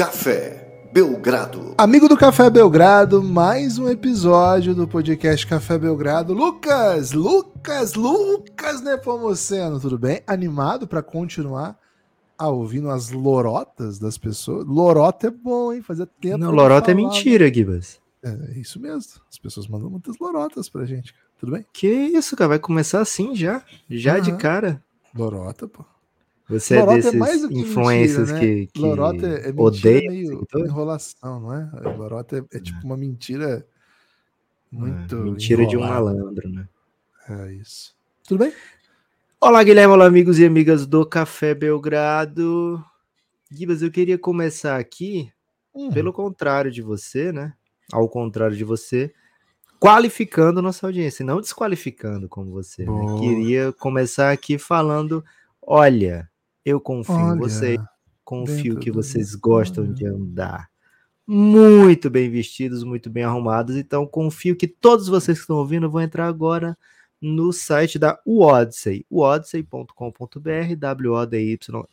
Café 0.00 0.88
Belgrado. 0.94 1.74
Amigo 1.76 2.08
do 2.08 2.16
Café 2.16 2.48
Belgrado, 2.48 3.22
mais 3.22 3.76
um 3.76 3.86
episódio 3.86 4.74
do 4.74 4.88
podcast 4.88 5.46
Café 5.46 5.76
Belgrado. 5.76 6.32
Lucas, 6.32 7.12
Lucas, 7.12 7.92
Lucas 7.92 8.80
Nepomuceno, 8.80 9.78
tudo 9.78 9.98
bem? 9.98 10.22
Animado 10.26 10.86
para 10.88 11.02
continuar 11.02 11.78
a 12.38 12.48
ouvindo 12.48 12.88
as 12.88 13.10
lorotas 13.10 13.98
das 13.98 14.16
pessoas? 14.16 14.64
Lorota 14.66 15.26
é 15.26 15.30
bom, 15.30 15.70
hein? 15.70 15.82
Fazia 15.82 16.06
tempo. 16.06 16.38
Não, 16.38 16.50
lorota 16.50 16.92
é 16.92 16.94
mentira, 16.94 17.52
Gibas. 17.52 18.00
É, 18.22 18.30
é 18.30 18.58
isso 18.58 18.80
mesmo. 18.80 19.20
As 19.30 19.36
pessoas 19.36 19.68
mandam 19.68 19.90
muitas 19.90 20.16
lorotas 20.18 20.70
pra 20.70 20.86
gente. 20.86 21.14
Tudo 21.38 21.52
bem? 21.52 21.66
Que 21.74 21.86
isso, 21.86 22.34
cara? 22.38 22.48
Vai 22.48 22.58
começar 22.58 23.02
assim 23.02 23.34
já? 23.36 23.62
Já 23.90 24.14
Uhum. 24.14 24.22
de 24.22 24.32
cara? 24.38 24.82
Lorota, 25.14 25.68
pô. 25.68 25.84
Você 26.50 26.74
é 26.74 26.80
Lorota 26.80 26.96
desses 26.96 27.14
mais 27.18 27.40
do 27.42 27.48
que 27.48 27.58
influencers 27.60 28.32
mentira, 28.32 28.34
né? 28.34 28.40
que, 28.40 28.66
que 28.66 28.80
Lorota 28.80 29.26
é, 29.26 29.48
é 29.50 29.52
odeia 29.56 30.10
meio 30.10 30.26
seguidor? 30.28 30.66
enrolação, 30.66 31.40
não 31.40 31.54
é? 31.54 31.70
Lorota 31.96 32.38
é, 32.38 32.56
é 32.56 32.60
tipo 32.60 32.80
uma 32.84 32.96
mentira 32.96 33.66
muito. 34.70 35.16
É, 35.16 35.20
mentira 35.20 35.66
de 35.66 35.76
um 35.76 35.80
enrolada. 35.80 36.04
malandro, 36.16 36.48
né? 36.48 36.68
É 37.28 37.52
isso. 37.52 37.94
Tudo 38.26 38.40
bem? 38.44 38.52
Olá, 39.40 39.62
Guilherme, 39.62 39.94
olá, 39.94 40.06
amigos 40.06 40.38
e 40.38 40.44
amigas 40.44 40.86
do 40.86 41.06
Café 41.06 41.54
Belgrado. 41.54 42.84
Gibas, 43.50 43.80
eu 43.82 43.90
queria 43.90 44.18
começar 44.18 44.76
aqui, 44.78 45.32
Hum. 45.74 45.90
pelo 45.90 46.12
contrário 46.12 46.70
de 46.70 46.82
você, 46.82 47.32
né? 47.32 47.54
Ao 47.92 48.08
contrário 48.08 48.56
de 48.56 48.64
você, 48.64 49.12
qualificando 49.80 50.60
nossa 50.60 50.86
audiência, 50.86 51.24
não 51.24 51.40
desqualificando 51.40 52.28
como 52.28 52.50
você. 52.50 52.84
né? 52.84 52.92
Queria 53.20 53.72
começar 53.72 54.30
aqui 54.32 54.58
falando: 54.58 55.24
olha, 55.62 56.28
eu 56.64 56.80
confio 56.80 57.14
em 57.14 57.22
Olha, 57.30 57.40
vocês. 57.40 57.80
confio 58.24 58.78
que 58.78 58.90
do- 58.90 59.02
vocês 59.02 59.34
gostam 59.34 59.84
Olha. 59.84 59.92
de 59.94 60.06
andar 60.06 60.68
muito 61.26 62.10
bem 62.10 62.28
vestidos, 62.28 62.82
muito 62.82 63.08
bem 63.08 63.22
arrumados. 63.22 63.76
Então, 63.76 64.04
confio 64.06 64.56
que 64.56 64.66
todos 64.66 65.06
vocês 65.06 65.38
que 65.38 65.42
estão 65.42 65.56
ouvindo 65.56 65.88
vão 65.90 66.00
entrar 66.00 66.26
agora 66.26 66.76
no 67.22 67.52
site 67.52 67.98
da 67.98 68.18
Odyssey, 68.26 69.06
odyssey.com.br, 69.10 70.74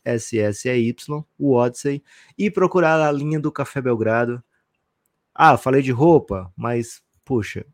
W-O-D-Y-S-S-E-Y, 0.06 1.24
o 1.38 1.54
Odyssey, 1.54 2.04
e 2.38 2.50
procurar 2.50 3.00
a 3.02 3.12
linha 3.12 3.40
do 3.40 3.52
Café 3.52 3.81
Belgrado. 3.81 4.44
Ah, 5.36 5.58
falei 5.58 5.81
de 5.81 5.92
roupa, 5.92 6.52
mas, 6.56 7.02
puxa, 7.24 7.66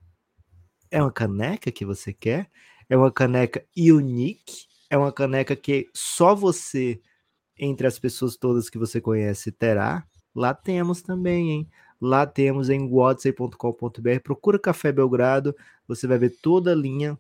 é 0.92 1.02
uma 1.02 1.12
caneca 1.12 1.72
que 1.72 1.86
você 1.86 2.12
quer? 2.12 2.50
É 2.90 2.98
uma 2.98 3.12
caneca 3.12 3.64
unique? 3.78 4.66
É 4.94 4.98
uma 4.98 5.12
caneca 5.12 5.56
que 5.56 5.90
só 5.92 6.36
você, 6.36 7.02
entre 7.58 7.88
as 7.88 7.98
pessoas 7.98 8.38
todas 8.38 8.70
que 8.70 8.78
você 8.78 9.02
conhece, 9.02 9.52
terá? 9.52 10.06
Lá 10.36 10.54
temos 10.54 11.02
também, 11.02 11.50
hein? 11.50 11.70
Lá 12.00 12.28
temos 12.28 12.70
em 12.70 12.88
whatsay.com.br. 12.88 14.20
Procura 14.24 14.60
Café 14.60 14.92
Belgrado, 14.92 15.56
você 15.88 16.06
vai 16.06 16.20
ver 16.20 16.38
toda 16.44 16.74
a 16.74 16.76
linha, 16.76 17.18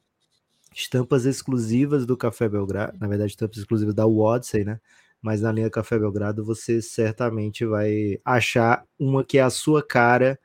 estampas 0.72 1.26
exclusivas 1.26 2.06
do 2.06 2.16
Café 2.16 2.48
Belgrado, 2.48 2.96
na 3.00 3.08
verdade, 3.08 3.32
estampas 3.32 3.58
exclusivas 3.58 3.96
da 3.96 4.06
Odyssey, 4.06 4.64
né? 4.64 4.80
Mas 5.20 5.42
na 5.42 5.52
linha 5.52 5.68
Café 5.68 5.98
Belgrado 5.98 6.46
você 6.46 6.80
certamente 6.80 7.66
vai 7.66 8.20
achar 8.24 8.86
uma 9.00 9.24
que 9.24 9.40
é 9.40 9.42
a 9.42 9.50
sua 9.50 9.82
cara, 9.82 10.40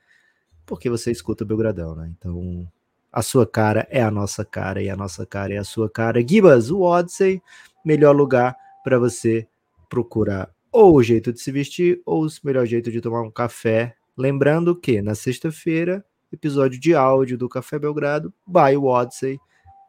porque 0.65 0.89
você 0.89 1.11
escuta 1.11 1.45
o 1.45 1.47
Belgradão, 1.47 1.95
né? 1.95 2.11
Então, 2.17 2.67
a 3.13 3.23
sua 3.23 3.47
cara 3.47 3.87
é 3.91 4.03
a 4.03 4.11
nossa 4.11 4.45
cara 4.45 4.83
e 4.83 4.91
a 4.91 4.97
nossa 4.97 5.25
cara 5.25 5.55
é 5.55 5.59
a 5.59 5.65
sua 5.65 5.89
cara. 5.89 6.27
Gibas, 6.27 6.71
o 6.71 6.81
Odyssey, 6.81 7.43
melhor 7.85 8.15
lugar 8.15 8.57
para 8.85 8.99
você 8.99 9.47
procurar 9.89 10.51
ou 10.71 10.95
o 10.97 11.03
jeito 11.03 11.33
de 11.33 11.41
se 11.41 11.51
vestir 11.51 12.01
ou 12.05 12.27
o 12.27 12.29
melhor 12.45 12.67
jeito 12.67 12.91
de 12.91 13.01
tomar 13.01 13.23
um 13.23 13.31
café. 13.31 13.95
Lembrando 14.17 14.77
que 14.77 15.01
na 15.01 15.15
sexta-feira, 15.15 16.05
episódio 16.33 16.79
de 16.79 16.95
áudio 16.95 17.39
do 17.39 17.49
Café 17.49 17.79
Belgrado, 17.79 18.33
by 18.47 18.77
o 18.77 18.85
Odyssey. 18.85 19.39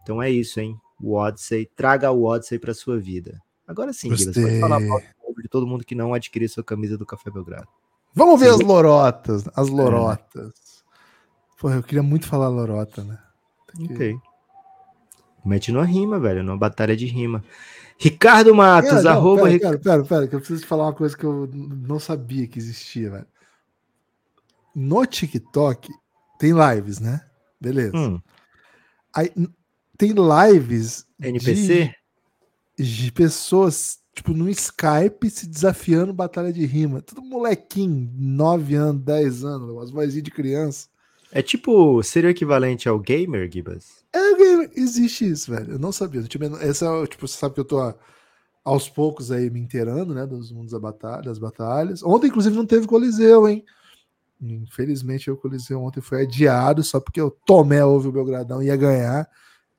Então 0.01 0.21
é 0.21 0.29
isso, 0.29 0.59
hein? 0.59 0.77
O 1.01 1.13
Odyssey, 1.13 1.69
traga 1.75 2.11
o 2.11 2.23
Odyssey 2.23 2.59
para 2.59 2.73
sua 2.73 2.97
vida. 2.99 3.41
Agora 3.67 3.93
sim, 3.93 4.15
Gibas, 4.15 4.35
pode 4.35 4.59
falar 4.59 4.79
de 4.79 5.47
todo 5.47 5.67
mundo 5.67 5.85
que 5.85 5.95
não 5.95 6.13
adquirir 6.13 6.49
sua 6.49 6.63
camisa 6.63 6.97
do 6.97 7.05
Café 7.05 7.29
Belgrado. 7.29 7.67
Vamos 8.13 8.39
ver. 8.39 8.47
É. 8.47 8.49
as 8.49 8.59
lorotas. 8.59 9.43
As 9.55 9.69
lorotas. 9.69 10.51
Porra, 11.59 11.75
eu 11.75 11.83
queria 11.83 12.01
muito 12.03 12.25
falar 12.25 12.47
lorota, 12.47 13.03
né? 13.03 13.19
Tem 13.75 13.87
que- 13.87 13.93
Ok. 13.93 14.15
Mete 15.45 15.71
numa 15.71 15.85
rima, 15.85 16.19
velho, 16.19 16.43
numa 16.43 16.57
batalha 16.57 16.95
de 16.95 17.05
rima. 17.05 17.43
Ricardo 17.97 18.53
Matos, 18.55 19.03
não, 19.03 19.11
arroba. 19.11 19.43
pera, 19.43 19.59
pera, 19.59 19.77
pera, 19.79 20.03
pera, 20.05 20.27
que 20.27 20.35
eu 20.35 20.39
preciso 20.39 20.61
te 20.61 20.67
falar 20.67 20.85
uma 20.85 20.93
coisa 20.93 21.17
que 21.17 21.23
eu 21.25 21.49
não 21.53 21.99
sabia 21.99 22.47
que 22.47 22.57
existia, 22.59 23.09
velho. 23.09 23.27
No 24.75 25.05
TikTok 25.05 25.89
tem 26.37 26.51
lives, 26.53 26.99
né? 26.99 27.21
Beleza. 27.59 27.97
Hum, 27.97 28.21
Aí 29.13 29.31
tem 29.97 30.13
lives 30.13 31.05
NPC? 31.19 31.93
De, 32.77 32.83
de 33.03 33.11
pessoas, 33.11 33.99
tipo, 34.13 34.33
no 34.33 34.47
Skype 34.49 35.29
se 35.29 35.47
desafiando 35.47 36.13
batalha 36.13 36.53
de 36.53 36.65
rima. 36.65 37.01
Tudo 37.01 37.21
molequinho, 37.21 38.09
9 38.15 38.75
anos, 38.75 39.01
10 39.03 39.43
anos, 39.43 39.69
umas 39.71 39.89
vozinhas 39.91 40.23
de 40.23 40.31
criança. 40.31 40.87
É 41.31 41.41
tipo, 41.41 42.01
seria 42.01 42.27
o 42.29 42.31
equivalente 42.31 42.89
ao 42.89 42.99
gamer, 42.99 43.49
Gibas? 43.51 44.03
É, 44.11 44.35
game, 44.35 44.69
existe 44.75 45.29
isso, 45.29 45.51
velho. 45.51 45.73
Eu 45.73 45.79
não 45.79 45.91
sabia. 45.91 46.21
men- 46.39 46.57
Essa 46.61 46.85
é, 46.85 47.07
tipo, 47.07 47.27
você 47.27 47.37
sabe 47.37 47.53
que 47.53 47.59
eu 47.61 47.65
tô 47.65 47.79
a- 47.79 47.95
aos 48.63 48.89
poucos 48.89 49.31
aí 49.31 49.49
me 49.49 49.59
inteirando, 49.59 50.13
né, 50.13 50.25
dos 50.25 50.51
mundos 50.51 50.71
da 50.71 50.79
batalha, 50.79 51.23
das 51.23 51.37
batalhas. 51.37 52.01
Ontem, 52.03 52.27
inclusive, 52.27 52.55
não 52.55 52.65
teve 52.65 52.87
Coliseu, 52.87 53.47
hein? 53.47 53.63
Infelizmente, 54.41 55.29
o 55.29 55.37
Coliseu 55.37 55.81
ontem 55.81 56.01
foi 56.01 56.23
adiado 56.23 56.81
só 56.83 56.99
porque 56.99 57.21
o 57.21 57.29
Tomé 57.29 57.83
ouve 57.83 58.07
o 58.07 58.11
Belgradão 58.11 58.61
e 58.63 58.67
ia 58.67 58.75
ganhar. 58.75 59.29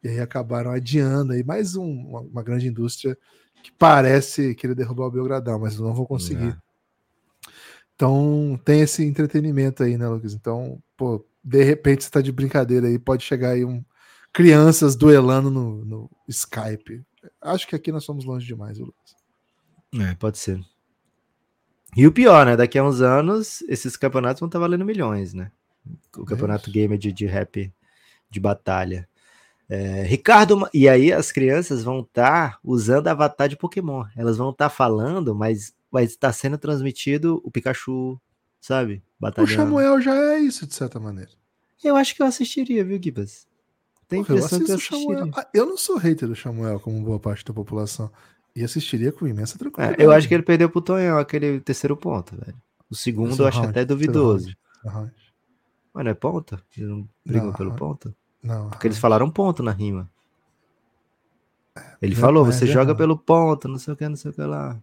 E 0.02 0.08
aí 0.08 0.20
acabaram 0.20 0.70
adiando 0.70 1.32
aí 1.32 1.42
mais 1.42 1.74
um- 1.76 1.84
uma, 2.08 2.20
uma 2.20 2.42
grande 2.42 2.68
indústria 2.68 3.16
que 3.62 3.72
parece 3.72 4.54
querer 4.54 4.74
derrubar 4.74 5.06
o 5.06 5.10
Belgradão, 5.10 5.58
mas 5.58 5.78
não 5.78 5.92
vou 5.94 6.06
conseguir. 6.06 6.56
Então 7.94 8.58
tem 8.64 8.80
esse 8.80 9.04
entretenimento 9.04 9.82
aí, 9.82 9.96
né, 9.98 10.08
Lucas? 10.08 10.32
Então, 10.32 10.82
pô, 10.96 11.24
de 11.42 11.62
repente 11.62 12.04
você 12.04 12.10
tá 12.10 12.20
de 12.20 12.32
brincadeira 12.32 12.86
aí, 12.86 12.98
pode 12.98 13.24
chegar 13.24 13.50
aí 13.50 13.64
um 13.64 13.84
crianças 14.32 14.94
duelando 14.94 15.50
no, 15.50 15.84
no 15.84 16.10
Skype. 16.28 17.02
Acho 17.40 17.66
que 17.66 17.74
aqui 17.74 17.90
nós 17.90 18.04
somos 18.04 18.24
longe 18.24 18.46
demais, 18.46 18.76
viu, 18.76 18.86
Lucas. 18.86 19.16
É, 19.98 20.14
pode 20.14 20.38
ser. 20.38 20.60
E 21.96 22.06
o 22.06 22.12
pior, 22.12 22.46
né? 22.46 22.56
Daqui 22.56 22.78
a 22.78 22.84
uns 22.84 23.00
anos, 23.00 23.62
esses 23.62 23.96
campeonatos 23.96 24.40
vão 24.40 24.46
estar 24.46 24.58
valendo 24.58 24.84
milhões, 24.84 25.34
né? 25.34 25.50
O 26.16 26.24
campeonato 26.24 26.70
gamer 26.70 26.96
de, 26.96 27.12
de 27.12 27.26
rap 27.26 27.72
de 28.30 28.40
batalha. 28.40 29.08
É, 29.68 30.02
Ricardo, 30.02 30.68
e 30.72 30.88
aí 30.88 31.12
as 31.12 31.32
crianças 31.32 31.82
vão 31.82 32.00
estar 32.00 32.58
usando 32.62 33.08
avatar 33.08 33.48
de 33.48 33.56
Pokémon. 33.56 34.04
Elas 34.16 34.36
vão 34.36 34.50
estar 34.50 34.68
falando, 34.68 35.34
mas 35.34 35.74
vai 35.90 36.04
estar 36.04 36.32
sendo 36.32 36.56
transmitido 36.58 37.40
o 37.44 37.50
Pikachu, 37.50 38.20
sabe? 38.60 39.02
O 39.18 39.22
Batalhando. 39.22 39.54
Samuel 39.54 40.00
já 40.00 40.14
é 40.14 40.38
isso, 40.38 40.66
de 40.66 40.74
certa 40.74 40.98
maneira. 41.00 41.30
Eu 41.82 41.96
acho 41.96 42.14
que 42.14 42.22
eu 42.22 42.26
assistiria, 42.26 42.84
viu, 42.84 43.00
Gibas? 43.02 43.46
Tem 44.08 44.22
Porra, 44.24 44.34
eu 44.38 44.38
que 44.38 44.42
eu 44.42 44.46
o. 44.76 44.80
Samuel. 44.80 45.30
Ah, 45.36 45.46
eu 45.54 45.66
não 45.66 45.76
sou 45.76 45.96
hater 45.96 46.28
do 46.28 46.34
Samuel, 46.36 46.80
como 46.80 47.00
boa 47.02 47.18
parte 47.20 47.44
da 47.44 47.52
população. 47.54 48.10
E 48.54 48.64
assistiria 48.64 49.12
com 49.12 49.26
imensa 49.26 49.54
É, 49.54 49.58
tranquilidade. 49.58 50.02
eu 50.02 50.10
acho 50.10 50.26
que 50.26 50.34
ele 50.34 50.42
perdeu 50.42 50.68
pro 50.68 50.80
Tonhão, 50.82 51.16
aquele 51.18 51.60
terceiro 51.60 51.96
ponto, 51.96 52.34
velho. 52.36 52.56
O 52.90 52.94
segundo 52.96 53.28
Terceiro 53.28 53.44
eu 53.44 53.48
acho 53.60 53.70
até 53.70 53.84
duvidoso. 53.84 54.52
Mas 55.94 56.04
não 56.04 56.10
é 56.10 56.14
ponta? 56.14 56.60
Eles 56.76 56.88
não 56.90 57.08
brigam 57.24 57.46
Não, 57.48 57.52
pelo 57.54 57.74
ponto? 57.74 58.14
Não, 58.42 58.68
Porque 58.70 58.86
eles 58.88 58.98
falaram 58.98 59.30
ponto 59.30 59.62
na 59.62 59.70
rima. 59.70 60.10
Ele 62.02 62.14
já- 62.14 62.20
falou, 62.20 62.44
mas 62.44 62.56
você 62.56 62.66
joga 62.66 62.90
não. 62.92 62.96
pelo 62.96 63.16
ponto, 63.16 63.68
não 63.68 63.78
sei 63.78 63.94
o 63.94 63.96
que, 63.96 64.08
não 64.08 64.16
sei 64.16 64.30
o 64.30 64.34
que 64.34 64.42
lá. 64.42 64.76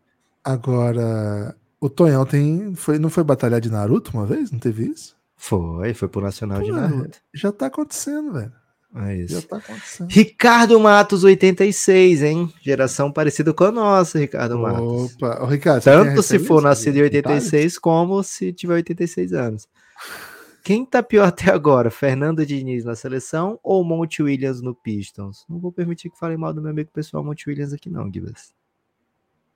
Agora, 0.44 1.56
o 1.80 1.90
Tonhão 1.90 2.26
tem. 2.26 2.74
Foi, 2.76 2.98
não 3.00 3.10
foi 3.10 3.24
batalhar 3.24 3.62
de 3.62 3.70
Naruto 3.70 4.12
uma 4.14 4.26
vez? 4.26 4.52
Não 4.52 4.60
teve 4.60 4.86
isso? 4.86 5.16
Foi, 5.36 5.94
foi 5.94 6.08
pro 6.08 6.22
Nacional 6.22 6.62
de 6.62 6.72
Pô, 6.72 6.76
Naruto. 6.76 7.20
Já 7.34 7.52
tá 7.52 7.68
acontecendo, 7.68 8.34
velho. 8.34 8.52
É 8.96 9.18
Já 9.28 9.38
isso. 9.38 9.48
tá 9.48 9.58
acontecendo. 9.58 10.10
Ricardo 10.10 10.80
Matos, 10.80 11.24
86, 11.24 12.24
hein? 12.24 12.52
Geração 12.62 13.12
parecida 13.12 13.54
com 13.54 13.66
a 13.66 13.72
nossa, 13.72 14.18
Ricardo 14.18 14.58
Matos. 14.58 15.14
Opa, 15.16 15.44
Ô, 15.44 15.46
Ricardo, 15.46 15.84
Tanto 15.84 16.24
se 16.24 16.40
for 16.40 16.62
nascido 16.62 16.96
em 16.96 17.00
de 17.00 17.04
86, 17.04 17.78
como 17.78 18.24
se 18.24 18.52
tiver 18.54 18.76
86 18.76 19.34
anos. 19.34 19.68
Quem 20.64 20.86
tá 20.86 21.04
pior 21.04 21.28
até 21.28 21.52
agora? 21.52 21.92
Fernando 21.92 22.46
Diniz 22.46 22.84
na 22.84 22.96
seleção 22.96 23.60
ou 23.64 23.84
Monte 23.84 24.24
Williams 24.24 24.62
no 24.62 24.74
Pistons? 24.74 25.46
Não 25.48 25.60
vou 25.60 25.72
permitir 25.72 26.10
que 26.10 26.18
falem 26.18 26.38
mal 26.38 26.54
do 26.54 26.62
meu 26.62 26.72
amigo 26.72 26.90
pessoal 26.92 27.24
Monte 27.24 27.50
Williams 27.50 27.74
aqui, 27.74 27.90
não, 27.90 28.12
Gibas. 28.12 28.54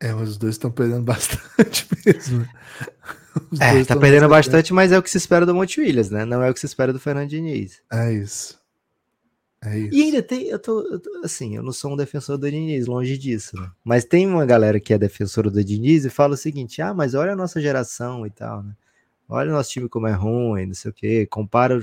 É, 0.01 0.11
mas 0.13 0.29
os 0.29 0.37
dois 0.37 0.55
estão 0.55 0.71
perdendo 0.71 1.03
bastante 1.05 1.87
mesmo. 2.05 2.47
Os 3.51 3.61
É, 3.61 3.83
tá 3.85 3.95
perdendo 3.95 4.27
bastante, 4.27 4.73
mas 4.73 4.91
é 4.91 4.97
o 4.97 5.03
que 5.03 5.09
se 5.09 5.17
espera 5.17 5.45
do 5.45 5.53
Monte 5.53 5.79
Williams, 5.79 6.09
né? 6.09 6.25
Não 6.25 6.41
é 6.43 6.49
o 6.49 6.53
que 6.53 6.59
se 6.59 6.65
espera 6.65 6.91
do 6.91 6.99
Fernando 6.99 7.29
Diniz. 7.29 7.81
É 7.91 8.11
isso. 8.11 8.59
É 9.63 9.77
isso. 9.77 9.93
E 9.95 10.01
ainda 10.01 10.23
tem, 10.23 10.47
eu 10.47 10.57
tô, 10.57 10.81
eu 10.81 10.99
tô- 10.99 11.21
assim, 11.23 11.55
eu 11.55 11.61
não 11.61 11.71
sou 11.71 11.93
um 11.93 11.95
defensor 11.95 12.35
do 12.35 12.49
Diniz, 12.49 12.87
longe 12.87 13.15
disso, 13.15 13.55
né? 13.55 13.69
Mas 13.83 14.03
tem 14.03 14.25
uma 14.27 14.43
galera 14.45 14.79
que 14.79 14.91
é 14.91 14.97
defensora 14.97 15.51
do 15.51 15.63
Diniz 15.63 16.03
e 16.03 16.09
fala 16.09 16.33
o 16.33 16.37
seguinte: 16.37 16.81
ah, 16.81 16.95
mas 16.95 17.13
olha 17.13 17.33
a 17.33 17.35
nossa 17.35 17.61
geração 17.61 18.25
e 18.25 18.31
tal, 18.31 18.63
né? 18.63 18.73
Olha 19.29 19.51
o 19.51 19.53
nosso 19.53 19.69
time 19.69 19.87
como 19.87 20.07
é 20.07 20.13
ruim, 20.13 20.65
não 20.65 20.73
sei 20.73 20.89
o 20.89 20.93
quê, 20.93 21.27
compara 21.27 21.77
o. 21.77 21.81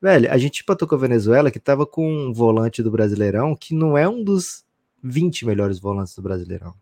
Velho, 0.00 0.30
a 0.32 0.38
gente 0.38 0.62
empatou 0.62 0.86
com 0.86 0.94
a 0.94 0.98
Venezuela 0.98 1.50
que 1.50 1.58
tava 1.58 1.84
com 1.84 2.08
um 2.08 2.32
volante 2.32 2.84
do 2.84 2.90
Brasileirão 2.90 3.56
que 3.56 3.74
não 3.74 3.98
é 3.98 4.08
um 4.08 4.22
dos 4.22 4.64
20 5.02 5.44
melhores 5.44 5.80
volantes 5.80 6.14
do 6.14 6.22
Brasileirão. 6.22 6.72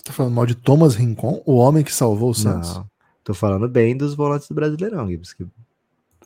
Você 0.00 0.04
tá 0.04 0.12
falando 0.14 0.32
mal 0.32 0.46
de 0.46 0.54
Thomas 0.54 0.94
Rincon, 0.94 1.42
o 1.44 1.56
homem 1.56 1.84
que 1.84 1.92
salvou 1.92 2.30
o 2.30 2.34
Santos? 2.34 2.74
Não, 2.74 2.90
tô 3.22 3.34
falando 3.34 3.68
bem 3.68 3.94
dos 3.94 4.14
volantes 4.14 4.48
do 4.48 4.54
Brasileirão, 4.54 5.06
Gibbs, 5.06 5.34
que 5.34 5.42
o 5.42 5.50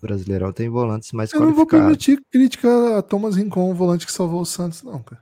Brasileirão 0.00 0.52
tem 0.52 0.68
volantes 0.68 1.10
mais 1.10 1.32
Eu 1.32 1.40
não 1.40 1.46
vou 1.52 1.66
qualificados. 1.66 2.06
permitir 2.06 2.24
crítica 2.30 2.98
a 2.98 3.02
Thomas 3.02 3.34
Rincon, 3.34 3.72
o 3.72 3.74
volante 3.74 4.06
que 4.06 4.12
salvou 4.12 4.42
o 4.42 4.46
Santos, 4.46 4.84
não, 4.84 5.02
cara. 5.02 5.20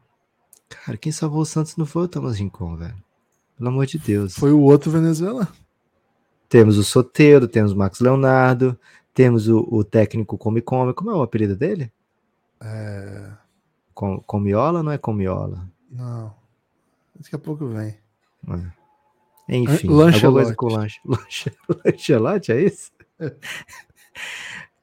Cara, 0.68 0.98
quem 0.98 1.10
salvou 1.10 1.40
o 1.40 1.46
Santos 1.46 1.78
não 1.78 1.86
foi 1.86 2.02
o 2.02 2.08
Thomas 2.08 2.38
Rincon, 2.38 2.76
velho. 2.76 2.94
Pelo 3.56 3.70
amor 3.70 3.86
de 3.86 3.98
Deus. 3.98 4.34
Foi 4.34 4.52
o 4.52 4.60
outro 4.60 4.90
Venezuela. 4.90 5.48
Temos 6.46 6.76
o 6.76 6.84
Soteiro, 6.84 7.48
temos 7.48 7.72
o 7.72 7.76
Max 7.76 8.00
Leonardo, 8.00 8.78
temos 9.14 9.48
o, 9.48 9.66
o 9.70 9.82
técnico 9.82 10.36
Come 10.36 10.60
Come. 10.60 10.92
Como 10.92 11.10
é 11.10 11.14
o 11.14 11.22
apelido 11.22 11.56
dele? 11.56 11.90
É... 12.60 13.30
Com, 13.94 14.20
Comiola 14.20 14.82
não 14.82 14.92
é 14.92 14.98
Comiola? 14.98 15.66
Não. 15.90 16.34
Daqui 17.18 17.34
a 17.34 17.38
pouco 17.38 17.66
vem. 17.68 18.01
Enfim, 19.48 19.88
Lanchelote. 19.88 20.24
alguma 20.24 20.32
coisa 20.32 20.54
com 20.56 20.66
lanche. 20.68 21.00
Lanche, 21.04 21.52
lanchelote, 21.84 22.52
é 22.52 22.62
isso? 22.62 22.90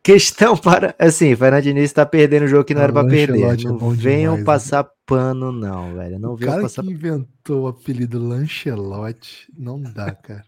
Questão 0.03 0.57
para. 0.57 0.95
Assim, 0.97 1.35
Fernando 1.35 1.63
Diniz 1.63 1.83
está 1.85 2.05
perdendo 2.05 2.43
o 2.45 2.47
jogo 2.47 2.63
que 2.63 2.73
não 2.73 2.81
Ah, 2.81 2.85
era 2.85 2.93
para 2.93 3.07
perder. 3.07 3.59
é 3.59 3.63
Não 3.63 3.77
bom 3.77 3.89
venham 3.91 4.35
demais, 4.35 4.39
né? 4.39 4.45
passar 4.45 4.89
pano, 5.05 5.51
não, 5.51 5.93
velho. 5.93 6.17
Não 6.19 6.33
o 6.33 6.35
venham 6.35 6.51
cara 6.51 6.63
passar 6.63 6.83
que 6.83 6.89
inventou 6.91 7.63
o 7.63 7.67
apelido 7.67 8.17
Lanchelote, 8.17 9.51
não 9.57 9.81
dá, 9.81 10.11
cara. 10.15 10.45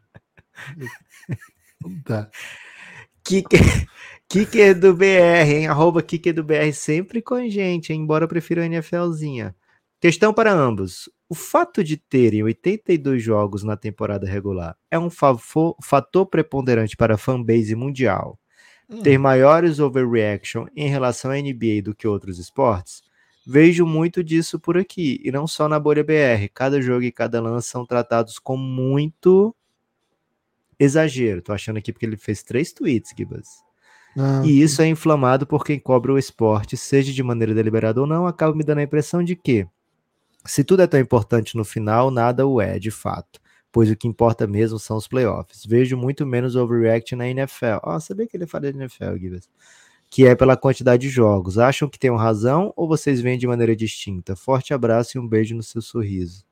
Não 1.84 2.00
dá. 2.06 2.30
Kicker, 3.24 3.60
Kicker 4.30 4.80
do 4.80 4.94
BR, 4.96 5.50
hein? 5.52 5.68
Arroba 5.68 6.04
Kicker 6.04 6.32
do 6.34 6.44
BR 6.44 6.72
sempre 6.74 7.22
com 7.24 7.34
a 7.34 7.50
gente, 7.50 7.92
hein? 7.92 8.02
embora 8.02 8.26
eu 8.26 8.28
prefira 8.28 8.64
a 8.64 8.68
NFLzinha. 8.70 9.56
Questão 10.00 10.32
para 10.32 10.52
ambos. 10.54 11.10
O 11.32 11.34
fato 11.36 11.82
de 11.82 11.96
terem 11.96 12.44
82 12.44 13.24
jogos 13.24 13.64
na 13.64 13.78
temporada 13.78 14.28
regular 14.28 14.76
é 14.92 15.00
um 15.00 15.10
fator 15.10 16.26
preponderante 16.30 16.98
para 16.98 17.16
a 17.16 17.18
fanbase 17.18 17.74
mundial 17.74 18.38
Hum. 18.90 19.02
ter 19.02 19.18
maiores 19.18 19.80
overreaction 19.80 20.66
em 20.76 20.90
relação 20.90 21.32
à 21.32 21.38
NBA 21.38 21.82
do 21.82 21.96
que 21.96 22.06
outros 22.06 22.38
esportes? 22.38 23.02
Vejo 23.48 23.86
muito 23.86 24.22
disso 24.22 24.60
por 24.60 24.78
aqui, 24.78 25.22
e 25.24 25.32
não 25.32 25.48
só 25.48 25.70
na 25.70 25.80
bolha 25.80 26.04
BR. 26.04 26.50
Cada 26.54 26.82
jogo 26.82 27.04
e 27.04 27.12
cada 27.14 27.40
lance 27.40 27.70
são 27.70 27.86
tratados 27.86 28.38
com 28.38 28.58
muito 28.58 29.56
exagero. 30.78 31.42
Tô 31.42 31.54
achando 31.54 31.78
aqui 31.78 31.94
porque 31.94 32.06
ele 32.06 32.18
fez 32.18 32.44
três 32.44 32.74
tweets, 32.74 33.14
Gibas. 33.18 33.48
Ah, 34.18 34.44
E 34.46 34.62
isso 34.62 34.82
é 34.82 34.88
inflamado 34.90 35.48
por 35.48 35.64
quem 35.64 35.80
cobra 35.80 36.12
o 36.12 36.18
esporte, 36.18 36.76
seja 36.76 37.14
de 37.14 37.24
maneira 37.24 37.54
deliberada 37.54 38.02
ou 38.02 38.06
não, 38.06 38.28
acaba 38.28 38.54
me 38.54 38.66
dando 38.66 38.80
a 38.80 38.84
impressão 38.84 39.24
de 39.24 39.38
que, 39.38 39.66
se 40.46 40.64
tudo 40.64 40.82
é 40.82 40.88
tão 40.88 41.00
importante 41.00 41.56
no 41.56 41.64
final, 41.66 42.10
nada 42.12 42.46
o 42.48 42.60
é, 42.62 42.80
de 42.80 42.92
fato. 42.92 43.40
Pois 43.72 43.90
o 43.90 43.96
que 43.96 44.08
importa 44.08 44.46
mesmo 44.46 44.78
são 44.78 44.98
os 44.98 45.08
playoffs. 45.08 45.66
Vejo 45.66 45.96
muito 45.96 46.26
menos 46.26 46.56
overreact 46.58 47.16
na 47.16 47.28
NFL. 47.30 47.78
Ó, 47.84 48.00
sabia 48.00 48.28
que 48.28 48.36
ele 48.36 48.46
fala 48.46 48.72
de 48.72 48.78
NFL, 48.78 49.16
Gibas? 49.18 49.50
Que 50.10 50.26
é 50.28 50.36
pela 50.36 50.58
quantidade 50.58 51.04
de 51.04 51.10
jogos. 51.10 51.58
Acham 51.58 51.88
que 51.88 51.98
tenham 51.98 52.18
razão 52.18 52.74
ou 52.76 52.86
vocês 52.86 53.22
veem 53.22 53.38
de 53.38 53.48
maneira 53.48 53.74
distinta? 53.74 54.36
Forte 54.36 54.74
abraço 54.74 55.18
e 55.18 55.22
um 55.22 55.26
beijo 55.28 55.56
no 55.56 55.64
seu 55.64 55.82
sorriso. 55.82 56.44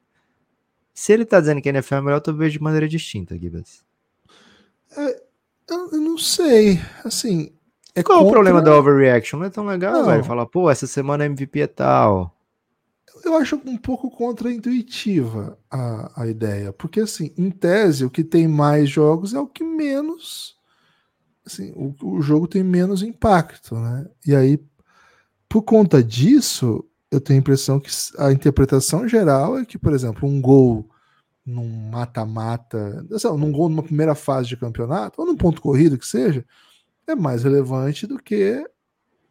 Se 0.94 1.12
ele 1.12 1.26
tá 1.26 1.42
dizendo 1.42 1.62
que 1.62 1.68
a 1.68 1.72
NFL 1.74 1.96
é 1.96 2.02
melhor, 2.02 2.22
eu 2.26 2.34
vejo 2.34 2.54
de 2.58 2.64
maneira 2.64 2.88
distinta, 2.88 3.38
Gibas. 3.38 3.84
eu, 4.96 5.90
eu 5.92 6.00
não 6.00 6.18
sei. 6.18 6.80
Assim. 7.04 7.52
É 7.96 8.02
Qual 8.04 8.20
o 8.20 8.22
contra- 8.24 8.34
problema 8.36 8.62
da 8.62 8.78
overreaction? 8.78 9.40
Não 9.40 9.46
é 9.48 9.50
tão 9.50 9.66
legal, 9.66 9.92
Não. 9.94 10.06
velho. 10.06 10.24
Falar, 10.24 10.46
pô, 10.46 10.70
essa 10.70 10.88
semana 10.88 11.26
MVP 11.26 11.60
é 11.62 11.68
tal. 11.68 12.34
Eu 13.24 13.36
acho 13.36 13.56
um 13.66 13.78
pouco 13.78 14.10
contraintuitiva 14.10 15.58
a, 15.70 16.24
a 16.24 16.28
ideia. 16.28 16.72
Porque, 16.74 17.02
assim, 17.02 17.34
em 17.38 17.50
tese, 17.52 18.06
o 18.06 18.10
que 18.10 18.24
tem 18.24 18.48
mais 18.48 18.90
jogos 18.90 19.34
é 19.34 19.40
o 19.40 19.48
que 19.48 19.64
menos. 19.64 20.58
Assim, 21.46 21.72
o, 21.76 21.94
o 22.18 22.22
jogo 22.22 22.48
tem 22.48 22.64
menos 22.64 23.02
impacto, 23.02 23.76
né? 23.76 24.08
E 24.26 24.36
aí, 24.36 24.60
por 25.48 25.64
conta 25.64 26.04
disso, 26.04 26.86
eu 27.12 27.20
tenho 27.20 27.40
a 27.40 27.42
impressão 27.42 27.80
que 27.80 27.90
a 28.18 28.32
interpretação 28.32 29.08
geral 29.08 29.58
é 29.58 29.66
que, 29.66 29.78
por 29.78 29.94
exemplo, 29.94 30.28
um 30.28 30.42
gol 30.42 30.90
num 31.46 31.90
mata-mata, 31.90 33.04
num 33.38 33.52
gol 33.52 33.70
numa 33.70 33.84
primeira 33.84 34.14
fase 34.14 34.50
de 34.50 34.58
campeonato, 34.58 35.20
ou 35.20 35.28
num 35.28 35.36
ponto 35.36 35.62
corrido 35.62 35.98
que 35.98 36.06
seja, 36.06 36.46
é 37.08 37.16
mais 37.16 37.44
relevante 37.44 38.06
do 38.06 38.20
que 38.20 38.64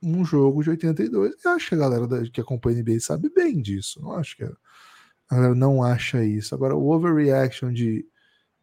um 0.03 0.25
jogo 0.25 0.63
de 0.63 0.71
82. 0.71 1.35
Eu 1.45 1.51
acho 1.53 1.69
que 1.69 1.75
a 1.75 1.79
galera 1.79 2.07
que 2.31 2.41
acompanha 2.41 2.79
a 2.79 2.83
NBA 2.83 3.01
sabe 3.01 3.31
bem 3.35 3.61
disso. 3.61 4.01
Não 4.03 4.13
acho 4.13 4.37
que 4.37 4.45
a 4.45 4.51
galera 5.31 5.55
não 5.55 5.83
acha 5.83 6.25
isso. 6.25 6.55
Agora, 6.55 6.75
o 6.77 6.89
overreaction 6.91 7.73
de 7.73 8.07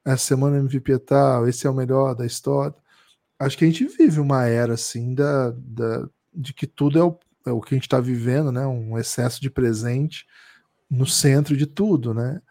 essa 0.03 0.23
semana 0.25 0.57
MVP 0.57 0.93
é 0.93 0.97
tal, 0.99 1.47
esse 1.47 1.65
é 1.65 1.69
o 1.69 1.73
melhor 1.73 2.13
da 2.15 2.25
história. 2.25 2.75
Acho 3.39 3.57
que 3.57 3.65
a 3.65 3.67
gente 3.67 3.85
vive 3.85 4.19
uma 4.19 4.45
era 4.45 4.73
assim 4.75 5.13
da, 5.13 5.51
da- 5.57 6.07
de 6.33 6.53
que 6.53 6.67
tudo 6.67 6.99
é 6.99 7.03
o, 7.03 7.17
é 7.45 7.51
o 7.51 7.59
que 7.61 7.73
a 7.73 7.77
gente 7.77 7.85
está 7.88 7.99
vivendo, 7.99 8.51
né? 8.51 8.65
Um 8.65 8.97
excesso 8.97 9.41
de 9.41 9.49
presente 9.49 10.25
no 10.89 11.05
centro 11.05 11.57
de 11.57 11.65
tudo, 11.65 12.13
né? 12.13 12.41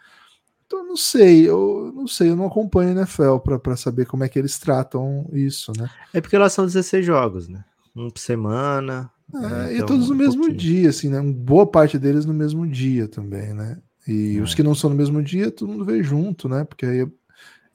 Então, 0.66 0.84
não 0.84 0.96
sei, 0.96 1.48
eu 1.48 1.92
não 1.94 2.06
sei, 2.06 2.30
eu 2.30 2.36
não 2.36 2.46
acompanho 2.46 2.90
a 2.90 3.02
NFL 3.02 3.36
para 3.38 3.76
saber 3.76 4.06
como 4.06 4.24
é 4.24 4.28
que 4.28 4.38
eles 4.38 4.58
tratam 4.58 5.28
isso, 5.32 5.72
né? 5.78 5.88
É 6.12 6.20
porque 6.20 6.36
lá 6.36 6.48
são 6.48 6.64
16 6.66 7.04
jogos, 7.04 7.48
né? 7.48 7.64
Um 7.96 8.10
por 8.10 8.18
semana. 8.18 9.10
É, 9.34 9.70
É, 9.70 9.72
e 9.72 9.74
então, 9.76 9.86
todos 9.86 10.08
no 10.08 10.14
um 10.14 10.18
mesmo 10.18 10.36
pouquinho. 10.40 10.58
dia, 10.58 10.90
assim, 10.90 11.08
né? 11.08 11.20
Boa 11.20 11.66
parte 11.66 11.98
deles 11.98 12.24
no 12.26 12.34
mesmo 12.34 12.66
dia 12.66 13.08
também, 13.08 13.54
né? 13.54 13.78
E 14.06 14.38
É. 14.38 14.40
os 14.40 14.54
que 14.54 14.62
não 14.62 14.74
são 14.74 14.90
no 14.90 14.96
mesmo 14.96 15.22
dia, 15.22 15.50
todo 15.50 15.68
mundo 15.72 15.84
vê 15.84 16.02
junto, 16.02 16.48
né? 16.48 16.64
Porque 16.64 16.84
aí 16.84 17.06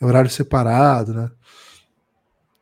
é 0.02 0.06
horário 0.06 0.30
separado, 0.30 1.14
né? 1.14 1.32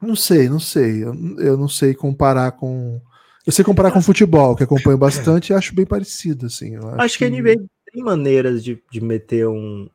Não 0.02 0.16
sei, 0.16 0.48
não 0.48 0.60
sei. 0.60 1.04
Eu, 1.04 1.14
eu 1.40 1.58
não 1.58 1.68
sei 1.68 1.94
comparar 1.94 2.52
com. 2.52 3.02
Eu 3.46 3.52
sei 3.52 3.64
comparar 3.64 3.92
com 3.92 4.02
futebol, 4.02 4.56
que 4.56 4.64
acompanho 4.64 4.98
bastante 4.98 5.50
e 5.52 5.54
acho 5.54 5.74
bem 5.74 5.86
parecido, 5.86 6.46
assim. 6.46 6.76
eu 6.76 6.88
Acho 7.00 7.18
que 7.18 7.26
a 7.26 7.30
NBA 7.30 7.56
tem 7.92 8.04
maneiras 8.04 8.64
de, 8.64 8.82
de 8.92 9.02
meter 9.02 9.48
um 9.48 9.90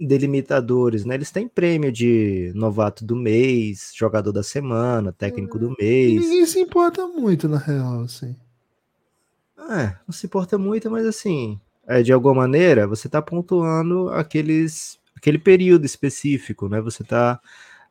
delimitadores, 0.00 1.04
né? 1.04 1.14
Eles 1.14 1.30
têm 1.30 1.48
prêmio 1.48 1.90
de 1.90 2.52
novato 2.54 3.04
do 3.04 3.16
mês, 3.16 3.92
jogador 3.94 4.32
da 4.32 4.42
semana, 4.42 5.12
técnico 5.12 5.58
do 5.58 5.74
E 5.78 5.82
mês. 5.82 6.22
ninguém 6.22 6.46
se 6.46 6.60
importa 6.60 7.06
muito, 7.06 7.48
na 7.48 7.58
real, 7.58 8.02
assim. 8.02 8.36
É, 9.70 9.96
não 10.06 10.12
se 10.12 10.26
importa 10.26 10.56
muito, 10.56 10.90
mas 10.90 11.04
assim, 11.04 11.60
é, 11.86 12.02
de 12.02 12.12
alguma 12.12 12.34
maneira, 12.34 12.86
você 12.86 13.08
tá 13.08 13.20
pontuando 13.20 14.08
aqueles, 14.10 14.98
aquele 15.16 15.38
período 15.38 15.84
específico, 15.84 16.68
né? 16.68 16.80
Você 16.80 17.02
tá 17.02 17.40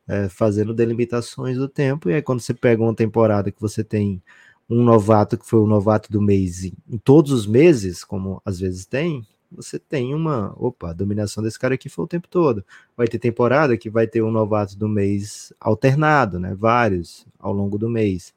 é, 0.08 0.28
fazendo 0.28 0.72
delimitações 0.72 1.58
do 1.58 1.68
tempo, 1.68 2.08
e 2.08 2.14
aí 2.14 2.22
quando 2.22 2.40
você 2.40 2.54
pega 2.54 2.82
uma 2.82 2.94
temporada 2.94 3.52
que 3.52 3.60
você 3.60 3.84
tem 3.84 4.22
um 4.68 4.82
novato 4.82 5.36
que 5.38 5.46
foi 5.46 5.60
o 5.60 5.66
novato 5.66 6.10
do 6.10 6.20
mês 6.20 6.64
em 6.64 6.98
todos 7.02 7.32
os 7.32 7.46
meses, 7.46 8.02
como 8.04 8.40
às 8.44 8.58
vezes 8.58 8.86
tem, 8.86 9.26
você 9.50 9.78
tem 9.78 10.14
uma, 10.14 10.54
opa, 10.56 10.90
a 10.90 10.92
dominação 10.92 11.42
desse 11.42 11.58
cara 11.58 11.74
aqui 11.74 11.88
foi 11.88 12.04
o 12.04 12.08
tempo 12.08 12.28
todo. 12.28 12.64
Vai 12.96 13.06
ter 13.08 13.18
temporada 13.18 13.76
que 13.76 13.90
vai 13.90 14.06
ter 14.06 14.22
um 14.22 14.30
novato 14.30 14.76
do 14.76 14.88
mês 14.88 15.52
alternado, 15.60 16.38
né? 16.38 16.54
Vários 16.54 17.26
ao 17.38 17.52
longo 17.52 17.78
do 17.78 17.88
mês. 17.88 18.34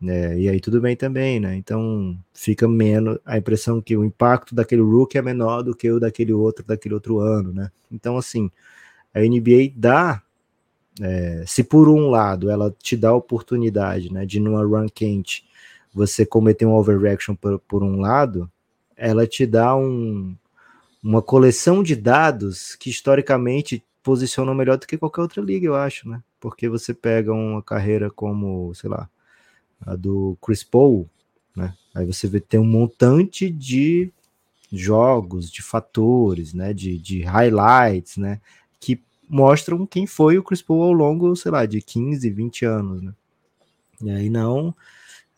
né? 0.00 0.38
e 0.40 0.48
aí 0.48 0.60
tudo 0.60 0.80
bem 0.80 0.96
também, 0.96 1.40
né? 1.40 1.56
Então 1.56 2.18
fica 2.34 2.68
menos 2.68 3.18
a 3.26 3.38
impressão 3.38 3.80
que 3.82 3.96
o 3.96 4.04
impacto 4.04 4.54
daquele 4.54 4.82
rookie 4.82 5.18
é 5.18 5.22
menor 5.22 5.62
do 5.62 5.74
que 5.76 5.90
o 5.90 6.00
daquele 6.00 6.32
outro 6.32 6.64
daquele 6.66 6.94
outro 6.94 7.20
ano, 7.20 7.52
né? 7.52 7.70
Então 7.92 8.16
assim, 8.16 8.50
a 9.14 9.20
NBA 9.20 9.72
dá 9.76 10.22
é, 11.00 11.44
se 11.46 11.64
por 11.64 11.88
um 11.88 12.10
lado 12.10 12.50
ela 12.50 12.74
te 12.82 12.96
dá 12.96 13.10
a 13.10 13.14
oportunidade, 13.14 14.12
né, 14.12 14.26
de 14.26 14.40
numa 14.40 14.64
run 14.64 14.88
quente 14.88 15.46
você 15.92 16.26
cometer 16.26 16.66
um 16.66 16.74
overreaction 16.74 17.34
por, 17.34 17.58
por 17.60 17.82
um 17.82 18.00
lado, 18.00 18.50
ela 18.98 19.26
te 19.26 19.46
dá 19.46 19.76
um, 19.76 20.36
uma 21.02 21.22
coleção 21.22 21.82
de 21.82 21.94
dados 21.94 22.74
que 22.74 22.90
historicamente 22.90 23.82
posicionam 24.02 24.54
melhor 24.54 24.76
do 24.76 24.86
que 24.86 24.98
qualquer 24.98 25.22
outra 25.22 25.40
liga, 25.40 25.66
eu 25.66 25.76
acho, 25.76 26.08
né? 26.08 26.22
Porque 26.40 26.68
você 26.68 26.92
pega 26.92 27.32
uma 27.32 27.62
carreira 27.62 28.10
como, 28.10 28.74
sei 28.74 28.90
lá, 28.90 29.08
a 29.86 29.94
do 29.94 30.36
Chris 30.42 30.64
Paul, 30.64 31.08
né? 31.54 31.74
Aí 31.94 32.04
você 32.04 32.26
vê 32.26 32.40
tem 32.40 32.58
um 32.58 32.66
montante 32.66 33.48
de 33.48 34.12
jogos, 34.72 35.50
de 35.50 35.62
fatores, 35.62 36.52
né? 36.52 36.74
De, 36.74 36.98
de 36.98 37.22
highlights, 37.22 38.16
né? 38.16 38.40
Que 38.80 39.00
mostram 39.28 39.86
quem 39.86 40.06
foi 40.06 40.38
o 40.38 40.42
Chris 40.42 40.62
Paul 40.62 40.82
ao 40.82 40.92
longo, 40.92 41.34
sei 41.36 41.52
lá, 41.52 41.66
de 41.66 41.80
15, 41.80 42.28
20 42.30 42.64
anos, 42.64 43.02
né? 43.02 43.14
E 44.02 44.10
aí 44.10 44.30
não 44.30 44.74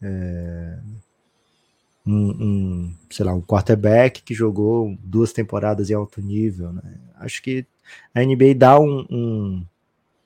é, 0.02 0.79
um, 2.07 2.30
um, 2.30 2.95
sei 3.11 3.25
lá, 3.25 3.35
um 3.35 3.42
quarterback 3.42 4.23
que 4.23 4.35
jogou 4.35 4.97
duas 5.02 5.33
temporadas 5.33 5.90
em 5.90 5.95
alto 5.95 6.21
nível, 6.21 6.73
né? 6.73 6.83
Acho 7.16 7.42
que 7.42 7.66
a 8.14 8.23
NBA 8.25 8.54
dá 8.57 8.78
um, 8.78 9.07
um 9.11 9.66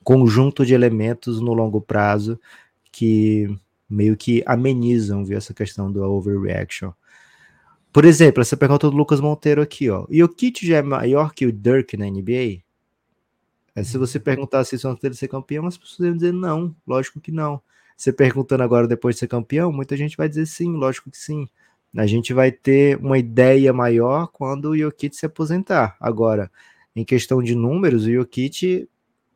conjunto 0.03 0.65
de 0.65 0.73
elementos 0.73 1.41
no 1.41 1.53
longo 1.53 1.81
prazo 1.81 2.39
que 2.91 3.49
meio 3.89 4.15
que 4.15 4.43
amenizam 4.45 5.25
viu, 5.25 5.37
essa 5.37 5.53
questão 5.53 5.91
do 5.91 6.01
overreaction. 6.03 6.91
Por 7.91 8.05
exemplo, 8.05 8.41
essa 8.41 8.57
pergunta 8.57 8.89
do 8.89 8.95
Lucas 8.95 9.21
Monteiro 9.21 9.61
aqui, 9.61 9.89
ó. 9.89 10.05
E 10.09 10.23
o 10.23 10.29
Kit 10.29 10.65
já 10.67 10.77
é 10.77 10.81
maior 10.81 11.33
que 11.33 11.45
o 11.45 11.51
Dirk 11.51 11.95
na 11.95 12.05
NBA? 12.05 12.61
É, 13.75 13.83
se 13.83 13.97
você 13.97 14.19
perguntar 14.19 14.63
se 14.63 14.75
isso 14.75 14.87
antes 14.87 15.09
de 15.09 15.17
ser 15.17 15.27
campeão, 15.27 15.65
as 15.65 15.77
pessoas 15.77 16.09
vão 16.09 16.17
dizer 16.17 16.33
não, 16.33 16.75
lógico 16.87 17.19
que 17.19 17.31
não. 17.31 17.61
Você 17.95 18.11
perguntando 18.11 18.63
agora 18.63 18.87
depois 18.87 19.15
de 19.15 19.19
ser 19.19 19.27
campeão, 19.27 19.71
muita 19.71 19.95
gente 19.95 20.17
vai 20.17 20.27
dizer 20.27 20.45
sim, 20.45 20.73
lógico 20.73 21.09
que 21.09 21.17
sim. 21.17 21.47
A 21.95 22.05
gente 22.05 22.33
vai 22.33 22.51
ter 22.51 22.97
uma 22.97 23.17
ideia 23.17 23.71
maior 23.71 24.27
quando 24.27 24.69
o 24.69 24.77
Jokic 24.77 25.15
se 25.15 25.25
aposentar. 25.25 25.95
Agora, 25.99 26.51
em 26.95 27.05
questão 27.05 27.41
de 27.41 27.55
números, 27.55 28.05
o 28.05 28.11
Jokic 28.11 28.87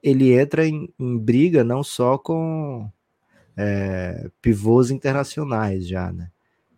ele 0.01 0.33
entra 0.33 0.65
em, 0.65 0.89
em 0.99 1.17
briga 1.17 1.63
não 1.63 1.83
só 1.83 2.17
com 2.17 2.89
é, 3.55 4.29
pivôs 4.41 4.91
internacionais 4.91 5.87
já, 5.87 6.11
né? 6.11 6.29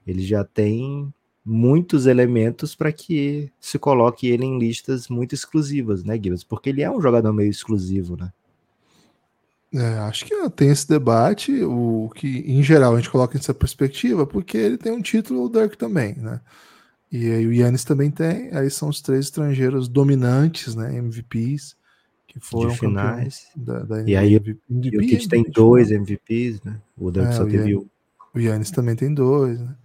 Ele 0.06 0.24
já 0.24 0.44
tem 0.44 1.14
muitos 1.46 2.06
elementos 2.06 2.76
para 2.76 2.92
que 2.92 3.52
se 3.60 3.80
coloque 3.80 4.28
ele 4.28 4.46
em 4.46 4.60
listas 4.60 5.08
muito 5.08 5.34
exclusivas, 5.34 6.04
né, 6.04 6.16
Gibbs? 6.16 6.44
Porque 6.44 6.70
ele 6.70 6.82
é 6.82 6.90
um 6.90 7.02
jogador 7.02 7.34
meio 7.34 7.50
exclusivo, 7.50 8.18
né? 8.18 8.32
É, 9.74 10.00
acho 10.00 10.26
que 10.26 10.50
tem 10.50 10.70
esse 10.70 10.88
debate, 10.88 11.64
o 11.64 12.10
que 12.14 12.44
em 12.46 12.62
geral 12.62 12.94
a 12.94 12.98
gente 12.98 13.10
coloca 13.10 13.38
nessa 13.38 13.54
perspectiva, 13.54 14.28
porque 14.28 14.58
ele 14.58 14.78
tem 14.78 14.92
um 14.92 15.02
título, 15.02 15.46
o 15.46 15.50
Dirk 15.50 15.78
também, 15.78 16.16
né? 16.16 16.42
E 17.10 17.30
aí 17.32 17.48
o 17.48 17.54
Yannis 17.54 17.84
também 17.84 18.12
tem, 18.12 18.54
aí 18.56 18.70
são 18.70 18.90
os 18.90 19.02
três 19.02 19.26
estrangeiros 19.26 19.88
dominantes, 19.88 20.76
né? 20.76 20.98
MVPs, 20.98 21.76
que 22.28 22.40
foram 22.40 22.76
finais. 22.76 23.48
Da, 23.56 23.80
da 23.80 24.02
e 24.02 24.16
aí 24.16 24.34
MVP, 24.36 24.60
MVP, 24.70 24.98
o 24.98 25.00
Kit 25.02 25.30
tem 25.30 25.44
dois 25.44 25.90
MVPs, 25.92 26.62
né? 26.64 26.80
O 26.98 27.10
Dirk 27.10 27.30
é, 27.30 27.32
só 27.32 27.46
teve 27.46 27.78
um. 27.78 27.86
O 28.34 28.40
Yannis 28.40 28.72
também 28.72 28.96
tem 28.96 29.14
dois, 29.14 29.60
né? 29.60 29.76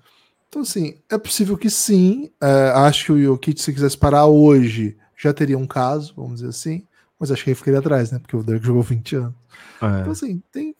Então, 0.48 0.62
assim, 0.62 0.96
é 1.10 1.18
possível 1.18 1.56
que 1.56 1.68
sim. 1.68 2.30
É, 2.40 2.70
acho 2.70 3.06
que 3.06 3.12
o 3.12 3.22
Jokic, 3.22 3.60
se 3.60 3.72
quisesse 3.72 3.98
parar 3.98 4.26
hoje, 4.26 4.96
já 5.16 5.32
teria 5.32 5.58
um 5.58 5.66
caso, 5.66 6.14
vamos 6.16 6.36
dizer 6.36 6.48
assim. 6.48 6.84
Mas 7.18 7.30
acho 7.30 7.42
que 7.44 7.50
ele 7.50 7.54
ficaria 7.56 7.80
atrás, 7.80 8.12
né? 8.12 8.18
Porque 8.18 8.36
o 8.36 8.42
Dirk 8.42 8.64
jogou 8.64 8.82
20 8.82 9.16
anos. 9.16 9.34
É. 9.80 10.00
Então, 10.00 10.12
assim, 10.12 10.42
tem, 10.52 10.74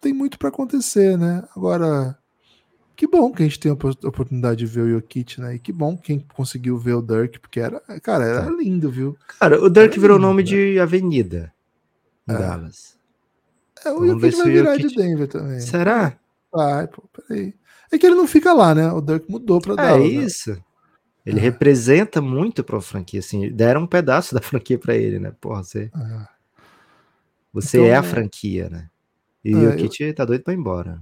tem 0.00 0.12
muito 0.12 0.38
para 0.38 0.48
acontecer, 0.48 1.18
né? 1.18 1.42
Agora, 1.56 2.16
que 2.94 3.06
bom 3.06 3.32
que 3.32 3.42
a 3.42 3.46
gente 3.46 3.58
tem 3.58 3.70
a 3.70 3.74
oportunidade 3.74 4.60
de 4.60 4.66
ver 4.66 4.82
o 4.82 4.90
Jokic, 4.90 5.40
né? 5.40 5.56
E 5.56 5.58
que 5.58 5.72
bom 5.72 5.96
quem 5.96 6.20
conseguiu 6.34 6.78
ver 6.78 6.94
o 6.94 7.02
Dirk, 7.02 7.40
porque 7.40 7.58
era, 7.58 7.80
cara, 8.00 8.24
era 8.24 8.50
lindo, 8.50 8.90
viu? 8.90 9.16
Cara, 9.40 9.60
o 9.60 9.68
Dirk 9.68 9.94
era 9.94 10.00
virou 10.00 10.16
lindo, 10.18 10.28
nome 10.28 10.42
né? 10.42 10.48
de 10.48 10.78
avenida 10.78 11.52
em 12.28 12.32
é. 12.32 12.38
Dallas. 12.38 12.96
É, 13.84 13.90
o 13.90 14.06
Jokic 14.06 14.36
vai 14.36 14.50
virar 14.50 14.76
Jokic... 14.76 14.88
de 14.88 14.94
Denver 14.94 15.28
também. 15.28 15.60
Será? 15.60 16.16
Vai, 16.52 16.86
pô, 16.86 17.02
peraí. 17.08 17.54
É 17.90 17.98
que 17.98 18.06
ele 18.06 18.14
não 18.14 18.26
fica 18.26 18.52
lá, 18.52 18.74
né? 18.74 18.90
O 18.92 19.00
Dirk 19.00 19.28
mudou 19.28 19.60
pra 19.60 19.74
é 19.74 19.76
Dallas. 19.76 20.02
É 20.02 20.06
isso. 20.06 20.50
Né? 20.50 20.62
Ele 21.24 21.40
representa 21.40 22.20
muito 22.20 22.64
pra 22.64 22.80
franquia, 22.80 23.20
assim. 23.20 23.50
Deram 23.50 23.82
um 23.82 23.86
pedaço 23.86 24.34
da 24.34 24.40
franquia 24.40 24.78
pra 24.78 24.94
ele, 24.94 25.18
né? 25.18 25.32
Porra, 25.40 25.62
você. 25.62 25.90
É. 25.94 26.32
Você 27.52 27.78
então, 27.78 27.90
é 27.90 27.94
a 27.94 28.02
franquia, 28.02 28.68
né? 28.70 28.88
E 29.44 29.52
é, 29.52 29.68
o 29.68 29.76
Kit 29.76 30.02
eu... 30.02 30.14
tá 30.14 30.24
doido 30.24 30.42
pra 30.42 30.54
ir 30.54 30.56
embora. 30.56 31.00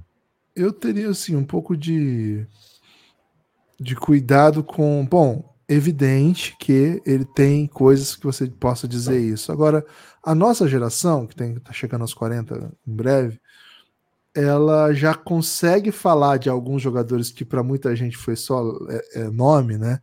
Eu 0.54 0.72
teria, 0.72 1.08
assim, 1.08 1.36
um 1.36 1.44
pouco 1.44 1.76
de. 1.76 2.46
de 3.78 3.94
cuidado 3.94 4.62
com. 4.62 5.06
Bom, 5.08 5.50
evidente 5.68 6.56
que 6.58 7.00
ele 7.06 7.24
tem 7.24 7.66
coisas 7.66 8.16
que 8.16 8.24
você 8.24 8.48
possa 8.48 8.88
dizer 8.88 9.20
isso. 9.20 9.52
Agora, 9.52 9.86
a 10.22 10.34
nossa 10.34 10.66
geração, 10.66 11.26
que 11.26 11.36
tem, 11.36 11.54
tá 11.60 11.72
chegando 11.72 12.02
aos 12.02 12.12
40 12.12 12.72
em 12.86 12.92
breve, 12.92 13.39
ela 14.44 14.92
já 14.92 15.14
consegue 15.14 15.90
falar 15.90 16.38
de 16.38 16.49
alguns 16.49 16.82
jogadores 16.82 17.30
que 17.30 17.44
para 17.44 17.62
muita 17.62 17.94
gente 17.97 18.16
foi 18.16 18.37
só 18.37 18.62
é, 18.88 19.20
é, 19.20 19.30
nome, 19.30 19.76
né? 19.78 20.00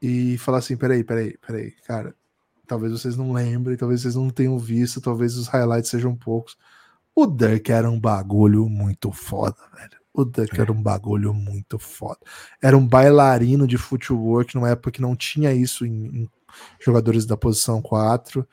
E 0.00 0.36
falar 0.38 0.58
assim, 0.58 0.76
peraí, 0.76 1.04
peraí, 1.04 1.38
peraí, 1.38 1.72
cara, 1.86 2.14
talvez 2.66 2.92
vocês 2.92 3.16
não 3.16 3.32
lembrem, 3.32 3.76
talvez 3.76 4.02
vocês 4.02 4.16
não 4.16 4.30
tenham 4.30 4.58
visto, 4.58 5.00
talvez 5.00 5.36
os 5.36 5.46
highlights 5.48 5.90
sejam 5.90 6.16
poucos. 6.16 6.56
O 7.14 7.26
Dirk 7.26 7.70
era 7.70 7.90
um 7.90 8.00
bagulho 8.00 8.68
muito 8.68 9.12
foda, 9.12 9.56
velho. 9.76 10.02
O 10.14 10.24
Dirk 10.24 10.58
é. 10.58 10.62
era 10.62 10.72
um 10.72 10.82
bagulho 10.82 11.32
muito 11.32 11.78
foda. 11.78 12.20
Era 12.60 12.76
um 12.76 12.86
bailarino 12.86 13.66
de 13.66 13.78
footwork 13.78 14.54
numa 14.54 14.70
época 14.70 14.90
que 14.90 15.02
não 15.02 15.14
tinha 15.16 15.52
isso 15.52 15.86
em, 15.86 16.06
em 16.22 16.28
jogadores 16.80 17.24
da 17.26 17.36
posição 17.36 17.80
4. 17.80 18.46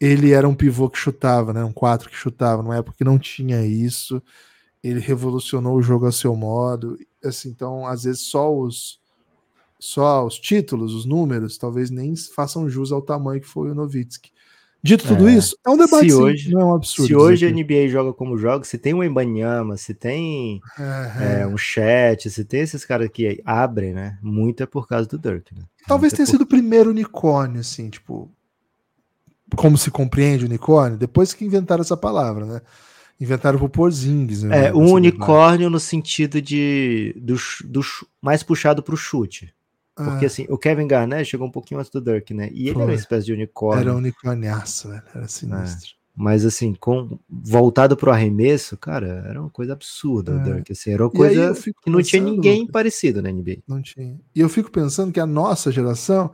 Ele 0.00 0.32
era 0.32 0.48
um 0.48 0.54
pivô 0.54 0.88
que 0.88 0.98
chutava, 0.98 1.52
né? 1.52 1.64
Um 1.64 1.72
4 1.72 2.08
que 2.10 2.16
chutava, 2.16 2.62
numa 2.62 2.76
época 2.76 2.96
que 2.98 3.04
não 3.04 3.18
tinha 3.18 3.64
isso 3.64 4.22
ele 4.82 5.00
revolucionou 5.00 5.76
o 5.76 5.82
jogo 5.82 6.06
a 6.06 6.12
seu 6.12 6.34
modo. 6.34 6.98
Assim, 7.24 7.48
então, 7.50 7.86
às 7.86 8.04
vezes, 8.04 8.22
só 8.22 8.52
os 8.52 9.00
só 9.78 10.24
os 10.24 10.38
títulos, 10.38 10.94
os 10.94 11.04
números, 11.04 11.58
talvez 11.58 11.90
nem 11.90 12.14
façam 12.14 12.70
jus 12.70 12.92
ao 12.92 13.02
tamanho 13.02 13.40
que 13.40 13.48
foi 13.48 13.72
o 13.72 13.74
Novitsky. 13.74 14.30
Dito 14.80 15.06
tudo 15.06 15.28
é, 15.28 15.34
isso, 15.34 15.56
é 15.64 15.70
um 15.70 15.76
debate, 15.76 16.08
se 16.08 16.14
hoje, 16.14 16.44
sim, 16.44 16.50
não 16.50 16.60
é 16.60 16.64
um 16.64 16.74
absurdo. 16.74 17.06
Se 17.06 17.14
hoje 17.14 17.46
a 17.46 17.50
NBA 17.50 17.88
joga 17.88 18.12
como 18.12 18.36
joga, 18.36 18.64
se 18.64 18.78
tem 18.78 18.94
um 18.94 19.02
Embanyama, 19.02 19.76
se 19.76 19.94
tem 19.94 20.60
é, 20.78 21.42
é, 21.42 21.46
um 21.46 21.56
chat, 21.56 22.28
se 22.28 22.44
tem 22.44 22.60
esses 22.60 22.84
caras 22.84 23.08
que 23.08 23.40
abrem, 23.44 23.92
né? 23.92 24.18
Muito 24.20 24.62
é 24.62 24.66
por 24.66 24.88
causa 24.88 25.08
do 25.08 25.18
Dirk, 25.18 25.54
né? 25.54 25.62
Talvez 25.86 26.12
Muito 26.12 26.16
tenha 26.16 26.24
é 26.24 26.26
por... 26.26 26.32
sido 26.32 26.42
o 26.42 26.46
primeiro 26.46 26.90
unicórnio, 26.90 27.60
assim, 27.60 27.90
tipo, 27.90 28.28
como 29.56 29.78
se 29.78 29.90
compreende 29.90 30.44
unicórnio, 30.44 30.98
depois 30.98 31.32
que 31.32 31.44
inventaram 31.44 31.82
essa 31.82 31.96
palavra, 31.96 32.44
né? 32.44 32.60
Inventaram 33.20 33.58
pro 33.58 33.68
Porzingis. 33.68 34.42
Né, 34.42 34.66
é, 34.66 34.74
um 34.74 34.92
unicórnio 34.92 35.70
no 35.70 35.78
sentido 35.78 36.40
de 36.42 37.14
do, 37.16 37.36
do 37.64 37.80
mais 38.20 38.42
puxado 38.42 38.82
pro 38.82 38.96
chute. 38.96 39.54
Porque 39.94 40.24
ah. 40.24 40.28
assim, 40.28 40.46
o 40.48 40.56
Kevin 40.56 40.86
Garnett 40.86 41.28
chegou 41.28 41.46
um 41.46 41.50
pouquinho 41.50 41.78
antes 41.78 41.90
do 41.90 42.00
Dirk, 42.00 42.32
né? 42.32 42.48
E 42.52 42.62
ele 42.62 42.74
Foi. 42.74 42.82
era 42.82 42.92
uma 42.92 42.96
espécie 42.96 43.26
de 43.26 43.32
unicórnio. 43.32 43.82
Era 43.82 43.94
um 43.94 43.98
unicórnioaço, 43.98 44.88
velho. 44.88 45.02
Era 45.14 45.28
sinistro. 45.28 45.90
É. 45.98 46.02
Mas 46.14 46.44
assim, 46.44 46.74
com 46.74 47.18
voltado 47.28 47.96
pro 47.96 48.10
arremesso, 48.10 48.76
cara, 48.76 49.24
era 49.26 49.40
uma 49.40 49.50
coisa 49.50 49.72
absurda 49.72 50.32
é. 50.32 50.34
o 50.34 50.42
Dirk. 50.42 50.72
Assim, 50.72 50.92
era 50.92 51.04
uma 51.04 51.10
coisa 51.10 51.54
que 51.82 51.90
não 51.90 52.02
tinha 52.02 52.22
ninguém 52.22 52.66
parecido 52.66 53.22
na 53.22 53.30
NBA. 53.30 53.58
Não 53.66 53.80
tinha. 53.80 54.18
E 54.34 54.40
eu 54.40 54.48
fico 54.48 54.70
pensando 54.70 55.12
que 55.12 55.20
a 55.20 55.26
nossa 55.26 55.70
geração 55.70 56.30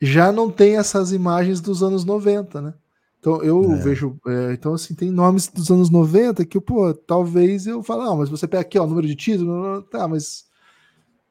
já 0.00 0.32
não 0.32 0.50
tem 0.50 0.76
essas 0.76 1.12
imagens 1.12 1.60
dos 1.60 1.82
anos 1.82 2.04
90, 2.04 2.60
né? 2.60 2.74
Então 3.22 3.40
eu 3.40 3.72
é. 3.72 3.76
vejo. 3.76 4.18
É, 4.26 4.52
então, 4.52 4.74
assim, 4.74 4.96
tem 4.96 5.08
nomes 5.08 5.46
dos 5.46 5.70
anos 5.70 5.88
90 5.88 6.44
que, 6.44 6.60
pô, 6.60 6.92
talvez 6.92 7.68
eu 7.68 7.80
fale, 7.80 8.02
não, 8.02 8.16
mas 8.16 8.28
você 8.28 8.48
pega 8.48 8.62
aqui, 8.62 8.76
ó, 8.76 8.82
o 8.82 8.86
número 8.88 9.06
de 9.06 9.14
título, 9.14 9.80
tá, 9.82 10.08
mas. 10.08 10.44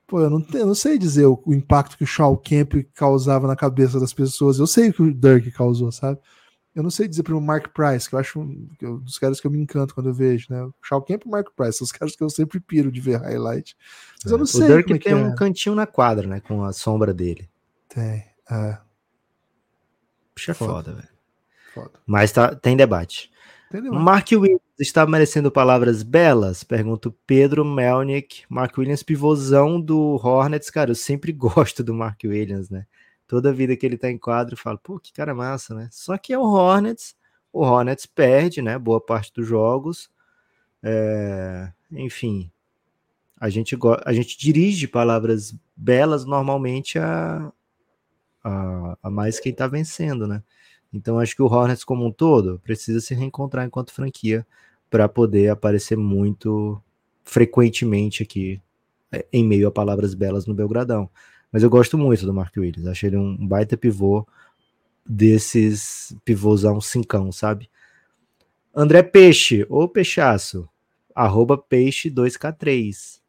Pô, 0.07 0.21
eu 0.21 0.29
não, 0.29 0.45
eu 0.53 0.65
não 0.65 0.75
sei 0.75 0.97
dizer 0.97 1.25
o, 1.25 1.41
o, 1.45 1.53
impacto 1.53 1.97
que 1.97 2.03
o 2.05 2.07
Shaw 2.07 2.35
Camp 2.37 2.75
causava 2.93 3.45
na 3.45 3.57
cabeça 3.57 3.99
das 3.99 4.13
pessoas. 4.13 4.57
Eu 4.57 4.67
sei 4.67 4.89
o 4.89 4.93
que 4.93 5.01
o 5.01 5.13
Dirk 5.13 5.51
causou, 5.51 5.91
sabe? 5.91 6.17
Eu 6.73 6.81
não 6.81 6.89
sei 6.89 7.09
dizer 7.09 7.23
para 7.23 7.35
o 7.35 7.41
Mark 7.41 7.73
Price, 7.73 8.07
que 8.07 8.15
eu 8.15 8.19
acho 8.19 8.39
um, 8.39 8.69
dos 8.99 9.17
caras 9.17 9.41
que 9.41 9.47
eu 9.47 9.51
me 9.51 9.59
encanto 9.59 9.93
quando 9.93 10.07
eu 10.07 10.13
vejo, 10.13 10.47
né? 10.49 10.63
O 10.63 10.73
Shaw 10.81 11.01
Camp 11.01 11.23
e 11.25 11.27
o 11.27 11.31
Mark 11.31 11.49
Price 11.55 11.77
são 11.77 11.85
os 11.85 11.91
caras 11.93 12.15
que 12.15 12.23
eu 12.23 12.29
sempre 12.29 12.61
piro 12.61 12.89
de 12.89 13.01
ver 13.01 13.19
highlight. 13.19 13.75
Mas 14.23 14.31
é. 14.31 14.35
eu 14.35 14.37
não 14.37 14.45
sei. 14.45 14.63
O 14.63 14.67
Dirk 14.67 14.93
é 14.93 14.97
tem 14.97 15.13
um 15.13 15.31
é. 15.31 15.35
cantinho 15.35 15.75
na 15.75 15.85
quadra, 15.85 16.25
né? 16.25 16.39
Com 16.39 16.63
a 16.63 16.71
sombra 16.71 17.13
dele. 17.13 17.49
Tem. 17.89 18.23
É. 18.49 18.77
Puxa, 20.33 20.53
foda 20.53 20.93
velho. 20.93 21.10
Foda. 21.73 21.91
Mas 22.05 22.31
tá, 22.31 22.55
tem 22.55 22.75
debate. 22.75 23.31
Mark 23.89 24.27
Williams 24.31 24.61
está 24.77 25.05
merecendo 25.05 25.49
palavras 25.49 26.03
belas? 26.03 26.63
Pergunta 26.63 27.07
o 27.07 27.15
Pedro 27.25 27.63
Melnick. 27.63 28.43
Mark 28.49 28.77
Williams, 28.77 29.03
pivôzão 29.03 29.79
do 29.79 30.19
Hornets. 30.21 30.69
Cara, 30.69 30.91
eu 30.91 30.95
sempre 30.95 31.31
gosto 31.33 31.83
do 31.83 31.93
Mark 31.93 32.19
Williams, 32.23 32.69
né? 32.69 32.85
Toda 33.27 33.53
vida 33.53 33.77
que 33.77 33.85
ele 33.85 33.97
tá 33.97 34.11
em 34.11 34.17
quadro, 34.17 34.55
eu 34.55 34.57
falo, 34.57 34.77
pô, 34.77 34.99
que 34.99 35.13
cara 35.13 35.33
massa, 35.33 35.73
né? 35.73 35.87
Só 35.89 36.17
que 36.17 36.33
é 36.33 36.37
o 36.37 36.43
Hornets. 36.43 37.15
O 37.53 37.61
Hornets 37.61 38.05
perde, 38.05 38.61
né? 38.61 38.77
Boa 38.77 38.99
parte 38.99 39.31
dos 39.33 39.47
jogos. 39.47 40.09
É... 40.83 41.71
Enfim, 41.91 42.51
a 43.39 43.49
gente, 43.49 43.77
a 44.05 44.13
gente 44.13 44.37
dirige 44.37 44.87
palavras 44.87 45.55
belas 45.75 46.25
normalmente 46.25 46.99
a, 46.99 47.51
a, 48.43 48.97
a 49.01 49.09
mais 49.09 49.39
quem 49.39 49.53
tá 49.53 49.65
vencendo, 49.67 50.27
né? 50.27 50.43
Então 50.93 51.19
acho 51.19 51.35
que 51.35 51.41
o 51.41 51.45
Hornets 51.45 51.83
como 51.83 52.05
um 52.05 52.11
todo 52.11 52.59
precisa 52.63 52.99
se 52.99 53.13
reencontrar 53.13 53.65
enquanto 53.65 53.93
franquia 53.93 54.45
para 54.89 55.07
poder 55.07 55.49
aparecer 55.49 55.97
muito 55.97 56.81
frequentemente 57.23 58.23
aqui 58.23 58.61
é, 59.11 59.25
em 59.31 59.45
meio 59.45 59.67
a 59.67 59.71
palavras 59.71 60.13
belas 60.13 60.45
no 60.45 60.53
Belgradão. 60.53 61.09
Mas 61.51 61.63
eu 61.63 61.69
gosto 61.69 61.97
muito 61.97 62.25
do 62.25 62.33
Mark 62.33 62.55
Williams, 62.57 62.87
achei 62.87 63.09
ele 63.09 63.17
um 63.17 63.47
baita 63.47 63.77
pivô 63.77 64.25
desses 65.05 66.15
pivôzão 66.23 66.79
cincão, 66.79 67.31
sabe? 67.31 67.69
André 68.73 69.03
Peixe, 69.03 69.65
ou 69.69 69.87
Peixaço, 69.87 70.67
arroba 71.13 71.57
Peixe2K3. 71.57 73.20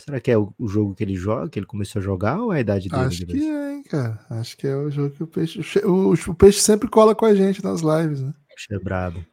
Será 0.00 0.20
que 0.20 0.30
é 0.30 0.38
o, 0.38 0.52
o, 0.58 0.68
jogo 0.68 0.94
que 0.94 1.04
ele 1.04 1.14
joga, 1.14 1.48
que 1.48 1.58
ele 1.58 1.66
começou 1.66 2.00
a 2.00 2.02
jogar, 2.02 2.40
ou 2.40 2.52
é 2.52 2.58
a 2.58 2.60
idade 2.60 2.88
dele? 2.88 3.02
Acho 3.02 3.26
que 3.26 3.44
é, 3.44 3.74
hein, 3.74 3.82
cara. 3.82 4.18
Acho 4.30 4.56
que 4.56 4.66
é 4.66 4.76
o 4.76 4.90
jogo 4.90 5.10
que 5.10 5.22
o 5.22 5.26
peixe. 5.26 5.60
O, 5.84 6.12
o 6.12 6.34
peixe 6.34 6.60
sempre 6.60 6.88
cola 6.88 7.14
com 7.14 7.26
a 7.26 7.34
gente 7.34 7.62
nas 7.62 7.80
lives, 7.80 8.22
né? 8.22 8.32
Peixe 8.48 8.66
é 8.70 8.78
brabo. 8.78 9.24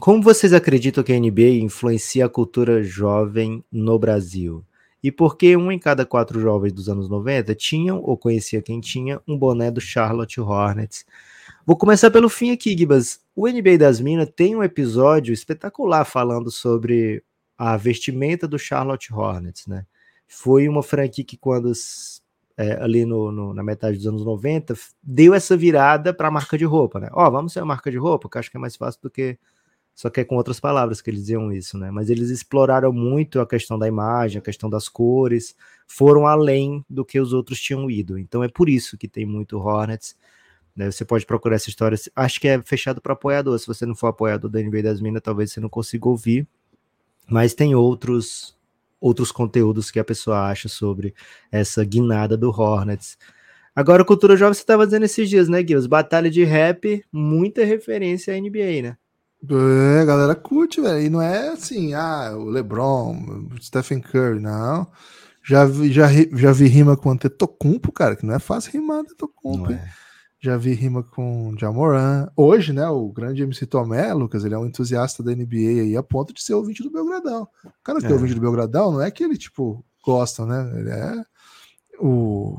Como 0.00 0.22
vocês 0.22 0.52
acreditam 0.52 1.04
que 1.04 1.12
a 1.12 1.20
NBA 1.20 1.60
influencia 1.60 2.26
a 2.26 2.28
cultura 2.28 2.82
jovem 2.82 3.64
no 3.70 3.98
Brasil? 3.98 4.64
E 5.02 5.10
por 5.10 5.36
que 5.36 5.56
um 5.56 5.70
em 5.70 5.78
cada 5.78 6.06
quatro 6.06 6.40
jovens 6.40 6.72
dos 6.72 6.88
anos 6.88 7.08
90 7.08 7.54
tinham, 7.54 8.00
ou 8.02 8.16
conhecia 8.16 8.62
quem 8.62 8.80
tinha, 8.80 9.20
um 9.26 9.36
boné 9.36 9.70
do 9.70 9.80
Charlotte 9.80 10.40
Hornets? 10.40 11.04
Vou 11.66 11.76
começar 11.76 12.10
pelo 12.10 12.28
fim 12.28 12.50
aqui, 12.50 12.76
Gibas. 12.76 13.20
O 13.34 13.48
NBA 13.48 13.78
das 13.78 14.00
Minas 14.00 14.28
tem 14.34 14.56
um 14.56 14.62
episódio 14.62 15.32
espetacular 15.32 16.04
falando 16.04 16.50
sobre 16.50 17.22
a 17.56 17.76
vestimenta 17.76 18.48
do 18.48 18.58
Charlotte 18.58 19.12
Hornets, 19.12 19.66
né? 19.66 19.86
Foi 20.26 20.68
uma 20.68 20.82
franquia 20.82 21.24
que 21.24 21.36
quando 21.36 21.72
é, 22.56 22.82
ali 22.82 23.04
no, 23.04 23.30
no, 23.30 23.54
na 23.54 23.62
metade 23.62 23.96
dos 23.96 24.06
anos 24.06 24.24
90 24.24 24.74
deu 25.02 25.34
essa 25.34 25.56
virada 25.56 26.14
para 26.14 26.28
a 26.28 26.30
marca 26.30 26.56
de 26.56 26.64
roupa, 26.64 27.00
né? 27.00 27.08
Ó, 27.12 27.26
oh, 27.26 27.30
vamos 27.30 27.52
ser 27.52 27.60
uma 27.60 27.66
marca 27.66 27.90
de 27.90 27.98
roupa, 27.98 28.28
que 28.28 28.38
acho 28.38 28.50
que 28.50 28.56
é 28.56 28.60
mais 28.60 28.76
fácil 28.76 29.00
do 29.02 29.10
que 29.10 29.38
só 29.94 30.08
que 30.08 30.20
é 30.20 30.24
com 30.24 30.36
outras 30.36 30.58
palavras 30.58 31.00
que 31.02 31.10
eles 31.10 31.20
diziam 31.20 31.52
isso, 31.52 31.76
né? 31.76 31.90
Mas 31.90 32.08
eles 32.08 32.30
exploraram 32.30 32.92
muito 32.92 33.40
a 33.40 33.46
questão 33.46 33.78
da 33.78 33.86
imagem, 33.86 34.38
a 34.38 34.42
questão 34.42 34.70
das 34.70 34.88
cores, 34.88 35.54
foram 35.86 36.26
além 36.26 36.84
do 36.88 37.04
que 37.04 37.20
os 37.20 37.32
outros 37.32 37.60
tinham 37.60 37.90
ido. 37.90 38.18
Então 38.18 38.42
é 38.42 38.48
por 38.48 38.68
isso 38.68 38.96
que 38.96 39.06
tem 39.06 39.26
muito 39.26 39.58
Hornets. 39.58 40.16
Né? 40.74 40.90
Você 40.90 41.04
pode 41.04 41.26
procurar 41.26 41.56
essa 41.56 41.68
história. 41.68 41.98
Acho 42.16 42.40
que 42.40 42.48
é 42.48 42.60
fechado 42.62 43.00
para 43.02 43.12
apoiador. 43.12 43.58
Se 43.58 43.66
você 43.66 43.84
não 43.84 43.94
for 43.94 44.08
apoiador 44.08 44.50
da 44.50 44.60
NBA 44.60 44.82
das 44.82 45.00
Minas, 45.00 45.22
talvez 45.22 45.52
você 45.52 45.60
não 45.60 45.68
consiga 45.68 46.08
ouvir. 46.08 46.48
Mas 47.28 47.54
tem 47.54 47.74
outros 47.74 48.56
outros 49.00 49.32
conteúdos 49.32 49.90
que 49.90 49.98
a 49.98 50.04
pessoa 50.04 50.48
acha 50.48 50.68
sobre 50.68 51.12
essa 51.50 51.84
guinada 51.84 52.36
do 52.36 52.50
Hornets. 52.50 53.18
Agora, 53.74 54.04
cultura 54.04 54.36
jovem, 54.36 54.54
você 54.54 54.60
estava 54.60 54.86
dizendo 54.86 55.04
esses 55.04 55.28
dias, 55.28 55.48
né, 55.48 55.60
Guilherme? 55.60 55.88
Batalha 55.88 56.30
de 56.30 56.44
rap, 56.44 57.04
muita 57.10 57.64
referência 57.64 58.32
à 58.32 58.38
NBA, 58.38 58.82
né? 58.82 58.96
É, 59.50 60.00
a 60.00 60.04
galera 60.04 60.34
curte, 60.36 60.80
velho. 60.80 61.04
E 61.04 61.10
não 61.10 61.20
é 61.20 61.48
assim, 61.48 61.94
ah, 61.94 62.32
o 62.36 62.44
LeBron, 62.44 63.48
o 63.50 63.62
Stephen 63.62 64.00
Curry, 64.00 64.38
não. 64.38 64.86
Já 65.42 65.64
vi, 65.64 65.90
já, 65.90 66.06
já 66.34 66.52
vi 66.52 66.68
rima 66.68 66.96
com 66.96 67.10
Antetokounmpo, 67.10 67.90
cara, 67.90 68.14
que 68.14 68.24
não 68.24 68.34
é 68.34 68.38
fácil 68.38 68.72
rimar 68.72 69.00
Antetokounmpo. 69.00 69.72
É. 69.72 69.90
Já 70.44 70.56
vi 70.56 70.72
rima 70.74 71.04
com 71.04 71.54
Jamoran. 71.56 72.28
Hoje, 72.36 72.72
né, 72.72 72.84
o 72.88 73.08
grande 73.12 73.44
MC 73.44 73.64
Tomé, 73.64 74.12
Lucas, 74.12 74.44
ele 74.44 74.54
é 74.54 74.58
um 74.58 74.66
entusiasta 74.66 75.22
da 75.22 75.32
NBA 75.32 75.82
aí, 75.82 75.96
a 75.96 76.02
ponto 76.02 76.34
de 76.34 76.42
ser 76.42 76.54
ouvinte 76.54 76.82
do 76.82 76.90
Belgradão. 76.90 77.46
O 77.64 77.70
cara 77.84 78.00
que 78.00 78.06
é, 78.06 78.10
é 78.10 78.12
ouvinte 78.12 78.34
do 78.34 78.40
Belgradão 78.40 78.90
não 78.90 79.00
é 79.00 79.08
que 79.08 79.22
ele, 79.22 79.38
tipo, 79.38 79.84
gosta, 80.04 80.44
né? 80.44 80.80
Ele 80.80 80.90
é 80.90 81.24
o 82.00 82.58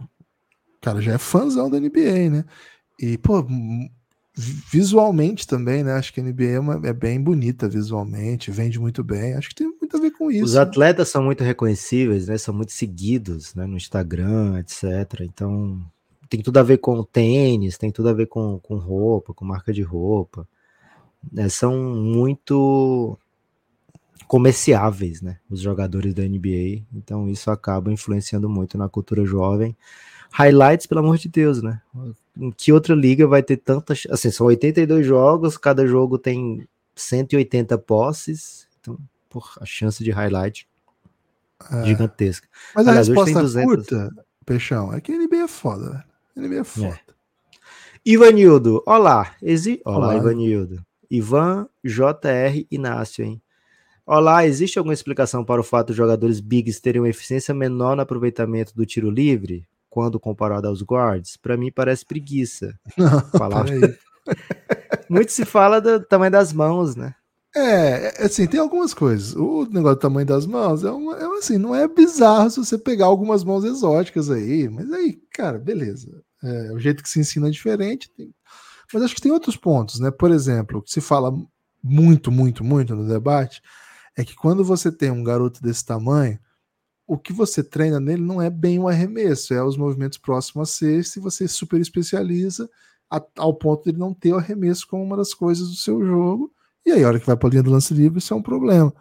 cara 0.80 1.02
já 1.02 1.14
é 1.14 1.18
fãzão 1.18 1.70
da 1.70 1.78
NBA, 1.78 2.30
né? 2.30 2.46
E, 2.98 3.18
pô, 3.18 3.46
visualmente 4.36 5.46
também, 5.46 5.84
né? 5.84 5.94
Acho 5.94 6.14
que 6.14 6.22
a 6.22 6.24
NBA 6.24 6.44
é, 6.44 6.60
uma, 6.60 6.82
é, 6.88 6.94
bem 6.94 7.22
bonita 7.22 7.68
visualmente, 7.68 8.50
vende 8.52 8.80
muito 8.80 9.04
bem. 9.04 9.34
Acho 9.34 9.50
que 9.50 9.56
tem 9.56 9.68
muito 9.68 9.98
a 9.98 10.00
ver 10.00 10.12
com 10.12 10.32
isso. 10.32 10.46
Os 10.46 10.56
atletas 10.56 11.10
né? 11.10 11.12
são 11.12 11.24
muito 11.24 11.44
reconhecíveis, 11.44 12.28
né? 12.28 12.38
São 12.38 12.54
muito 12.54 12.72
seguidos, 12.72 13.54
né? 13.56 13.66
No 13.66 13.76
Instagram, 13.76 14.60
etc. 14.60 15.22
Então 15.22 15.82
tem 16.34 16.42
tudo 16.42 16.58
a 16.58 16.64
ver 16.64 16.80
com 16.80 17.04
tênis, 17.04 17.78
tem 17.78 17.92
tudo 17.92 18.10
a 18.10 18.14
ver 18.14 18.26
com, 18.26 18.58
com 18.58 18.76
roupa, 18.78 19.36
com 19.36 19.46
marca 19.46 19.72
de 19.72 19.84
roupa. 19.84 20.48
Né? 21.32 21.48
São 21.48 21.78
muito 21.78 23.16
comerciáveis, 24.28 25.22
né? 25.22 25.38
Os 25.48 25.60
jogadores 25.60 26.12
da 26.12 26.24
NBA. 26.24 26.86
Então 26.92 27.30
isso 27.30 27.52
acaba 27.52 27.94
influenciando 27.94 28.50
muito 28.50 28.80
na 28.80 28.90
cultura 28.90 29.24
jovem. 29.24 29.78
Highlights, 30.32 30.88
pelo 30.88 31.02
amor 31.02 31.20
de 31.20 31.30
Deus, 31.30 31.62
né? 31.62 31.80
Em 32.36 32.50
que 32.50 32.74
outra 32.74 32.96
liga 32.96 33.28
vai 33.28 33.44
ter 33.44 33.58
tantas. 33.58 34.08
Assim, 34.10 34.32
são 34.32 34.48
82 34.48 35.06
jogos, 35.06 35.56
cada 35.56 35.86
jogo 35.86 36.18
tem 36.18 36.68
180 36.96 37.78
posses. 37.78 38.68
Então, 38.82 38.98
por, 39.30 39.52
a 39.62 39.66
chance 39.66 40.04
de 40.04 40.10
highlight 40.10 40.68
é. 41.72 41.86
gigantesca. 41.86 42.48
Mas 42.74 42.88
Aliás, 42.88 43.08
a 43.08 43.12
resposta 43.12 43.40
200... 43.40 43.70
curta, 43.72 44.26
Peixão, 44.44 44.92
é 44.92 45.00
que 45.00 45.12
a 45.12 45.16
NBA 45.16 45.44
é 45.44 45.48
foda. 45.48 46.04
A 46.12 46.13
NBA 46.36 46.60
é 46.60 46.64
foda. 46.64 46.88
É. 46.88 47.14
Ivanildo, 48.06 48.84
olá. 48.86 49.36
Exi... 49.42 49.82
Olá, 49.86 49.98
olá, 49.98 50.18
Ivanildo. 50.18 50.84
Ivan 51.10 51.68
JR 51.84 52.66
Inácio, 52.70 53.24
hein? 53.24 53.42
Olá, 54.06 54.46
existe 54.46 54.78
alguma 54.78 54.94
explicação 54.94 55.46
para 55.46 55.62
o 55.62 55.64
fato 55.64 55.88
dos 55.88 55.96
jogadores 55.96 56.40
bigs 56.40 56.82
terem 56.82 57.02
uma 57.02 57.10
eficiência 57.10 57.54
menor 57.54 57.96
no 57.96 58.02
aproveitamento 58.02 58.76
do 58.76 58.86
tiro 58.86 59.10
livre? 59.10 59.66
quando 59.94 60.20
comparado 60.20 60.68
aos 60.68 60.82
guards, 60.82 61.38
para 61.38 61.56
mim 61.56 61.72
parece 61.72 62.04
preguiça. 62.04 62.74
Não, 62.98 63.22
falar. 63.38 63.66
Muito 65.08 65.32
se 65.32 65.46
fala 65.46 65.80
do 65.80 66.04
tamanho 66.04 66.32
das 66.32 66.52
mãos, 66.52 66.96
né? 66.96 67.14
É, 67.56 68.08
é, 68.08 68.26
assim, 68.26 68.48
tem 68.48 68.60
algumas 68.60 68.92
coisas. 68.92 69.36
O 69.36 69.68
negócio 69.70 69.98
do 69.98 70.02
tamanho 70.02 70.26
das 70.26 70.48
mãos 70.48 70.84
é, 70.84 70.90
uma, 70.90 71.16
é 71.16 71.26
assim, 71.38 71.60
não 71.60 71.76
é 71.76 71.88
bizarro 71.88 72.50
se 72.50 72.58
você 72.58 72.76
pegar 72.76 73.06
algumas 73.06 73.44
mãos 73.44 73.64
exóticas 73.64 74.32
aí, 74.32 74.68
mas 74.68 74.92
aí, 74.92 75.22
cara, 75.34 75.58
beleza. 75.58 76.24
É, 76.44 76.72
o 76.72 76.80
jeito 76.80 77.02
que 77.02 77.10
se 77.10 77.20
ensina 77.20 77.48
é 77.48 77.52
diferente. 77.52 78.10
Tem... 78.16 78.34
Mas 78.94 79.04
acho 79.04 79.16
que 79.16 79.22
tem 79.22 79.32
outros 79.32 79.58
pontos, 79.58 80.00
né? 80.00 80.12
Por 80.12 80.32
exemplo, 80.32 80.80
o 80.80 80.82
que 80.82 80.92
se 80.92 81.02
fala 81.02 81.34
muito, 81.84 82.32
muito, 82.32 82.64
muito 82.64 82.96
no 82.96 83.08
debate 83.08 83.62
é 84.16 84.24
que 84.24 84.36
quando 84.36 84.64
você 84.64 84.92
tem 84.92 85.10
um 85.10 85.24
garoto 85.24 85.62
desse 85.62 85.84
tamanho, 85.86 86.40
o 87.08 87.18
que 87.18 87.34
você 87.34 87.64
treina 87.64 88.00
nele 88.00 88.22
não 88.22 88.42
é 88.42 88.50
bem 88.50 88.80
um 88.80 88.88
arremesso, 88.88 89.54
é 89.54 89.64
os 89.64 89.76
movimentos 89.76 90.18
próximos 90.18 90.70
a 90.70 90.72
ser, 90.72 91.04
se 91.04 91.20
você 91.20 91.48
super 91.48 91.82
especializa 91.82 92.70
a, 93.10 93.22
ao 93.38 93.54
ponto 93.54 93.84
de 93.84 93.90
ele 93.90 93.98
não 93.98 94.14
ter 94.14 94.34
o 94.34 94.38
arremesso 94.38 94.88
como 94.88 95.04
uma 95.04 95.18
das 95.18 95.34
coisas 95.34 95.68
do 95.70 95.76
seu 95.76 96.06
jogo, 96.06 96.54
e 96.86 96.92
aí 96.92 97.04
a 97.04 97.08
hora 97.08 97.20
que 97.20 97.26
vai 97.26 97.36
para 97.36 97.50
a 97.50 97.52
linha 97.52 97.64
do 97.64 97.72
lance 97.72 97.94
livre, 97.94 98.20
isso 98.20 98.34
é 98.34 98.38
um 98.38 98.42
problema. 98.42 98.94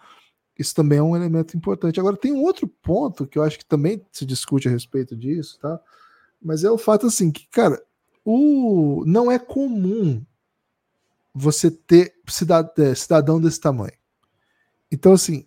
Isso 0.59 0.75
também 0.75 0.99
é 0.99 1.03
um 1.03 1.17
elemento 1.17 1.57
importante. 1.57 1.99
Agora, 1.99 2.17
tem 2.17 2.33
um 2.33 2.43
outro 2.43 2.69
ponto 2.69 3.27
que 3.27 3.39
eu 3.39 3.43
acho 3.43 3.59
que 3.59 3.65
também 3.65 4.05
se 4.13 4.25
discute 4.25 4.69
a 4.69 4.71
respeito 4.71 5.17
disso, 5.17 5.59
tá? 5.59 5.81
Mas 6.43 6.65
é 6.65 6.71
o 6.71 6.79
fato 6.79 7.07
assim 7.07 7.31
que, 7.31 7.47
cara, 7.49 7.83
o 8.25 9.05
não 9.07 9.31
é 9.31 9.39
comum 9.39 10.25
você 11.35 11.71
ter 11.71 12.15
é, 12.79 12.95
cidadão 12.95 13.41
desse 13.41 13.61
tamanho. 13.61 13.97
Então, 14.91 15.13
assim, 15.13 15.45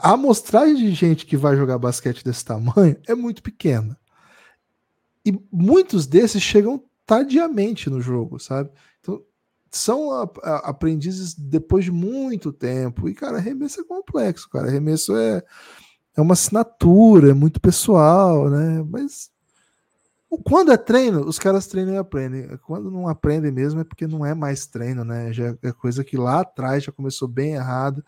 a 0.00 0.12
amostragem 0.12 0.76
de 0.76 0.92
gente 0.92 1.24
que 1.24 1.36
vai 1.36 1.56
jogar 1.56 1.78
basquete 1.78 2.24
desse 2.24 2.44
tamanho 2.44 3.00
é 3.06 3.14
muito 3.14 3.42
pequena. 3.42 3.98
E 5.24 5.32
muitos 5.50 6.06
desses 6.06 6.42
chegam 6.42 6.82
tardiamente 7.06 7.88
no 7.88 8.00
jogo, 8.00 8.38
sabe? 8.38 8.70
Então, 9.00 9.22
são 9.70 10.10
a, 10.12 10.30
a, 10.42 10.56
aprendizes 10.70 11.34
depois 11.34 11.84
de 11.84 11.90
muito 11.90 12.52
tempo. 12.52 13.08
E, 13.08 13.14
cara, 13.14 13.38
arremesso 13.38 13.80
é 13.80 13.84
complexo, 13.84 14.48
cara. 14.50 14.68
Arremesso 14.68 15.16
é, 15.16 15.42
é 16.16 16.20
uma 16.20 16.34
assinatura, 16.34 17.30
é 17.30 17.34
muito 17.34 17.60
pessoal, 17.60 18.50
né? 18.50 18.84
Mas 18.88 19.30
quando 20.36 20.70
é 20.70 20.76
treino, 20.76 21.26
os 21.26 21.38
caras 21.38 21.66
treinam 21.66 21.94
e 21.94 21.96
aprendem. 21.96 22.58
Quando 22.58 22.90
não 22.90 23.08
aprendem 23.08 23.50
mesmo 23.50 23.80
é 23.80 23.84
porque 23.84 24.06
não 24.06 24.26
é 24.26 24.34
mais 24.34 24.66
treino, 24.66 25.04
né? 25.04 25.32
Já 25.32 25.56
é 25.62 25.72
coisa 25.72 26.04
que 26.04 26.16
lá 26.16 26.40
atrás 26.40 26.84
já 26.84 26.92
começou 26.92 27.26
bem 27.26 27.54
errado. 27.54 28.04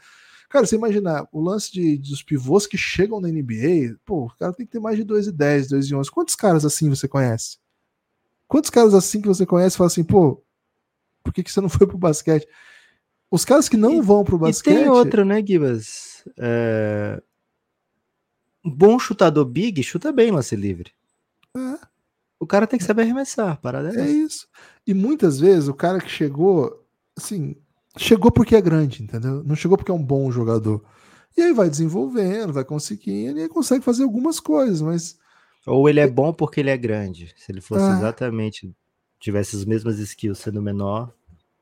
Cara, 0.50 0.66
você 0.66 0.76
imaginar 0.76 1.26
o 1.33 1.40
lance 1.40 1.72
de, 1.72 1.96
dos 1.96 2.22
pivôs 2.22 2.66
que 2.66 2.76
chegam 2.76 3.20
na 3.20 3.28
NBA, 3.28 3.96
pô, 4.04 4.26
o 4.26 4.37
cara 4.37 4.52
tem 4.52 4.66
que 4.66 4.72
ter 4.72 4.80
mais 4.80 4.96
de 4.96 5.04
2 5.04 5.28
e 5.28 5.33
10, 5.33 5.68
2 5.68 5.87
e 5.87 5.94
11. 5.94 6.11
Quantos 6.11 6.35
caras 6.35 6.64
assim 6.64 6.90
você 6.90 7.09
conhece? 7.09 7.59
Quantos 8.48 8.68
caras 8.68 8.92
assim 8.92 9.20
que 9.20 9.28
você 9.28 9.46
conhece 9.46 9.76
fala 9.76 9.87
assim, 9.87 10.02
pô, 10.04 10.42
por 11.22 11.33
que, 11.33 11.42
que 11.42 11.52
você 11.52 11.61
não 11.61 11.68
foi 11.68 11.87
pro 11.87 11.96
basquete? 11.96 12.46
Os 13.30 13.44
caras 13.44 13.68
que 13.68 13.76
não 13.76 13.94
e, 13.94 14.00
vão 14.00 14.24
pro 14.24 14.38
basquete. 14.38 14.74
E 14.74 14.78
tem 14.78 14.88
outra, 14.88 15.24
né, 15.24 15.40
Gibas? 15.46 16.24
É... 16.37 17.22
Um 18.64 18.70
bom 18.70 18.98
chutador 18.98 19.44
big 19.44 19.83
chuta 19.83 20.12
bem 20.12 20.33
lance 20.33 20.56
livre. 20.56 20.92
É. 22.40 22.44
O 22.44 22.46
cara 22.46 22.66
tem 22.66 22.79
que 22.79 22.85
saber 22.85 23.03
arremessar, 23.03 23.61
parada 23.61 23.94
é, 23.94 24.00
é 24.00 24.11
isso. 24.11 24.48
E 24.87 24.94
muitas 24.94 25.38
vezes 25.38 25.68
o 25.68 25.74
cara 25.74 26.00
que 26.00 26.11
chegou, 26.11 26.85
assim, 27.16 27.55
chegou 27.96 28.33
porque 28.33 28.57
é 28.57 28.61
grande, 28.61 29.03
entendeu? 29.03 29.44
Não 29.44 29.55
chegou 29.55 29.76
porque 29.76 29.90
é 29.90 29.94
um 29.94 30.03
bom 30.03 30.31
jogador. 30.31 30.83
E 31.37 31.42
aí 31.42 31.53
vai 31.53 31.70
desenvolvendo, 31.70 32.53
vai 32.53 32.64
conseguindo, 32.64 33.38
e 33.38 33.42
aí 33.42 33.48
consegue 33.48 33.85
fazer 33.85 34.03
algumas 34.03 34.40
coisas, 34.40 34.81
mas. 34.81 35.18
Ou 35.66 35.88
ele 35.88 36.00
é 36.00 36.09
bom 36.09 36.33
porque 36.33 36.61
ele 36.61 36.70
é 36.70 36.76
grande. 36.76 37.33
Se 37.37 37.53
ele 37.53 37.61
fosse 37.61 37.85
é. 37.85 37.92
exatamente, 37.92 38.74
tivesse 39.20 39.57
as 39.57 39.64
mesmas 39.64 39.98
skills 39.98 40.38
sendo 40.38 40.62
menor, 40.62 41.12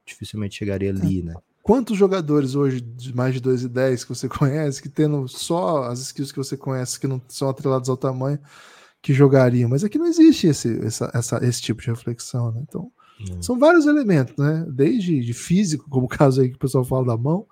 dificilmente 0.06 0.56
chegaria 0.56 0.90
ali, 0.90 1.20
é. 1.20 1.24
né? 1.24 1.34
Quantos 1.62 1.98
jogadores 1.98 2.54
hoje 2.54 2.80
de 2.80 3.14
mais 3.14 3.34
de 3.34 3.40
2 3.40 3.64
e 3.64 3.68
10 3.68 4.04
que 4.04 4.08
você 4.08 4.26
conhece, 4.30 4.80
que 4.80 4.88
tendo 4.88 5.28
só 5.28 5.82
as 5.84 6.00
skills 6.00 6.32
que 6.32 6.38
você 6.38 6.56
conhece, 6.56 6.98
que 6.98 7.06
não 7.06 7.20
são 7.28 7.48
atrelados 7.48 7.90
ao 7.90 7.96
tamanho, 7.96 8.38
que 9.02 9.12
jogariam? 9.12 9.68
Mas 9.68 9.84
aqui 9.84 9.98
não 9.98 10.06
existe 10.06 10.46
esse, 10.48 10.78
essa, 10.84 11.10
essa, 11.14 11.44
esse 11.44 11.62
tipo 11.62 11.80
de 11.80 11.88
reflexão, 11.88 12.52
né? 12.52 12.62
Então, 12.66 12.90
Hum. 13.20 13.42
São 13.42 13.58
vários 13.58 13.86
elementos, 13.86 14.36
né? 14.36 14.64
Desde 14.68 15.20
de 15.20 15.34
físico, 15.34 15.88
como 15.90 16.06
o 16.06 16.08
caso 16.08 16.40
aí 16.40 16.48
que 16.48 16.56
o 16.56 16.58
pessoal 16.58 16.84
fala 16.84 17.06
da 17.06 17.16
mão, 17.16 17.46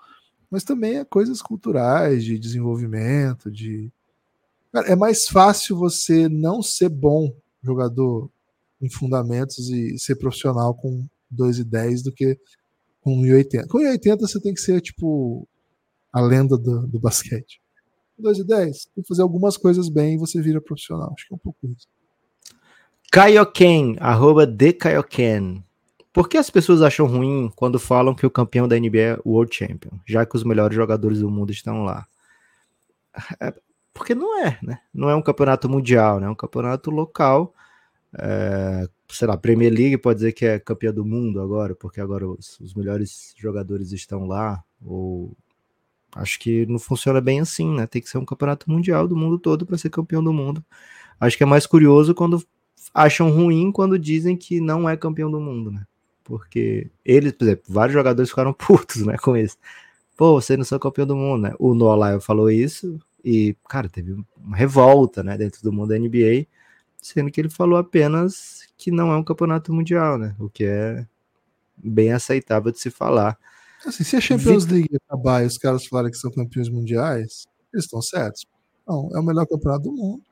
mas 0.51 0.63
também 0.63 0.99
é 0.99 1.05
coisas 1.05 1.43
culturais, 1.43 2.25
de 2.25 2.39
desenvolvimento, 2.39 3.51
de, 3.51 3.91
Cara, 4.73 4.89
é 4.89 4.97
mais 4.97 5.27
fácil 5.27 5.77
você 5.77 6.29
não 6.29 6.63
ser 6.63 6.89
bom 6.89 7.35
jogador 7.63 8.31
em 8.81 8.91
fundamentos 8.91 9.71
e 9.71 9.99
ser 9.99 10.17
profissional 10.17 10.75
com 10.75 11.07
2,10 11.35 12.05
do 12.05 12.13
que 12.13 12.39
com 13.01 13.23
1,80. 13.23 13.67
Com 13.69 13.79
1,80 13.79 14.21
você 14.21 14.41
tem 14.41 14.55
que 14.55 14.61
ser 14.61 14.81
tipo 14.81 15.49
a 16.13 16.21
lenda 16.21 16.57
do, 16.57 16.87
do 16.87 17.01
basquete. 17.01 17.61
2,10 18.21 18.47
tem 18.95 19.03
que 19.03 19.09
fazer 19.09 19.23
algumas 19.23 19.57
coisas 19.57 19.89
bem 19.89 20.15
e 20.15 20.19
você 20.19 20.41
vira 20.41 20.61
profissional. 20.61 21.13
Acho 21.15 21.29
que 21.29 21.35
é 21.35 21.37
um 21.37 21.39
pouco 21.39 21.59
isso. 21.67 21.87
Kaioken, 23.11 23.97
arroba 24.01 24.47
Kaioken. 24.79 25.65
Por 26.13 26.29
que 26.29 26.39
as 26.39 26.49
pessoas 26.49 26.81
acham 26.81 27.07
ruim 27.07 27.51
quando 27.55 27.79
falam 27.79 28.15
que 28.15 28.25
o 28.25 28.31
campeão 28.31 28.67
da 28.67 28.79
NBA 28.79 28.99
é 28.99 29.19
World 29.25 29.55
Champion, 29.55 29.99
já 30.07 30.25
que 30.25 30.35
os 30.35 30.45
melhores 30.45 30.75
jogadores 30.75 31.21
do 31.21 31.31
mundo 31.31 31.53
estão 31.53 31.85
lá? 31.85 32.07
É, 33.41 33.53
porque 33.93 34.15
não 34.15 34.39
é, 34.43 34.59
né? 34.63 34.81
Não 34.93 35.09
é 35.09 35.15
um 35.15 35.23
campeonato 35.23 35.69
mundial, 35.69 36.21
né? 36.21 36.27
É 36.27 36.31
um 36.31 36.35
campeonato 36.35 36.91
local. 36.91 37.55
É, 38.19 38.89
sei 39.11 39.29
lá, 39.29 39.37
Premier 39.37 39.73
League 39.73 39.99
pode 39.99 40.19
dizer 40.19 40.33
que 40.33 40.45
é 40.45 40.59
campeã 40.59 40.93
do 40.93 41.05
mundo 41.05 41.41
agora, 41.41 41.75
porque 41.75 42.01
agora 42.01 42.27
os, 42.29 42.59
os 42.61 42.75
melhores 42.75 43.35
jogadores 43.37 43.93
estão 43.93 44.27
lá. 44.27 44.63
Ou 44.85 45.37
acho 46.17 46.39
que 46.39 46.67
não 46.67 46.79
funciona 46.79 47.21
bem 47.21 47.41
assim, 47.41 47.75
né? 47.75 47.87
Tem 47.87 48.03
que 48.03 48.09
ser 48.09 48.19
um 48.19 48.25
campeonato 48.25 48.71
mundial 48.71 49.07
do 49.09 49.17
mundo 49.17 49.39
todo 49.39 49.67
para 49.67 49.79
ser 49.79 49.91
campeão 49.91 50.23
do 50.23 50.33
mundo. 50.33 50.65
Acho 51.21 51.37
que 51.37 51.43
é 51.43 51.47
mais 51.47 51.67
curioso 51.67 52.15
quando 52.15 52.43
acham 52.95 53.31
ruim 53.31 53.73
quando 53.73 53.99
dizem 53.99 54.37
que 54.37 54.61
não 54.61 54.89
é 54.89 54.97
campeão 54.97 55.31
do 55.31 55.41
mundo, 55.41 55.71
né? 55.71 55.85
porque 56.27 56.91
eles, 57.05 57.33
por 57.33 57.45
exemplo, 57.45 57.65
vários 57.69 57.95
jogadores 57.95 58.29
ficaram 58.29 58.53
putos, 58.55 59.07
né, 59.07 59.17
com 59.17 59.37
isso. 59.37 59.57
Pô, 60.17 60.41
você 60.41 60.57
não 60.57 60.65
são 60.65 60.79
campeão 60.79 61.07
do 61.07 61.17
mundo, 61.17 61.43
né? 61.43 61.55
O 61.59 61.75
Noah 61.75 62.21
falou 62.21 62.51
isso 62.51 62.99
e, 63.25 63.57
cara, 63.69 63.89
teve 63.89 64.13
uma 64.37 64.57
revolta, 64.57 65.23
né, 65.23 65.37
dentro 65.39 65.63
do 65.63 65.73
mundo 65.73 65.91
da 65.91 65.99
NBA, 65.99 66.47
sendo 67.01 67.31
que 67.31 67.41
ele 67.41 67.49
falou 67.51 67.79
apenas 67.79 68.67
que 68.77 68.91
não 68.91 69.13
é 69.13 69.17
um 69.17 69.23
campeonato 69.23 69.73
mundial, 69.73 70.19
né? 70.19 70.35
O 70.39 70.49
que 70.51 70.65
é 70.65 71.07
bem 71.77 72.13
aceitável 72.13 72.73
de 72.73 72.81
se 72.81 72.91
falar. 72.91 73.39
Assim, 73.85 74.05
se 74.05 74.17
a 74.17 74.21
Champions 74.21 74.67
League 74.67 74.97
acabar 75.07 75.43
e 75.43 75.47
os 75.47 75.59
caras 75.59 75.87
falarem 75.87 76.11
que 76.11 76.19
são 76.19 76.31
campeões 76.31 76.69
mundiais, 76.69 77.47
eles 77.73 77.85
estão 77.85 78.01
certos. 78.01 78.47
Não, 78.87 79.11
é 79.15 79.19
o 79.19 79.23
melhor 79.23 79.47
campeonato 79.47 79.85
do 79.85 79.93
mundo. 79.93 80.23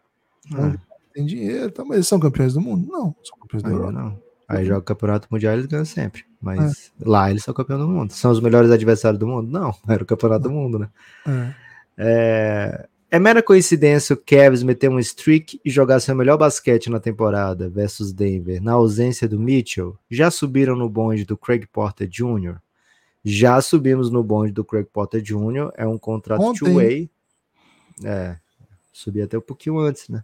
É. 0.52 0.94
Tem 1.12 1.24
dinheiro, 1.26 1.70
tá, 1.70 1.84
mas 1.84 1.96
eles 1.96 2.08
são 2.08 2.18
campeões 2.18 2.54
do 2.54 2.60
mundo? 2.60 2.90
Não, 2.90 3.14
são 3.22 3.38
campeões 3.38 3.62
da 3.62 3.70
Europa. 3.70 3.92
Não. 3.92 4.22
Aí 4.48 4.64
joga 4.64 4.80
o 4.80 4.82
campeonato 4.82 5.28
mundial 5.30 5.54
eles 5.54 5.66
ganham 5.66 5.84
sempre. 5.84 6.24
Mas 6.40 6.92
é. 7.00 7.08
lá 7.08 7.30
eles 7.30 7.42
são 7.42 7.54
campeão 7.54 7.78
do 7.78 7.88
mundo. 7.88 8.12
São 8.12 8.30
os 8.30 8.40
melhores 8.40 8.70
adversários 8.70 9.18
do 9.18 9.26
mundo? 9.26 9.50
Não, 9.50 9.74
era 9.88 10.02
o 10.02 10.06
campeonato 10.06 10.44
do 10.44 10.50
mundo, 10.50 10.78
né? 10.78 10.88
É. 11.26 11.54
É, 11.96 12.88
é 13.10 13.18
mera 13.18 13.42
coincidência 13.42 14.14
o 14.14 14.16
Cavs 14.16 14.62
meter 14.62 14.90
um 14.90 14.98
streak 14.98 15.60
e 15.64 15.70
jogar 15.70 16.00
seu 16.00 16.14
melhor 16.14 16.36
basquete 16.36 16.90
na 16.90 16.98
temporada 16.98 17.68
versus 17.68 18.12
Denver, 18.12 18.60
na 18.60 18.72
ausência 18.72 19.28
do 19.28 19.38
Mitchell? 19.38 19.96
Já 20.10 20.30
subiram 20.30 20.76
no 20.76 20.88
bonde 20.88 21.24
do 21.24 21.36
Craig 21.36 21.66
Porter 21.66 22.08
Jr.? 22.08 22.56
Já 23.24 23.60
subimos 23.62 24.10
no 24.10 24.22
bonde 24.22 24.52
do 24.52 24.64
Craig 24.64 24.86
Porter 24.92 25.22
Jr. 25.22 25.70
É 25.76 25.86
um 25.86 25.96
contrato 25.96 26.52
two-way. 26.52 27.10
É, 28.04 28.36
subi 28.92 29.22
até 29.22 29.38
um 29.38 29.42
pouquinho 29.42 29.78
antes, 29.78 30.08
né? 30.08 30.22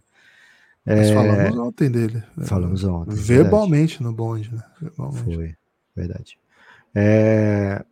Nós 0.85 1.09
é... 1.09 1.13
falamos 1.13 1.57
ontem 1.57 1.91
dele. 1.91 2.23
Falamos 2.43 2.83
ontem. 2.83 3.15
Verbalmente 3.15 3.99
verdade. 3.99 4.03
no 4.03 4.13
bonde, 4.13 4.53
né? 4.53 4.63
Verbalmente. 4.79 5.35
Foi, 5.35 5.55
verdade. 5.95 6.37
É... 6.93 7.83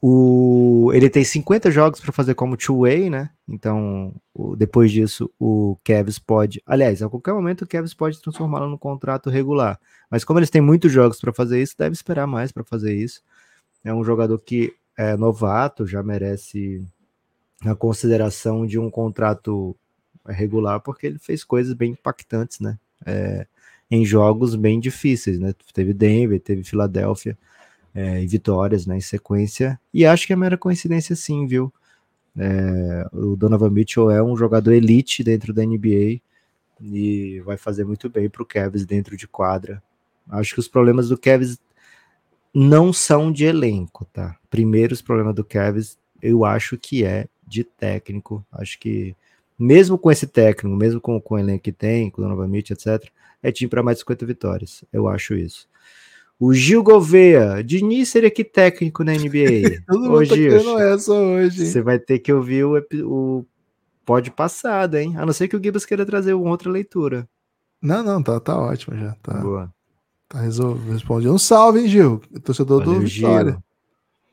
O... 0.00 0.90
Ele 0.92 1.08
tem 1.08 1.24
50 1.24 1.70
jogos 1.70 2.00
para 2.00 2.12
fazer 2.12 2.34
como 2.34 2.56
two-way, 2.56 3.08
né? 3.08 3.30
Então, 3.48 4.14
o... 4.34 4.54
depois 4.54 4.92
disso, 4.92 5.30
o 5.38 5.78
Cavs 5.82 6.18
pode. 6.18 6.62
Aliás, 6.66 7.02
a 7.02 7.08
qualquer 7.08 7.32
momento 7.32 7.62
o 7.62 7.66
Cavs 7.66 7.94
pode 7.94 8.20
transformá-lo 8.20 8.68
no 8.68 8.78
contrato 8.78 9.30
regular. 9.30 9.80
Mas 10.10 10.22
como 10.22 10.38
eles 10.38 10.50
têm 10.50 10.60
muitos 10.60 10.92
jogos 10.92 11.18
para 11.18 11.32
fazer 11.32 11.62
isso, 11.62 11.74
deve 11.78 11.94
esperar 11.94 12.26
mais 12.26 12.52
para 12.52 12.64
fazer 12.64 12.94
isso. 12.94 13.22
É 13.84 13.92
um 13.92 14.02
jogador 14.02 14.38
que 14.38 14.74
é 14.96 15.16
novato, 15.16 15.86
já 15.86 16.02
merece 16.02 16.82
a 17.64 17.74
consideração 17.74 18.66
de 18.66 18.78
um 18.78 18.90
contrato 18.90 19.76
regular 20.26 20.80
porque 20.80 21.06
ele 21.06 21.18
fez 21.18 21.44
coisas 21.44 21.74
bem 21.74 21.92
impactantes, 21.92 22.60
né? 22.60 22.78
É, 23.04 23.46
em 23.90 24.04
jogos 24.04 24.54
bem 24.54 24.80
difíceis, 24.80 25.38
né? 25.38 25.54
Teve 25.72 25.92
Denver, 25.92 26.40
teve 26.40 26.64
Filadélfia 26.64 27.36
é, 27.94 28.22
e 28.22 28.26
vitórias, 28.26 28.86
né? 28.86 28.96
Em 28.96 29.00
sequência. 29.00 29.78
E 29.92 30.06
acho 30.06 30.26
que 30.26 30.32
é 30.32 30.36
mera 30.36 30.56
coincidência, 30.56 31.14
sim, 31.14 31.46
viu? 31.46 31.72
É, 32.36 33.06
o 33.12 33.36
Donovan 33.36 33.70
Mitchell 33.70 34.10
é 34.10 34.22
um 34.22 34.36
jogador 34.36 34.72
elite 34.72 35.22
dentro 35.22 35.52
da 35.52 35.64
NBA 35.64 36.20
e 36.80 37.40
vai 37.44 37.56
fazer 37.56 37.84
muito 37.84 38.08
bem 38.08 38.28
para 38.28 38.42
o 38.42 38.46
Cavs 38.46 38.84
dentro 38.84 39.16
de 39.16 39.28
quadra. 39.28 39.82
Acho 40.28 40.54
que 40.54 40.60
os 40.60 40.68
problemas 40.68 41.08
do 41.08 41.18
Cavs 41.18 41.58
não 42.54 42.92
são 42.92 43.32
de 43.32 43.44
elenco, 43.44 44.04
tá? 44.12 44.36
Primeiro, 44.48 44.94
os 44.94 45.02
problemas 45.02 45.34
do 45.34 45.44
Cavs, 45.44 45.98
eu 46.22 46.44
acho 46.44 46.78
que 46.78 47.04
é 47.04 47.26
de 47.46 47.64
técnico. 47.64 48.46
Acho 48.52 48.78
que 48.78 49.16
mesmo 49.58 49.98
com 49.98 50.10
esse 50.10 50.26
técnico, 50.26 50.76
mesmo 50.76 51.00
com, 51.00 51.20
com 51.20 51.34
o 51.34 51.38
elenco 51.38 51.64
que 51.64 51.72
tem, 51.72 52.10
com 52.10 52.20
o 52.20 52.24
Donovan 52.24 52.48
Mitchell, 52.48 52.76
etc., 52.76 53.10
é 53.42 53.52
time 53.52 53.68
para 53.68 53.82
mais 53.82 53.96
de 53.96 54.02
50 54.02 54.24
vitórias. 54.26 54.84
Eu 54.92 55.08
acho 55.08 55.34
isso. 55.34 55.68
O 56.38 56.52
Gil 56.52 56.82
Gouveia, 56.82 57.62
Diniz 57.62 58.08
seria 58.08 58.30
que 58.30 58.42
técnico 58.42 59.04
na 59.04 59.12
NBA? 59.12 59.82
hoje, 59.96 60.48
essa 60.92 61.12
hoje. 61.12 61.66
Você 61.66 61.80
vai 61.80 61.98
ter 61.98 62.18
que 62.18 62.32
ouvir 62.32 62.64
o, 62.64 62.78
o 63.04 63.46
pode 64.04 64.30
passado, 64.30 64.96
hein? 64.96 65.14
A 65.16 65.24
não 65.24 65.32
ser 65.32 65.48
que 65.48 65.56
o 65.56 65.62
Gibbs 65.62 65.84
queira 65.84 66.04
trazer 66.04 66.34
uma 66.34 66.50
outra 66.50 66.70
leitura. 66.70 67.28
Não, 67.80 68.02
não, 68.02 68.22
tá, 68.22 68.40
tá 68.40 68.58
ótimo 68.58 68.96
já. 68.96 69.14
Tá, 69.22 69.34
Boa. 69.34 69.72
Tá. 70.34 71.30
Um 71.30 71.38
salve, 71.38 71.80
hein, 71.80 71.88
Gil? 71.88 72.20
Torcedor 72.42 72.84
Valeu, 72.84 73.00
do 73.00 73.06
Vitória. 73.06 73.52
Gil. 73.52 73.62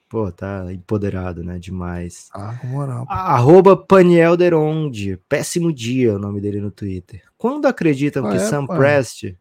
Pô, 0.09 0.31
tá 0.31 0.65
empoderado, 0.73 1.43
né? 1.43 1.59
Demais. 1.59 2.27
Ah, 2.33 2.57
com 2.59 2.67
moral. 2.67 3.05
Arroba 3.07 3.77
Paniel 3.77 4.35
Deronde. 4.35 5.17
Péssimo 5.29 5.71
dia 5.71 6.15
o 6.15 6.19
nome 6.19 6.41
dele 6.41 6.59
no 6.59 6.71
Twitter. 6.71 7.21
Quando 7.37 7.67
acreditam 7.67 8.25
ah, 8.25 8.31
que 8.31 8.37
é, 8.37 8.39
Sam 8.39 8.65
pai. 8.65 8.77
Prest 8.77 9.35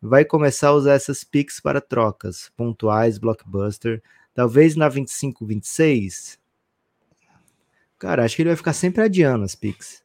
vai 0.00 0.24
começar 0.24 0.68
a 0.68 0.72
usar 0.72 0.94
essas 0.94 1.22
picks 1.22 1.60
para 1.60 1.80
trocas 1.80 2.50
pontuais, 2.56 3.18
blockbuster, 3.18 4.02
talvez 4.34 4.74
na 4.74 4.90
25-26? 4.90 6.38
Cara, 7.98 8.24
acho 8.24 8.36
que 8.36 8.42
ele 8.42 8.50
vai 8.50 8.56
ficar 8.56 8.72
sempre 8.72 9.02
adiando 9.02 9.44
as 9.44 9.54
picks. 9.54 10.02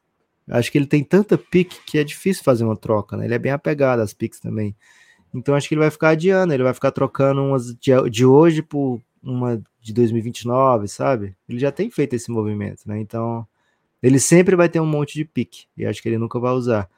Acho 0.48 0.70
que 0.70 0.78
ele 0.78 0.86
tem 0.86 1.02
tanta 1.02 1.38
pick 1.38 1.72
que 1.86 1.98
é 1.98 2.04
difícil 2.04 2.44
fazer 2.44 2.64
uma 2.64 2.76
troca, 2.76 3.16
né? 3.16 3.24
Ele 3.24 3.34
é 3.34 3.38
bem 3.38 3.52
apegado 3.52 4.00
às 4.00 4.12
picks 4.12 4.38
também. 4.38 4.76
Então 5.34 5.54
acho 5.54 5.68
que 5.68 5.74
ele 5.74 5.80
vai 5.80 5.90
ficar 5.90 6.10
adiando, 6.10 6.52
ele 6.52 6.62
vai 6.62 6.74
ficar 6.74 6.90
trocando 6.90 7.42
umas 7.42 7.74
de, 7.74 8.10
de 8.10 8.24
hoje 8.24 8.62
por 8.62 9.00
uma 9.22 9.62
de 9.80 9.92
2029, 9.92 10.88
sabe? 10.88 11.34
Ele 11.48 11.58
já 11.58 11.72
tem 11.72 11.90
feito 11.90 12.14
esse 12.14 12.30
movimento, 12.30 12.82
né? 12.86 13.00
Então, 13.00 13.46
ele 14.02 14.18
sempre 14.18 14.54
vai 14.56 14.68
ter 14.68 14.80
um 14.80 14.86
monte 14.86 15.14
de 15.14 15.24
pique, 15.24 15.66
e 15.76 15.86
acho 15.86 16.02
que 16.02 16.08
ele 16.08 16.18
nunca 16.18 16.38
vai 16.38 16.52
usar. 16.52 16.88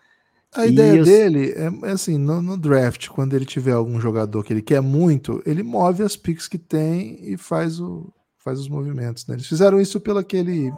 A 0.55 0.67
e 0.67 0.71
ideia 0.71 0.99
eu... 0.99 1.05
dele 1.05 1.53
é, 1.53 1.89
é 1.89 1.91
assim, 1.91 2.17
no, 2.17 2.41
no, 2.41 2.57
draft, 2.57 3.09
quando 3.09 3.35
ele 3.35 3.45
tiver 3.45 3.73
algum 3.73 4.01
jogador 4.01 4.45
que 4.45 4.53
ele 4.53 4.63
quer 4.63 4.81
muito, 4.81 5.43
ele 5.45 5.63
move 5.63 6.03
as 6.03 6.17
picks 6.17 6.47
que 6.47 6.59
tem 6.59 7.19
e 7.21 7.37
faz, 7.37 7.81
o, 7.81 8.13
faz 8.39 8.61
os 8.61 8.69
movimentos. 8.69 9.27
Né? 9.27 9.35
Eles 9.35 9.47
fizeram 9.47 9.81
isso 9.81 10.01
pelo 10.01 10.19
aquele 10.19 10.73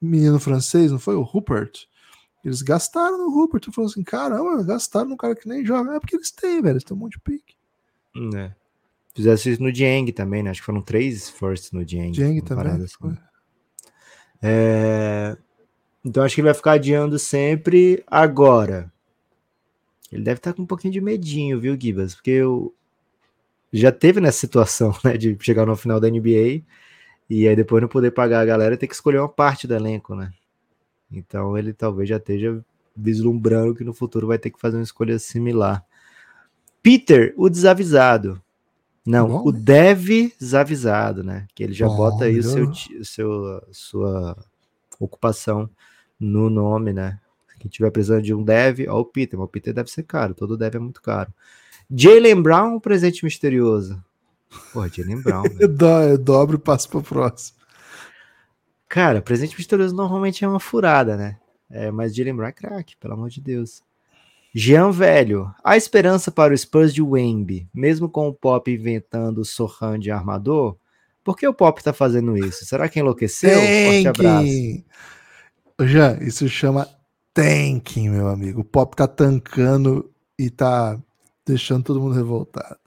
menino 0.00 0.40
francês, 0.40 0.90
não 0.90 0.98
foi? 0.98 1.14
O 1.16 1.22
Rupert. 1.22 1.86
Eles 2.44 2.62
gastaram 2.62 3.18
no 3.18 3.30
Rupert. 3.30 3.64
Eu 3.66 3.72
falei 3.72 3.90
assim, 3.90 4.02
caramba, 4.02 4.62
gastaram 4.62 5.10
no 5.10 5.16
cara 5.16 5.34
que 5.34 5.48
nem 5.48 5.64
joga. 5.64 5.96
É 5.96 6.00
porque 6.00 6.16
eles 6.16 6.30
têm, 6.30 6.62
velho. 6.62 6.74
Eles 6.74 6.84
têm 6.84 6.96
um 6.96 7.00
monte 7.00 7.12
de 7.12 7.20
pique. 7.20 7.54
É. 8.34 8.52
Fizesse 9.14 9.50
isso 9.50 9.62
no 9.62 9.72
Dieng 9.72 10.10
também, 10.12 10.42
né? 10.42 10.50
Acho 10.50 10.60
que 10.60 10.66
foram 10.66 10.82
três 10.82 11.28
firsts 11.28 11.72
no 11.72 11.84
Dieng. 11.84 12.12
Dieng 12.12 12.40
também. 12.40 12.72
Assim. 12.72 13.16
É... 14.42 15.36
Então 16.04 16.22
acho 16.22 16.34
que 16.34 16.40
ele 16.40 16.48
vai 16.48 16.54
ficar 16.54 16.72
adiando 16.72 17.18
sempre. 17.18 18.02
Agora, 18.06 18.90
ele 20.10 20.22
deve 20.22 20.38
estar 20.38 20.52
com 20.54 20.62
um 20.62 20.66
pouquinho 20.66 20.92
de 20.92 21.00
medinho, 21.00 21.60
viu, 21.60 21.78
Gibas? 21.78 22.14
Porque 22.14 22.30
eu 22.30 22.74
já 23.72 23.92
teve 23.92 24.20
nessa 24.20 24.38
situação, 24.38 24.94
né, 25.04 25.16
de 25.16 25.36
chegar 25.40 25.66
no 25.66 25.76
final 25.76 26.00
da 26.00 26.08
NBA 26.08 26.62
e 27.28 27.46
aí 27.46 27.54
depois 27.54 27.80
não 27.80 27.88
poder 27.88 28.10
pagar 28.10 28.40
a 28.40 28.44
galera, 28.44 28.76
ter 28.76 28.88
que 28.88 28.94
escolher 28.94 29.18
uma 29.18 29.28
parte 29.28 29.66
do 29.66 29.74
elenco, 29.74 30.16
né? 30.16 30.32
Então 31.10 31.56
ele 31.56 31.72
talvez 31.72 32.08
já 32.08 32.16
esteja 32.16 32.64
vislumbrando 32.96 33.74
que 33.74 33.84
no 33.84 33.92
futuro 33.92 34.26
vai 34.26 34.38
ter 34.38 34.50
que 34.50 34.60
fazer 34.60 34.76
uma 34.76 34.82
escolha 34.82 35.18
similar. 35.18 35.84
Peter, 36.82 37.34
o 37.36 37.48
desavisado. 37.48 38.40
Não, 39.04 39.28
Bom, 39.28 39.48
o 39.48 39.52
né? 39.52 39.60
dev 39.60 40.32
desavisado, 40.38 41.24
né? 41.24 41.46
Que 41.54 41.62
ele 41.62 41.72
já 41.72 41.86
Bom, 41.86 41.96
bota 41.96 42.24
aí 42.24 42.38
o 42.38 42.42
seu, 42.42 42.70
o 42.70 43.04
seu, 43.04 43.62
sua 43.72 44.36
ocupação 44.98 45.68
no 46.18 46.50
nome, 46.50 46.92
né? 46.92 47.18
Quem 47.58 47.70
tiver 47.70 47.90
precisando 47.90 48.22
de 48.22 48.32
um 48.32 48.42
dev, 48.42 48.86
ó, 48.88 49.00
o 49.00 49.04
Peter, 49.04 49.38
mas 49.38 49.46
o 49.46 49.50
Peter 49.50 49.74
deve 49.74 49.90
ser 49.90 50.02
caro, 50.04 50.34
todo 50.34 50.56
dev 50.56 50.74
é 50.76 50.78
muito 50.78 51.02
caro. 51.02 51.32
Jalen 51.90 52.40
Brown, 52.40 52.80
presente 52.80 53.24
misterioso. 53.24 54.02
Porra, 54.72 54.88
Jalen 54.88 55.20
Brown. 55.20 55.44
eu 55.60 56.18
dobro 56.18 56.56
e 56.56 56.60
passo 56.60 56.88
pro 56.88 57.02
próximo. 57.02 57.59
Cara, 58.90 59.22
presente 59.22 59.56
misterioso 59.56 59.94
normalmente 59.94 60.44
é 60.44 60.48
uma 60.48 60.58
furada, 60.58 61.16
né? 61.16 61.38
É, 61.70 61.92
mas 61.92 62.12
de 62.12 62.24
lembrar 62.24 62.50
craque, 62.50 62.96
pelo 62.96 63.14
amor 63.14 63.30
de 63.30 63.40
Deus. 63.40 63.84
Jean 64.52 64.90
Velho, 64.90 65.54
a 65.62 65.76
esperança 65.76 66.32
para 66.32 66.52
o 66.52 66.58
Spurs 66.58 66.92
de 66.92 67.00
Wemby, 67.00 67.68
mesmo 67.72 68.08
com 68.08 68.26
o 68.26 68.34
Pop 68.34 68.68
inventando 68.68 69.38
o 69.38 69.44
Sohan 69.44 69.96
de 69.96 70.10
armador? 70.10 70.76
Por 71.22 71.36
que 71.36 71.46
o 71.46 71.54
Pop 71.54 71.80
tá 71.80 71.92
fazendo 71.92 72.36
isso? 72.36 72.64
Será 72.64 72.88
que 72.88 72.98
enlouqueceu? 72.98 73.60
Forte 73.60 74.08
abraço. 74.08 74.84
Já, 75.82 76.14
isso 76.14 76.48
chama 76.48 76.88
tanking, 77.32 78.10
meu 78.10 78.26
amigo. 78.26 78.62
O 78.62 78.64
Pop 78.64 78.96
tá 78.96 79.06
tancando 79.06 80.10
e 80.36 80.50
tá 80.50 81.00
deixando 81.46 81.84
todo 81.84 82.00
mundo 82.00 82.16
revoltado. 82.16 82.79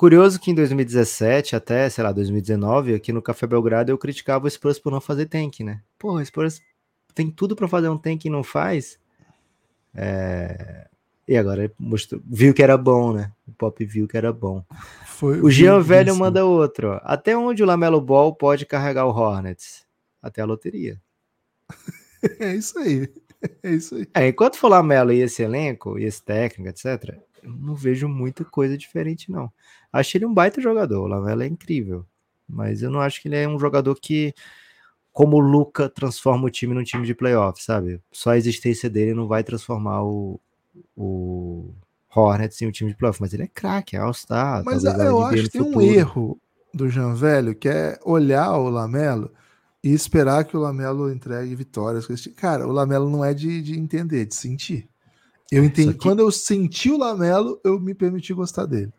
Curioso 0.00 0.40
que 0.40 0.50
em 0.50 0.54
2017 0.54 1.54
até, 1.54 1.86
sei 1.90 2.02
lá, 2.02 2.10
2019, 2.10 2.94
aqui 2.94 3.12
no 3.12 3.20
Café 3.20 3.46
Belgrado 3.46 3.92
eu 3.92 3.98
criticava 3.98 4.46
o 4.46 4.50
Spurs 4.50 4.78
por 4.78 4.90
não 4.90 4.98
fazer 4.98 5.26
tank, 5.26 5.60
né? 5.60 5.82
Pô, 5.98 6.14
o 6.14 6.24
Spurs 6.24 6.62
tem 7.14 7.30
tudo 7.30 7.54
pra 7.54 7.68
fazer 7.68 7.90
um 7.90 7.98
tank 7.98 8.24
e 8.24 8.30
não 8.30 8.42
faz. 8.42 8.98
É, 9.94 10.88
E 11.28 11.36
agora 11.36 11.70
mostrou, 11.78 12.18
viu 12.24 12.54
que 12.54 12.62
era 12.62 12.78
bom, 12.78 13.12
né? 13.12 13.30
O 13.46 13.52
Pop 13.52 13.84
viu 13.84 14.08
que 14.08 14.16
era 14.16 14.32
bom. 14.32 14.64
Foi 15.04 15.38
O 15.42 15.50
Jean 15.50 15.82
Velho 15.82 16.16
manda 16.16 16.46
outro. 16.46 16.92
ó. 16.92 17.00
Até 17.02 17.36
onde 17.36 17.62
o 17.62 17.66
Lamelo 17.66 18.00
Ball 18.00 18.34
pode 18.34 18.64
carregar 18.64 19.04
o 19.04 19.10
Hornets? 19.10 19.84
Até 20.22 20.40
a 20.40 20.46
loteria. 20.46 20.98
É 22.38 22.54
isso 22.54 22.78
aí. 22.78 23.06
É 23.62 23.70
isso 23.70 23.94
aí. 23.94 24.06
É, 24.14 24.28
enquanto 24.28 24.56
for 24.56 24.68
Lamelo 24.68 25.12
e 25.12 25.20
esse 25.20 25.42
elenco, 25.42 25.98
e 25.98 26.04
esse 26.04 26.22
técnico, 26.22 26.68
etc., 26.70 27.18
eu 27.42 27.52
não 27.52 27.74
vejo 27.74 28.08
muita 28.08 28.44
coisa 28.44 28.76
diferente, 28.76 29.30
não. 29.30 29.50
Acho 29.92 30.16
ele 30.16 30.26
um 30.26 30.34
baita 30.34 30.60
jogador. 30.60 31.02
O 31.02 31.06
Lamelo 31.06 31.42
é 31.42 31.46
incrível. 31.46 32.06
Mas 32.48 32.82
eu 32.82 32.90
não 32.90 33.00
acho 33.00 33.20
que 33.20 33.28
ele 33.28 33.36
é 33.36 33.48
um 33.48 33.58
jogador 33.58 33.94
que, 33.94 34.34
como 35.12 35.36
o 35.36 35.40
Luca, 35.40 35.88
transforma 35.88 36.46
o 36.46 36.50
time 36.50 36.74
num 36.74 36.82
time 36.82 37.06
de 37.06 37.14
playoff, 37.14 37.62
sabe? 37.62 38.00
Só 38.10 38.30
a 38.30 38.38
existência 38.38 38.90
dele 38.90 39.14
não 39.14 39.28
vai 39.28 39.44
transformar 39.44 40.02
o, 40.02 40.40
o 40.96 41.72
Hornets 42.14 42.60
em 42.60 42.66
um 42.66 42.72
time 42.72 42.90
de 42.90 42.96
playoff. 42.96 43.20
Mas 43.20 43.32
ele 43.32 43.44
é 43.44 43.48
craque, 43.48 43.96
é 43.96 44.00
All-Star. 44.00 44.64
Mas 44.64 44.84
eu 44.84 45.24
acho 45.24 45.42
que 45.44 45.50
tem 45.50 45.62
um 45.62 45.80
erro 45.80 46.40
do 46.72 46.88
Jean 46.88 47.14
Velho 47.14 47.54
que 47.54 47.68
é 47.68 47.98
olhar 48.04 48.52
o 48.56 48.68
Lamelo 48.68 49.30
e 49.82 49.92
esperar 49.92 50.44
que 50.44 50.56
o 50.56 50.60
Lamelo 50.60 51.10
entregue 51.10 51.54
vitórias. 51.54 52.06
Cara, 52.36 52.66
o 52.66 52.72
Lamelo 52.72 53.08
não 53.08 53.24
é 53.24 53.32
de, 53.32 53.62
de 53.62 53.78
entender, 53.78 54.26
de 54.26 54.34
sentir. 54.34 54.88
Eu 55.50 55.64
entendi. 55.64 55.92
que- 55.94 56.00
Quando 56.00 56.20
eu 56.20 56.30
senti 56.30 56.90
o 56.90 56.96
Lamelo, 56.98 57.60
eu 57.64 57.78
me 57.80 57.94
permiti 57.94 58.32
gostar 58.32 58.66
dele. 58.66 58.92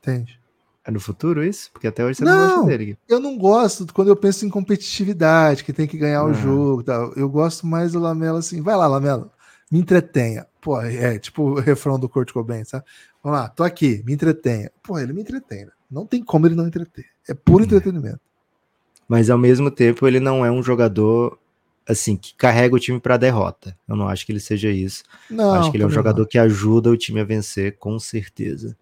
Entende? 0.00 0.38
É 0.84 0.90
no 0.90 1.00
futuro 1.00 1.44
isso? 1.44 1.70
Porque 1.72 1.86
até 1.86 2.04
hoje 2.04 2.18
você 2.18 2.24
não, 2.24 2.32
Não. 2.48 2.54
gosta 2.56 2.66
dele. 2.70 2.98
Eu 3.08 3.20
não 3.20 3.36
gosto 3.36 3.86
quando 3.92 4.08
eu 4.08 4.16
penso 4.16 4.46
em 4.46 4.48
competitividade, 4.48 5.62
que 5.64 5.72
tem 5.72 5.86
que 5.86 5.98
ganhar 5.98 6.24
o 6.24 6.28
Ah. 6.28 6.32
jogo. 6.32 6.82
Tal. 6.82 7.12
Eu 7.14 7.28
gosto 7.28 7.66
mais 7.66 7.92
do 7.92 7.98
Lamelo 8.00 8.38
assim. 8.38 8.62
Vai 8.62 8.74
lá, 8.76 8.86
Lamelo, 8.86 9.30
me 9.70 9.78
entretenha. 9.78 10.46
Pô, 10.60 10.80
é 10.80 11.18
tipo 11.18 11.42
o 11.42 11.60
refrão 11.60 11.98
do 11.98 12.08
Kurt 12.08 12.32
Cobain, 12.32 12.64
sabe? 12.64 12.84
Vamos 13.22 13.38
lá, 13.38 13.48
tô 13.48 13.64
aqui, 13.64 14.02
me 14.06 14.12
entretenha. 14.14 14.70
Pô, 14.82 14.98
ele 14.98 15.12
me 15.12 15.20
entretém. 15.20 15.66
né? 15.66 15.72
Não 15.90 16.06
tem 16.06 16.22
como 16.22 16.46
ele 16.46 16.54
não 16.54 16.66
entreter. 16.66 17.06
É 17.28 17.34
puro 17.34 17.64
entretenimento. 17.64 18.20
Mas 19.06 19.28
ao 19.30 19.38
mesmo 19.38 19.70
tempo 19.70 20.06
ele 20.06 20.20
não 20.20 20.44
é 20.44 20.50
um 20.50 20.62
jogador 20.62 21.38
assim 21.88 22.16
que 22.16 22.34
carrega 22.34 22.74
o 22.76 22.78
time 22.78 23.00
para 23.00 23.16
derrota. 23.16 23.74
Eu 23.88 23.96
não 23.96 24.08
acho 24.08 24.26
que 24.26 24.32
ele 24.32 24.40
seja 24.40 24.68
isso. 24.70 25.02
Não, 25.30 25.54
acho 25.54 25.70
que 25.70 25.76
ele 25.76 25.84
é 25.84 25.86
um 25.86 25.90
jogador 25.90 26.20
não. 26.22 26.28
que 26.28 26.38
ajuda 26.38 26.90
o 26.90 26.96
time 26.96 27.20
a 27.20 27.24
vencer, 27.24 27.76
com 27.78 27.98
certeza. 27.98 28.76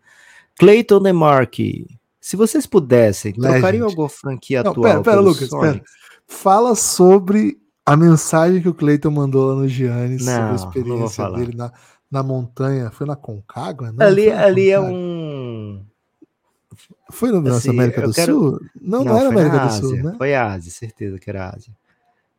Clayton 0.59 1.01
DeMarque. 1.01 1.87
Se 2.21 2.35
vocês 2.37 2.67
pudessem, 2.67 3.33
Legend. 3.37 3.53
trocariam 3.53 3.87
alguma 3.87 4.09
franquia 4.09 4.63
Não, 4.63 4.73
atual 4.73 4.85
pera, 4.85 5.03
pera, 5.03 5.21
Lucas, 5.21 5.49
Sonics? 5.49 5.91
Fala 6.27 6.75
sobre 6.75 7.57
a 7.85 7.97
mensagem 7.97 8.61
que 8.61 8.69
o 8.69 8.75
Cleiton 8.75 9.13
mandou 9.13 9.49
lá 9.51 9.55
no 9.55 9.69
Giannis 9.69 10.25
sobre 10.25 10.35
Não, 10.35 10.43
a 10.43 10.51
não 10.51 10.57
vou 10.57 10.67
experiência 10.67 11.31
dele 11.31 11.57
na, 11.57 11.73
na 12.11 12.23
montanha. 12.25 12.91
Foi 12.91 13.07
na 13.07 13.15
Concagua? 13.15 13.93
Não, 13.93 14.05
Ali, 14.05 14.29
na 14.31 14.43
ali 14.45 14.71
é 14.71 14.77
Concagua. 14.77 14.99
um. 14.99 15.85
Foi 17.13 17.31
no 17.31 17.49
assim, 17.55 17.71
América 17.71 18.03
do 18.03 18.13
quero- 18.13 18.33
Sul? 18.33 18.61
Não, 18.81 19.05
não, 19.05 19.17
era 19.17 19.27
foi 19.27 19.35
na 19.35 19.41
América 19.41 19.59
do 19.59 19.65
Ásia, 19.69 19.81
Sul, 19.81 19.97
né? 20.03 20.15
Foi 20.19 20.35
Ásia, 20.35 20.73
certeza 20.73 21.19
que 21.21 21.31
era 21.31 21.51
Ásia. 21.51 21.73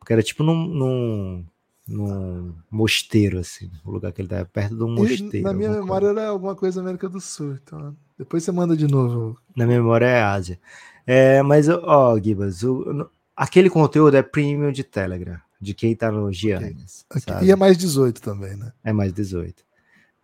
Porque 0.08 0.14
era 0.14 0.22
tipo 0.22 0.42
num, 0.42 0.66
num, 0.66 1.44
num 1.86 2.54
mosteiro, 2.70 3.38
assim. 3.40 3.70
O 3.84 3.90
lugar 3.90 4.10
que 4.10 4.22
ele 4.22 4.28
tava 4.28 4.46
perto 4.46 4.74
de 4.74 4.82
um 4.82 4.94
E 4.94 5.00
mosteiro. 5.00 5.42
na 5.46 5.52
minha 5.52 5.68
memória 5.70 6.06
coisa. 6.08 6.20
era 6.22 6.30
alguma 6.30 6.54
coisa 6.54 6.80
América 6.80 7.10
do 7.10 7.20
Sul. 7.20 7.58
Então, 7.62 7.94
depois 8.18 8.42
você 8.42 8.50
manda 8.50 8.74
de 8.74 8.86
novo. 8.88 9.36
Na 9.54 9.66
minha 9.66 9.78
memória 9.80 10.06
é 10.06 10.22
Ásia. 10.22 10.58
É, 11.06 11.42
mas, 11.42 11.68
ó, 11.68 12.18
Gibas, 12.18 12.62
o- 12.62 13.06
aquele 13.36 13.68
conteúdo 13.68 14.16
é 14.16 14.22
premium 14.22 14.72
de 14.72 14.82
Telegram, 14.82 15.36
de 15.60 15.74
quem 15.74 15.94
tá 15.94 16.10
no 16.10 16.32
Giannis. 16.32 17.04
Sabe? 17.18 17.44
E 17.44 17.50
é 17.50 17.56
mais 17.56 17.76
18 17.76 18.22
também, 18.22 18.56
né? 18.56 18.72
É 18.82 18.94
mais 18.94 19.12
18. 19.12 19.62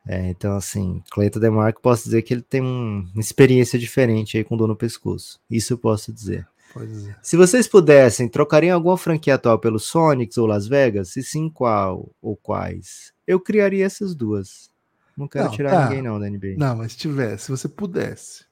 É, 0.09 0.31
então, 0.31 0.57
assim, 0.57 1.03
Cleiton 1.11 1.41
DeMarco, 1.41 1.83
posso 1.83 2.05
dizer 2.05 2.23
que 2.23 2.33
ele 2.33 2.41
tem 2.43 2.63
um- 2.63 3.07
uma 3.13 3.21
experiência 3.21 3.79
diferente 3.79 4.39
aí 4.39 4.45
com 4.45 4.57
dor 4.57 4.67
no 4.67 4.77
pescoço. 4.77 5.39
Isso 5.51 5.75
eu 5.75 5.79
posso 5.79 6.11
dizer. 6.11 6.47
Dizer. 6.81 7.17
Se 7.23 7.37
vocês 7.37 7.67
pudessem, 7.69 8.29
trocariam 8.29 8.75
alguma 8.75 8.97
franquia 8.99 9.35
atual 9.37 9.59
pelo 9.59 9.79
Sonics 9.79 10.37
ou 10.39 10.47
Las 10.47 10.67
Vegas? 10.67 11.15
E 11.17 11.23
sim, 11.23 11.49
qual 11.49 12.11
ou 12.21 12.37
quais? 12.37 13.13
Eu 13.27 13.39
criaria 13.41 13.85
essas 13.87 14.15
duas. 14.15 14.71
Não 15.17 15.29
quero 15.29 15.45
Não, 15.47 15.53
tirar 15.53 15.71
tá. 15.71 15.85
ninguém 15.89 16.03
não 16.03 16.19
da 16.19 16.29
NBA. 16.29 16.55
Não, 16.57 16.77
mas 16.77 16.93
se 16.93 16.99
tivesse, 16.99 17.45
se 17.45 17.51
você 17.53 17.69
pudesse. 17.69 18.45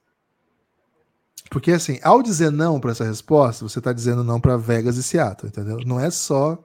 Porque 1.49 1.71
assim, 1.71 1.99
ao 2.01 2.23
dizer 2.23 2.51
não 2.51 2.79
para 2.79 2.91
essa 2.91 3.03
resposta, 3.03 3.67
você 3.67 3.79
tá 3.81 3.91
dizendo 3.93 4.23
não 4.23 4.39
para 4.39 4.57
Vegas 4.57 4.95
e 4.97 5.03
Seattle, 5.03 5.49
entendeu? 5.49 5.77
Não 5.85 5.99
é 5.99 6.09
só 6.09 6.63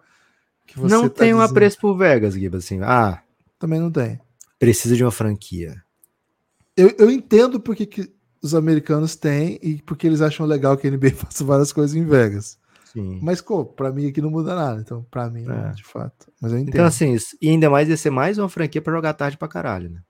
que 0.67 0.79
você 0.79 0.95
não 0.95 1.09
tá 1.09 1.23
tem 1.23 1.35
um 1.35 1.39
dizendo- 1.39 1.51
apreço 1.51 1.79
por 1.81 1.97
Vegas, 1.97 2.35
Gibas, 2.35 2.65
assim. 2.65 2.81
Ah, 2.83 3.21
Também 3.59 3.81
não 3.81 3.91
tem. 3.91 4.21
precisa 4.59 4.97
de 4.97 5.03
uma 5.05 5.11
franquia. 5.11 5.83
Eu, 6.77 6.95
eu 6.99 7.11
entendo 7.11 7.59
porque 7.61 7.85
que 7.85 8.09
os 8.43 8.55
americanos 8.55 9.17
têm 9.17 9.59
e 9.63 9.81
porque 9.83 10.07
eles 10.07 10.21
acham 10.21 10.47
legal 10.47 10.77
que 10.77 10.87
a 10.87 10.91
NBA 10.91 11.11
faça 11.17 11.45
várias 11.45 11.73
coisas 11.73 11.95
em 11.97 12.05
Vegas. 12.05 12.59
Sim. 12.93 13.19
Mas, 13.23 13.41
pô, 13.41 13.65
pra 13.67 13.93
mim 13.93 14.07
aqui 14.09 14.21
não 14.23 14.31
muda 14.31 14.55
nada. 14.55 14.81
Então, 14.81 15.05
pra 15.11 15.29
mim, 15.29 15.43
não, 15.45 15.69
É. 15.69 15.73
de 15.73 15.85
fato. 15.85 16.33
Mas 16.41 16.53
eu 16.53 16.59
entendo. 16.59 16.75
Então, 16.75 16.87
assim, 16.87 17.13
isso- 17.13 17.37
e 17.41 17.49
ainda 17.51 17.69
mais 17.69 17.89
ia 17.89 17.97
ser 17.97 18.11
mais 18.11 18.39
uma 18.39 18.49
franquia 18.49 18.81
pra 18.81 18.95
jogar 18.95 19.13
tarde 19.13 19.37
pra 19.37 19.47
caralho, 19.47 19.91
né? 19.91 20.01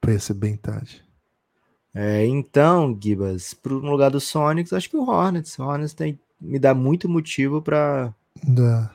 Pra 0.00 0.12
ia 0.12 0.20
ser 0.20 0.34
bem 0.34 0.56
tarde. 0.56 1.02
É, 1.92 2.24
então, 2.26 2.96
Gibas, 3.02 3.54
pro 3.54 3.78
lugar 3.78 4.10
do 4.10 4.20
Sonics, 4.20 4.72
acho 4.72 4.88
que 4.90 4.96
o 4.96 5.08
Hornets. 5.08 5.58
O 5.58 5.62
Hornets 5.64 5.94
tem, 5.94 6.18
me 6.40 6.58
dá 6.58 6.74
muito 6.74 7.08
motivo 7.08 7.60
pra 7.62 8.14
Da... 8.44 8.90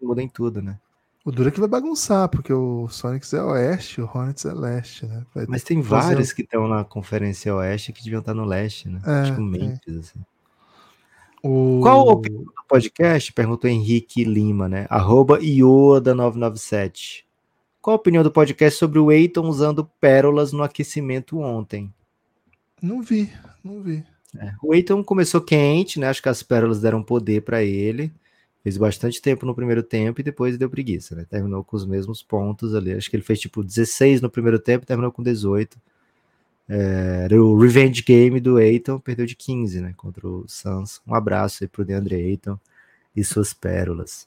mudar 0.00 0.22
em 0.22 0.28
tudo, 0.28 0.62
né? 0.62 0.78
O 1.24 1.32
duro 1.32 1.48
é 1.48 1.52
que 1.52 1.58
vai 1.58 1.68
bagunçar, 1.68 2.28
porque 2.28 2.52
o 2.52 2.86
Sonics 2.88 3.32
é 3.32 3.42
oeste, 3.42 3.98
o 3.98 4.04
Hornets 4.04 4.44
é 4.44 4.52
leste, 4.52 5.06
né? 5.06 5.24
Vai 5.34 5.46
Mas 5.48 5.64
tem 5.64 5.80
vários 5.80 6.34
que 6.34 6.42
estão 6.42 6.68
na 6.68 6.84
Conferência 6.84 7.54
Oeste 7.54 7.94
que 7.94 8.04
deviam 8.04 8.20
estar 8.20 8.34
no 8.34 8.44
Leste, 8.44 8.90
né? 8.90 9.00
É, 9.06 9.24
tipo 9.24 9.36
tem. 9.36 9.46
Memphis, 9.46 9.96
assim. 9.96 10.20
o... 11.42 11.80
Qual 11.82 12.10
a 12.10 12.12
opinião 12.12 12.44
do 12.44 12.52
podcast? 12.68 13.32
Perguntou 13.32 13.70
Henrique 13.70 14.22
Lima, 14.22 14.68
né? 14.68 14.86
Arroba 14.90 15.38
Ioda997. 15.40 17.24
Qual 17.80 17.94
a 17.94 17.98
opinião 17.98 18.22
do 18.22 18.30
podcast 18.30 18.78
sobre 18.78 18.98
o 18.98 19.10
Eiton 19.10 19.48
usando 19.48 19.90
pérolas 19.98 20.52
no 20.52 20.62
aquecimento 20.62 21.38
ontem? 21.38 21.90
Não 22.82 23.00
vi, 23.00 23.32
não 23.64 23.80
vi. 23.80 24.04
É, 24.38 24.52
O 24.62 24.74
Eiton 24.74 25.02
começou 25.02 25.40
quente, 25.40 25.98
né? 25.98 26.08
Acho 26.08 26.22
que 26.22 26.28
as 26.28 26.42
pérolas 26.42 26.82
deram 26.82 27.02
poder 27.02 27.42
para 27.42 27.62
ele. 27.62 28.12
Fez 28.64 28.78
bastante 28.78 29.20
tempo 29.20 29.44
no 29.44 29.54
primeiro 29.54 29.82
tempo 29.82 30.22
e 30.22 30.24
depois 30.24 30.56
deu 30.56 30.70
preguiça, 30.70 31.14
né? 31.14 31.26
Terminou 31.28 31.62
com 31.62 31.76
os 31.76 31.84
mesmos 31.84 32.22
pontos 32.22 32.74
ali. 32.74 32.94
Acho 32.94 33.10
que 33.10 33.16
ele 33.16 33.22
fez 33.22 33.38
tipo 33.38 33.62
16 33.62 34.22
no 34.22 34.30
primeiro 34.30 34.58
tempo 34.58 34.86
terminou 34.86 35.12
com 35.12 35.22
18. 35.22 35.78
É, 36.66 37.24
era 37.24 37.44
o 37.44 37.58
revenge 37.58 38.02
game 38.02 38.40
do 38.40 38.58
Eiton, 38.58 38.98
perdeu 38.98 39.26
de 39.26 39.36
15, 39.36 39.82
né? 39.82 39.92
Contra 39.94 40.26
o 40.26 40.46
Suns. 40.48 41.02
Um 41.06 41.14
abraço 41.14 41.62
aí 41.62 41.68
pro 41.68 41.84
DeAndre 41.84 42.14
Eiton 42.14 42.58
e 43.14 43.22
suas 43.22 43.52
pérolas. 43.52 44.26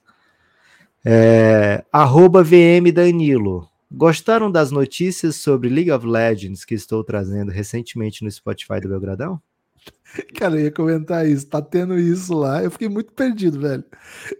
É, 1.03 1.83
arroba 1.91 2.43
VM 2.43 2.91
Danilo. 2.93 3.67
Gostaram 3.91 4.51
das 4.51 4.69
notícias 4.69 5.37
sobre 5.37 5.67
League 5.67 5.91
of 5.91 6.05
Legends 6.05 6.63
que 6.63 6.75
estou 6.75 7.03
trazendo 7.03 7.51
recentemente 7.51 8.23
no 8.23 8.29
Spotify 8.29 8.79
do 8.79 8.89
Belgradão? 8.89 9.41
Cara, 10.35 10.55
eu 10.55 10.61
ia 10.65 10.71
comentar 10.71 11.27
isso. 11.27 11.45
Tá 11.47 11.61
tendo 11.61 11.97
isso 11.99 12.33
lá. 12.33 12.63
Eu 12.63 12.71
fiquei 12.71 12.89
muito 12.89 13.11
perdido, 13.13 13.59
velho. 13.59 13.83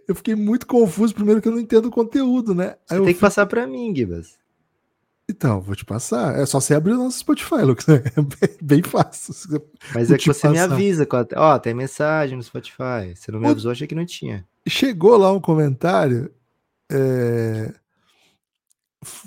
Eu 0.08 0.14
fiquei 0.14 0.34
muito 0.34 0.66
confuso. 0.66 1.14
Primeiro 1.14 1.40
que 1.40 1.48
eu 1.48 1.52
não 1.52 1.60
entendo 1.60 1.86
o 1.86 1.90
conteúdo, 1.90 2.54
né? 2.54 2.74
Aí 2.90 2.96
eu 2.98 3.04
Tem 3.04 3.14
que 3.14 3.20
fui- 3.20 3.26
passar 3.28 3.46
para 3.46 3.66
mim, 3.66 3.94
Gibas. 3.94 4.36
Então, 5.30 5.60
vou 5.60 5.76
te 5.76 5.84
passar. 5.84 6.38
É 6.38 6.46
só 6.46 6.58
você 6.58 6.74
abrir 6.74 6.92
o 6.94 6.96
nosso 6.96 7.18
Spotify, 7.18 7.56
Lucas. 7.62 7.84
É 7.88 8.00
bem, 8.22 8.56
bem 8.62 8.82
fácil. 8.82 9.34
Mas 9.94 10.08
Vou 10.08 10.16
é 10.16 10.18
que 10.18 10.26
você 10.26 10.48
me 10.48 10.54
passar. 10.54 10.72
avisa. 10.72 11.04
quando- 11.06 11.28
Ó, 11.36 11.58
tem 11.58 11.74
mensagem 11.74 12.36
no 12.36 12.42
Spotify. 12.42 13.14
Você 13.14 13.30
não 13.30 13.38
me 13.38 13.46
avisou, 13.48 13.70
achei 13.70 13.86
que 13.86 13.94
não 13.94 14.06
tinha. 14.06 14.46
Chegou 14.66 15.16
lá 15.18 15.30
um 15.32 15.40
comentário 15.40 16.30
é, 16.90 17.72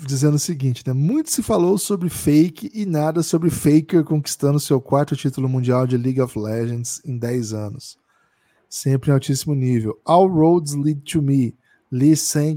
dizendo 0.00 0.34
o 0.34 0.38
seguinte, 0.38 0.82
né? 0.86 0.92
Muito 0.92 1.30
se 1.30 1.42
falou 1.42 1.78
sobre 1.78 2.08
fake 2.10 2.70
e 2.74 2.84
nada 2.84 3.22
sobre 3.22 3.48
Faker 3.50 4.04
conquistando 4.04 4.60
seu 4.60 4.80
quarto 4.80 5.16
título 5.16 5.48
mundial 5.48 5.86
de 5.86 5.96
League 5.96 6.20
of 6.20 6.38
Legends 6.38 7.00
em 7.04 7.16
10 7.16 7.52
anos. 7.54 7.98
Sempre 8.68 9.10
em 9.10 9.14
altíssimo 9.14 9.54
nível. 9.54 9.98
All 10.04 10.26
roads 10.28 10.74
lead 10.74 11.00
to 11.02 11.22
me. 11.22 11.54
Lee 11.90 12.16
Sang 12.16 12.54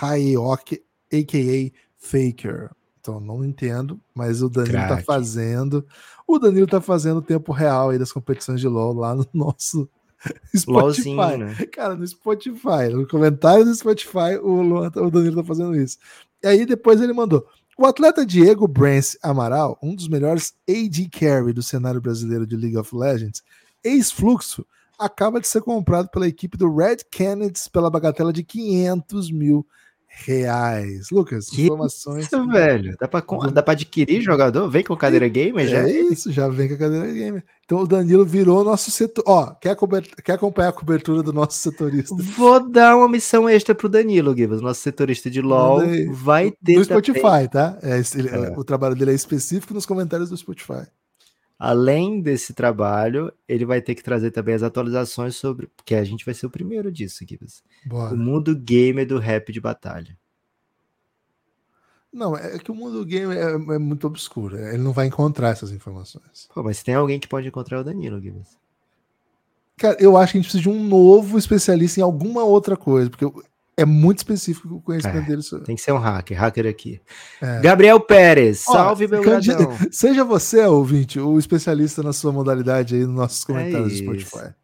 Hyok, 0.00 0.80
a.k.a. 1.12 1.72
Faker. 1.98 2.70
Então, 3.00 3.20
não 3.20 3.44
entendo, 3.44 4.00
mas 4.14 4.42
o 4.42 4.48
Danilo 4.48 4.74
tá 4.78 4.86
Craque. 4.88 5.04
fazendo. 5.04 5.84
O 6.26 6.38
Danilo 6.38 6.66
tá 6.66 6.80
fazendo 6.80 7.18
o 7.18 7.22
tempo 7.22 7.52
real 7.52 7.90
aí 7.90 7.98
das 7.98 8.12
competições 8.12 8.60
de 8.60 8.66
LoL 8.68 8.94
lá 8.94 9.14
no 9.14 9.26
nosso 9.32 9.88
Spotify. 10.54 11.10
LOLzinho, 11.10 11.38
né? 11.38 11.54
Cara, 11.72 11.94
no 11.96 12.06
Spotify, 12.06 12.88
no 12.92 13.06
comentário 13.06 13.64
do 13.64 13.74
Spotify, 13.74 14.36
o, 14.42 14.60
Luan 14.62 14.90
tá- 14.90 15.02
o 15.02 15.10
Danilo 15.10 15.36
tá 15.36 15.44
fazendo 15.44 15.74
isso. 15.76 15.98
E 16.42 16.46
aí 16.46 16.66
depois 16.66 17.00
ele 17.00 17.12
mandou: 17.12 17.46
o 17.78 17.84
atleta 17.84 18.24
Diego 18.24 18.66
Brance 18.66 19.18
Amaral, 19.22 19.78
um 19.82 19.94
dos 19.94 20.08
melhores 20.08 20.54
AD 20.68 21.08
carry 21.10 21.52
do 21.52 21.62
cenário 21.62 22.00
brasileiro 22.00 22.46
de 22.46 22.56
League 22.56 22.76
of 22.76 22.94
Legends, 22.96 23.42
ex-fluxo, 23.84 24.66
acaba 24.98 25.40
de 25.40 25.46
ser 25.46 25.62
comprado 25.62 26.08
pela 26.08 26.26
equipe 26.26 26.56
do 26.56 26.74
Red 26.74 26.98
Canids 27.10 27.68
pela 27.68 27.90
bagatela 27.90 28.32
de 28.32 28.42
500 28.42 29.30
mil 29.30 29.66
reais. 30.24 31.10
Lucas, 31.10 31.48
Que 31.48 31.62
informações. 31.64 32.24
Isso, 32.26 32.46
velho. 32.48 32.96
Dá 32.98 33.06
pra, 33.06 33.22
dá 33.52 33.62
pra 33.62 33.72
adquirir 33.72 34.20
jogador? 34.22 34.68
Vem 34.70 34.82
com 34.84 34.96
cadeira 34.96 35.28
gamer 35.28 35.66
já? 35.68 35.88
É 35.88 35.90
isso, 35.90 36.32
já 36.32 36.48
vem 36.48 36.68
com 36.68 36.74
a 36.74 36.78
cadeira 36.78 37.12
gamer. 37.12 37.44
Então 37.64 37.78
o 37.80 37.86
Danilo 37.86 38.24
virou 38.24 38.64
nosso 38.64 38.90
setor. 38.90 39.24
Ó, 39.26 39.46
quer, 39.54 39.76
quer 40.24 40.32
acompanhar 40.34 40.68
a 40.68 40.72
cobertura 40.72 41.22
do 41.22 41.32
nosso 41.32 41.58
setorista? 41.58 42.14
Vou 42.36 42.68
dar 42.70 42.96
uma 42.96 43.08
missão 43.08 43.48
extra 43.48 43.74
pro 43.74 43.88
Danilo, 43.88 44.36
Gibas, 44.36 44.60
nosso 44.60 44.80
setorista 44.80 45.28
de 45.28 45.40
LoL. 45.42 45.80
Vai 46.12 46.52
ter 46.64 46.76
no 46.78 46.86
também- 46.86 47.02
Spotify, 47.02 47.48
tá? 47.50 47.78
É, 47.82 48.00
ele- 48.14 48.28
É. 48.28 48.54
O 48.58 48.64
trabalho 48.64 48.94
dele 48.94 49.10
é 49.10 49.14
específico 49.14 49.74
nos 49.74 49.84
comentários 49.86 50.30
do 50.30 50.36
Spotify. 50.36 50.86
Além 51.58 52.20
desse 52.20 52.52
trabalho, 52.52 53.32
ele 53.48 53.64
vai 53.64 53.80
ter 53.80 53.94
que 53.94 54.02
trazer 54.02 54.30
também 54.30 54.54
as 54.54 54.62
atualizações 54.62 55.36
sobre. 55.36 55.68
Porque 55.74 55.94
a 55.94 56.04
gente 56.04 56.24
vai 56.24 56.34
ser 56.34 56.46
o 56.46 56.50
primeiro 56.50 56.92
disso, 56.92 57.24
Gibas. 57.26 57.62
Bora. 57.86 58.14
O 58.14 58.16
mundo 58.16 58.54
gamer 58.54 59.06
do 59.06 59.18
rap 59.18 59.50
de 59.52 59.60
batalha. 59.60 60.16
Não, 62.12 62.36
é 62.36 62.58
que 62.58 62.70
o 62.70 62.74
mundo 62.74 62.98
do 62.98 63.04
game 63.04 63.34
é, 63.34 63.74
é 63.74 63.78
muito 63.78 64.06
obscuro. 64.06 64.56
Ele 64.58 64.78
não 64.78 64.92
vai 64.92 65.06
encontrar 65.06 65.50
essas 65.50 65.70
informações. 65.70 66.48
Pô, 66.54 66.62
mas 66.62 66.82
tem 66.82 66.94
alguém 66.94 67.20
que 67.20 67.28
pode 67.28 67.46
encontrar 67.48 67.80
o 67.80 67.84
Danilo, 67.84 68.20
Gibas. 68.20 68.56
Cara, 69.76 69.96
eu 70.00 70.16
acho 70.16 70.32
que 70.32 70.38
a 70.38 70.40
gente 70.40 70.50
precisa 70.50 70.62
de 70.62 70.68
um 70.70 70.82
novo 70.82 71.36
especialista 71.36 72.00
em 72.00 72.02
alguma 72.02 72.42
outra 72.44 72.76
coisa, 72.76 73.10
porque 73.10 73.24
eu- 73.24 73.42
é 73.76 73.84
muito 73.84 74.18
específico 74.18 74.74
o 74.76 74.80
conhecimento 74.80 75.24
É. 75.24 75.26
dele. 75.28 75.42
sobre- 75.42 75.64
Tem 75.66 75.76
que 75.76 75.82
ser 75.82 75.92
um 75.92 75.98
hacker, 75.98 76.38
hacker 76.38 76.66
aqui. 76.66 77.00
É. 77.40 77.60
Gabriel 77.60 78.00
Pérez, 78.00 78.64
Ó, 78.68 78.72
salve 78.72 79.06
Belgradão. 79.06 79.40
candid- 79.66 79.88
Seja 79.94 80.24
você, 80.24 80.64
ouvinte, 80.64 81.20
o 81.20 81.38
especialista 81.38 82.02
na 82.02 82.12
sua 82.12 82.32
modalidade 82.32 82.94
aí 82.94 83.04
nos 83.04 83.14
nossos 83.14 83.44
comentários 83.44 83.88
do 83.88 83.94
isso. 84.14 84.26
Spotify. 84.26 84.54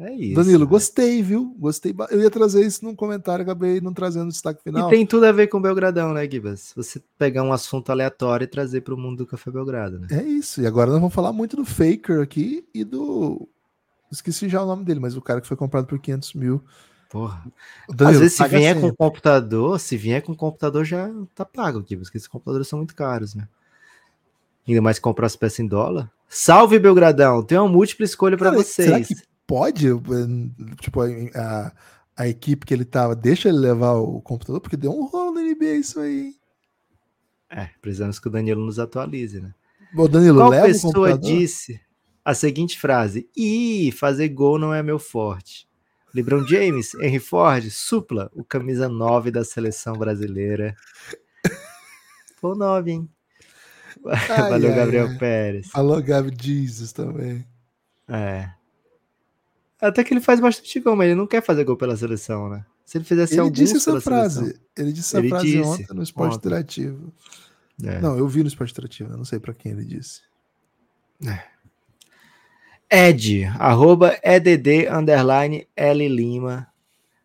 É 0.00 0.10
isso. 0.14 0.34
Danilo, 0.36 0.64
né? 0.64 0.70
gostei, 0.70 1.22
viu? 1.22 1.54
Gostei. 1.58 1.94
Eu 2.10 2.22
ia 2.22 2.30
trazer 2.30 2.64
isso 2.66 2.82
num 2.84 2.94
comentário, 2.94 3.42
acabei 3.42 3.78
não 3.80 3.92
trazendo 3.92 4.24
o 4.24 4.30
destaque 4.32 4.62
final. 4.62 4.88
E 4.88 4.90
tem 4.90 5.06
tudo 5.06 5.26
a 5.26 5.32
ver 5.32 5.48
com 5.48 5.60
Belgradão, 5.60 6.14
né, 6.14 6.28
Gibas? 6.28 6.72
Você 6.74 7.00
pegar 7.18 7.42
um 7.42 7.52
assunto 7.52 7.92
aleatório 7.92 8.44
e 8.44 8.48
trazer 8.48 8.80
para 8.80 8.94
o 8.94 8.98
mundo 8.98 9.18
do 9.18 9.26
Café 9.26 9.50
Belgrado, 9.50 10.00
né? 10.00 10.06
É 10.10 10.22
isso. 10.22 10.62
E 10.62 10.66
agora 10.66 10.90
nós 10.90 10.98
vamos 10.98 11.14
falar 11.14 11.32
muito 11.32 11.56
do 11.56 11.64
Faker 11.64 12.20
aqui 12.20 12.64
e 12.74 12.82
do. 12.84 13.46
Esqueci 14.10 14.48
já 14.48 14.62
o 14.62 14.66
nome 14.66 14.82
dele, 14.84 14.98
mas 14.98 15.14
o 15.16 15.20
cara 15.22 15.40
que 15.42 15.46
foi 15.46 15.56
comprado 15.58 15.86
por 15.86 15.98
500 15.98 16.34
mil. 16.34 16.62
Porra. 17.12 17.44
O 17.86 17.92
Às 18.08 18.18
vezes, 18.18 18.32
se 18.32 18.48
vier 18.48 18.74
com 18.74 18.80
sempre. 18.86 18.96
computador, 18.96 19.78
se 19.78 19.96
vier 19.98 20.22
com 20.22 20.34
computador, 20.34 20.82
já 20.82 21.10
tá 21.34 21.44
pago, 21.44 21.84
Gibas, 21.86 22.08
porque 22.08 22.16
esses 22.16 22.26
computadores 22.28 22.66
são 22.66 22.78
muito 22.78 22.94
caros, 22.96 23.34
né? 23.34 23.46
Ainda 24.66 24.80
mais 24.80 24.98
comprar 24.98 25.26
as 25.26 25.36
peças 25.36 25.60
em 25.60 25.66
dólar. 25.66 26.10
Salve, 26.26 26.78
Belgradão! 26.78 27.42
Tem 27.42 27.58
uma 27.58 27.68
múltipla 27.68 28.06
escolha 28.06 28.38
para 28.38 28.50
Cara, 28.52 28.62
será 28.64 28.98
vocês. 28.98 29.08
que 29.08 29.14
pode? 29.46 29.88
eh, 29.88 29.94
Tipo, 30.80 31.02
a, 31.34 31.72
a 32.16 32.28
equipe 32.28 32.64
que 32.64 32.72
ele 32.72 32.86
tava, 32.86 33.14
deixa 33.14 33.50
ele 33.50 33.58
levar 33.58 33.92
o 33.96 34.18
computador, 34.22 34.62
porque 34.62 34.76
deu 34.78 34.90
um 34.92 35.04
rolo 35.04 35.32
na 35.34 35.42
NBA 35.42 35.74
isso 35.74 36.00
aí. 36.00 36.34
É, 37.50 37.68
precisamos 37.82 38.18
que 38.18 38.28
o 38.28 38.30
Danilo 38.30 38.64
nos 38.64 38.78
atualize, 38.78 39.38
né? 39.38 39.52
Ô, 39.94 40.08
Danilo, 40.08 40.38
Qual 40.38 40.48
leva 40.48 40.64
o 40.64 40.68
pessoa 40.68 40.92
computador. 40.94 41.18
disse 41.20 41.78
a 42.24 42.32
seguinte 42.32 42.78
frase: 42.80 43.28
Ih, 43.36 43.92
fazer 43.92 44.30
gol 44.30 44.58
não 44.58 44.72
é 44.72 44.82
meu 44.82 44.98
forte. 44.98 45.68
LeBron 46.14 46.46
James, 46.46 46.94
Henry 46.94 47.18
Ford, 47.18 47.70
supla 47.70 48.30
o 48.34 48.44
camisa 48.44 48.88
9 48.88 49.30
da 49.30 49.44
seleção 49.44 49.94
brasileira. 49.94 50.74
Pô, 52.40 52.54
9, 52.54 52.90
hein? 52.90 53.08
Ai, 54.06 54.50
Valeu, 54.50 54.70
ai, 54.70 54.76
Gabriel 54.76 55.06
ai. 55.08 55.18
Pérez. 55.18 55.68
Falou 55.68 56.02
Gabi 56.02 56.34
Jesus 56.40 56.92
também. 56.92 57.46
É. 58.08 58.50
Até 59.80 60.02
que 60.02 60.12
ele 60.12 60.20
faz 60.20 60.40
bastante 60.40 60.80
gol, 60.80 60.96
mas 60.96 61.06
ele 61.06 61.14
não 61.14 61.26
quer 61.26 61.42
fazer 61.42 61.64
gol 61.64 61.76
pela 61.76 61.96
seleção, 61.96 62.48
né? 62.48 62.64
Se 62.84 62.98
ele 62.98 63.04
fizesse 63.04 63.34
Ele 63.34 63.40
alguns 63.42 63.56
disse 63.56 63.76
essa 63.76 64.00
frase. 64.00 64.34
seleção- 64.40 64.60
Ele 64.76 64.92
disse 64.92 65.08
essa 65.08 65.18
Ele 65.18 65.28
frase 65.28 65.46
disse 65.46 65.58
ontem 65.60 65.86
no 65.94 66.02
Esporte. 66.02 66.36
Interativo. 66.36 67.12
É. 67.84 68.00
Não, 68.00 68.18
eu 68.18 68.26
vi 68.28 68.42
no 68.42 68.48
Esporte 68.48 68.72
Interativo, 68.72 69.12
eu 69.12 69.16
não 69.16 69.24
sei 69.24 69.38
pra 69.38 69.54
quem 69.54 69.72
ele 69.72 69.84
disse. 69.84 70.20
Ed, 72.94 73.46
arroba 73.58 74.20
EDD, 74.22 74.86
underline 74.86 75.66
L 75.74 76.08
Lima. 76.08 76.70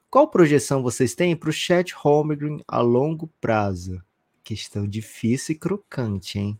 Qual 0.09 0.29
projeção 0.29 0.81
vocês 0.81 1.13
têm 1.13 1.35
para 1.35 1.49
o 1.49 1.51
chat 1.51 1.93
Holmgren 1.93 2.63
a 2.65 2.79
longo 2.79 3.27
prazo? 3.41 4.01
Questão 4.45 4.87
difícil 4.87 5.55
e 5.55 5.57
crocante, 5.57 6.39
hein? 6.39 6.57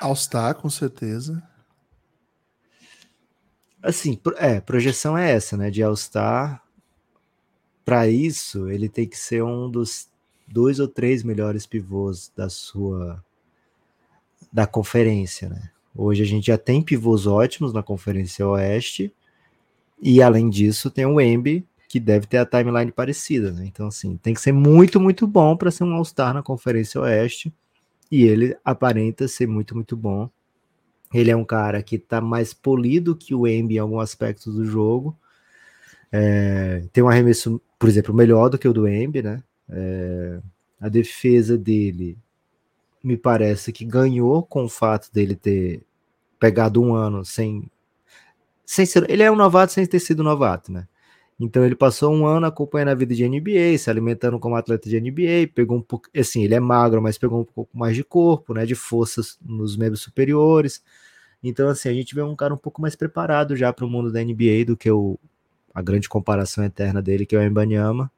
All-Star, 0.00 0.54
com 0.54 0.70
certeza. 0.70 1.42
Assim, 3.82 4.20
é, 4.36 4.60
projeção 4.60 5.18
é 5.18 5.32
essa, 5.32 5.56
né? 5.56 5.68
De 5.68 5.82
All-Star. 5.82 6.62
Para 7.84 8.06
isso, 8.06 8.68
ele 8.68 8.88
tem 8.88 9.08
que 9.08 9.18
ser 9.18 9.42
um 9.42 9.68
dos 9.68 10.08
dois 10.46 10.78
ou 10.78 10.86
três 10.86 11.24
melhores 11.24 11.66
pivôs 11.66 12.30
da 12.36 12.48
sua 12.48 13.20
da 14.52 14.64
conferência, 14.64 15.48
né? 15.48 15.72
Hoje 15.96 16.22
a 16.22 16.26
gente 16.26 16.46
já 16.46 16.58
tem 16.58 16.82
pivôs 16.82 17.26
ótimos 17.26 17.72
na 17.72 17.82
Conferência 17.82 18.46
Oeste 18.46 19.12
e 20.00 20.20
além 20.22 20.50
disso 20.50 20.90
tem 20.90 21.06
o 21.06 21.20
Embi 21.20 21.66
que 21.88 21.98
deve 21.98 22.26
ter 22.26 22.38
a 22.38 22.46
timeline 22.46 22.92
parecida, 22.92 23.52
né? 23.52 23.64
Então 23.64 23.86
assim, 23.86 24.16
tem 24.16 24.34
que 24.34 24.40
ser 24.40 24.52
muito 24.52 25.00
muito 25.00 25.26
bom 25.26 25.56
para 25.56 25.70
ser 25.70 25.84
um 25.84 25.94
All-Star 25.94 26.34
na 26.34 26.42
Conferência 26.42 27.00
Oeste 27.00 27.52
e 28.10 28.24
ele 28.24 28.56
aparenta 28.64 29.26
ser 29.26 29.46
muito 29.46 29.74
muito 29.74 29.96
bom. 29.96 30.28
Ele 31.14 31.30
é 31.30 31.36
um 31.36 31.44
cara 31.44 31.82
que 31.82 31.98
tá 31.98 32.20
mais 32.20 32.52
polido 32.52 33.16
que 33.16 33.34
o 33.34 33.46
Embi 33.46 33.76
em 33.76 33.78
algum 33.78 34.00
aspecto 34.00 34.52
do 34.52 34.64
jogo. 34.64 35.16
É, 36.12 36.84
tem 36.92 37.02
um 37.02 37.08
arremesso, 37.08 37.60
por 37.78 37.88
exemplo, 37.88 38.14
melhor 38.14 38.48
do 38.48 38.58
que 38.58 38.68
o 38.68 38.72
do 38.72 38.88
Embi, 38.88 39.22
né? 39.22 39.42
É, 39.68 40.40
a 40.80 40.88
defesa 40.88 41.56
dele 41.56 42.18
me 43.02 43.16
parece 43.16 43.72
que 43.72 43.84
ganhou 43.84 44.42
com 44.42 44.64
o 44.64 44.68
fato 44.68 45.12
dele 45.12 45.36
ter 45.36 45.85
pegado 46.38 46.82
um 46.82 46.94
ano 46.94 47.24
sem, 47.24 47.70
sem 48.64 48.86
ser. 48.86 49.08
Ele 49.10 49.22
é 49.22 49.30
um 49.30 49.36
novato 49.36 49.72
sem 49.72 49.86
ter 49.86 50.00
sido 50.00 50.22
novato, 50.22 50.72
né? 50.72 50.86
Então 51.38 51.64
ele 51.64 51.74
passou 51.74 52.14
um 52.14 52.26
ano 52.26 52.46
acompanhando 52.46 52.88
a 52.88 52.94
vida 52.94 53.14
de 53.14 53.28
NBA, 53.28 53.76
se 53.78 53.90
alimentando 53.90 54.38
como 54.38 54.56
atleta 54.56 54.88
de 54.88 54.98
NBA, 54.98 55.52
pegou 55.54 55.76
um 55.76 55.82
pouco, 55.82 56.08
assim, 56.18 56.42
ele 56.42 56.54
é 56.54 56.60
magro, 56.60 57.02
mas 57.02 57.18
pegou 57.18 57.40
um 57.40 57.44
pouco 57.44 57.76
mais 57.76 57.94
de 57.94 58.02
corpo, 58.02 58.54
né, 58.54 58.64
de 58.64 58.74
forças 58.74 59.38
nos 59.44 59.76
membros 59.76 60.00
superiores. 60.00 60.82
Então 61.42 61.68
assim, 61.68 61.90
a 61.90 61.92
gente 61.92 62.14
vê 62.14 62.22
um 62.22 62.34
cara 62.34 62.54
um 62.54 62.56
pouco 62.56 62.80
mais 62.80 62.96
preparado 62.96 63.54
já 63.54 63.72
para 63.72 63.84
o 63.84 63.88
mundo 63.88 64.10
da 64.10 64.22
NBA 64.24 64.64
do 64.66 64.76
que 64.76 64.90
o 64.90 65.18
a 65.74 65.82
grande 65.82 66.08
comparação 66.08 66.64
eterna 66.64 67.02
dele, 67.02 67.26
que 67.26 67.36
é 67.36 67.38
o 67.38 67.42
Embanyama. 67.42 68.10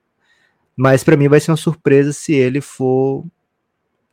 Mas 0.76 1.02
para 1.02 1.16
mim 1.16 1.28
vai 1.28 1.40
ser 1.40 1.50
uma 1.50 1.57
surpresa 1.57 2.12
se 2.12 2.33
ele 2.33 2.61
for 2.61 3.24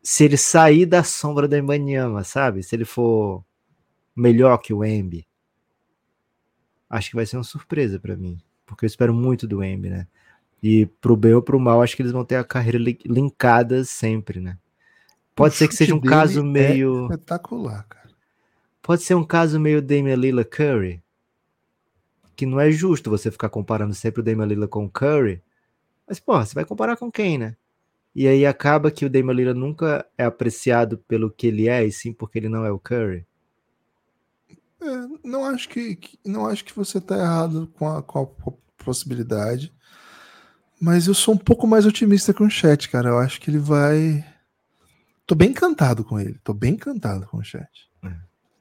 se 0.01 0.23
ele 0.25 0.37
sair 0.37 0.85
da 0.85 1.03
sombra 1.03 1.47
do 1.47 1.55
Embanyama, 1.55 2.23
sabe? 2.23 2.63
Se 2.63 2.75
ele 2.75 2.85
for 2.85 3.43
melhor 4.15 4.57
que 4.59 4.73
o 4.73 4.83
Embi. 4.83 5.27
Acho 6.89 7.09
que 7.09 7.15
vai 7.15 7.25
ser 7.25 7.37
uma 7.37 7.43
surpresa 7.43 7.99
para 7.99 8.15
mim, 8.15 8.39
porque 8.65 8.85
eu 8.85 8.87
espero 8.87 9.13
muito 9.13 9.47
do 9.47 9.63
Embi, 9.63 9.89
né? 9.89 10.07
E 10.61 10.85
pro 10.85 11.15
bem 11.17 11.33
ou 11.33 11.41
pro 11.41 11.59
mal, 11.59 11.81
acho 11.81 11.95
que 11.95 12.01
eles 12.01 12.11
vão 12.11 12.23
ter 12.23 12.35
a 12.35 12.43
carreira 12.43 12.77
li- 12.77 12.99
linkada 13.05 13.83
sempre, 13.83 14.39
né? 14.39 14.57
Pode 15.35 15.55
O 15.55 15.57
ser 15.57 15.67
que 15.67 15.75
seja 15.75 15.93
um 15.93 15.99
caso 15.99 16.41
dele 16.41 16.47
meio 16.47 17.07
É 17.09 17.13
espetacular, 17.13 17.85
cara. 17.87 18.09
Pode 18.81 19.01
ser 19.03 19.15
um 19.15 19.23
caso 19.23 19.59
meio 19.59 19.81
Damian 19.81 20.15
Lillard 20.15 20.49
Curry, 20.49 21.01
que 22.35 22.45
não 22.45 22.59
é 22.59 22.71
justo 22.71 23.09
você 23.09 23.31
ficar 23.31 23.49
comparando 23.49 23.93
sempre 23.93 24.21
o 24.21 24.23
Damian 24.23 24.45
Lillard 24.45 24.69
com 24.69 24.85
o 24.85 24.89
Curry. 24.89 25.41
Mas, 26.07 26.19
porra, 26.19 26.45
você 26.45 26.53
vai 26.53 26.65
comparar 26.65 26.95
com 26.97 27.11
quem, 27.11 27.37
né? 27.37 27.55
E 28.15 28.27
aí 28.27 28.45
acaba 28.45 28.91
que 28.91 29.05
o 29.05 29.09
Damian 29.09 29.33
Lillard 29.33 29.59
nunca 29.59 30.05
é 30.17 30.23
apreciado 30.23 30.97
pelo 30.99 31.29
que 31.31 31.47
ele 31.47 31.67
é, 31.67 31.83
e 31.85 31.91
sim 31.91 32.13
porque 32.13 32.39
ele 32.39 32.47
não 32.49 32.63
é 32.65 32.71
o 32.71 32.79
Curry. 32.79 33.25
É, 34.87 35.27
não 35.27 35.43
acho 35.45 35.67
que, 35.69 35.95
que- 35.95 36.19
não 36.25 36.45
acho 36.47 36.63
que 36.63 36.75
você 36.75 37.01
tá 37.01 37.17
errado 37.17 37.67
com 37.77 37.89
a, 37.89 38.03
com 38.03 38.19
a 38.19 38.25
po- 38.25 38.59
possibilidade. 38.77 39.73
Mas 40.79 41.07
eu 41.07 41.13
sou 41.13 41.33
um 41.33 41.37
pouco 41.37 41.65
mais 41.65 41.85
otimista 41.85 42.33
com 42.33 42.45
o 42.45 42.49
chat, 42.49 42.89
cara. 42.89 43.09
Eu 43.09 43.17
acho 43.19 43.39
que 43.41 43.49
ele 43.49 43.57
vai. 43.57 44.23
Tô 45.25 45.33
bem 45.33 45.49
encantado 45.49 46.03
com 46.03 46.19
ele. 46.19 46.39
Tô 46.43 46.53
bem 46.53 46.73
encantado 46.73 47.25
com 47.27 47.37
o 47.37 47.43
chat. 47.43 47.89
Não 48.03 48.11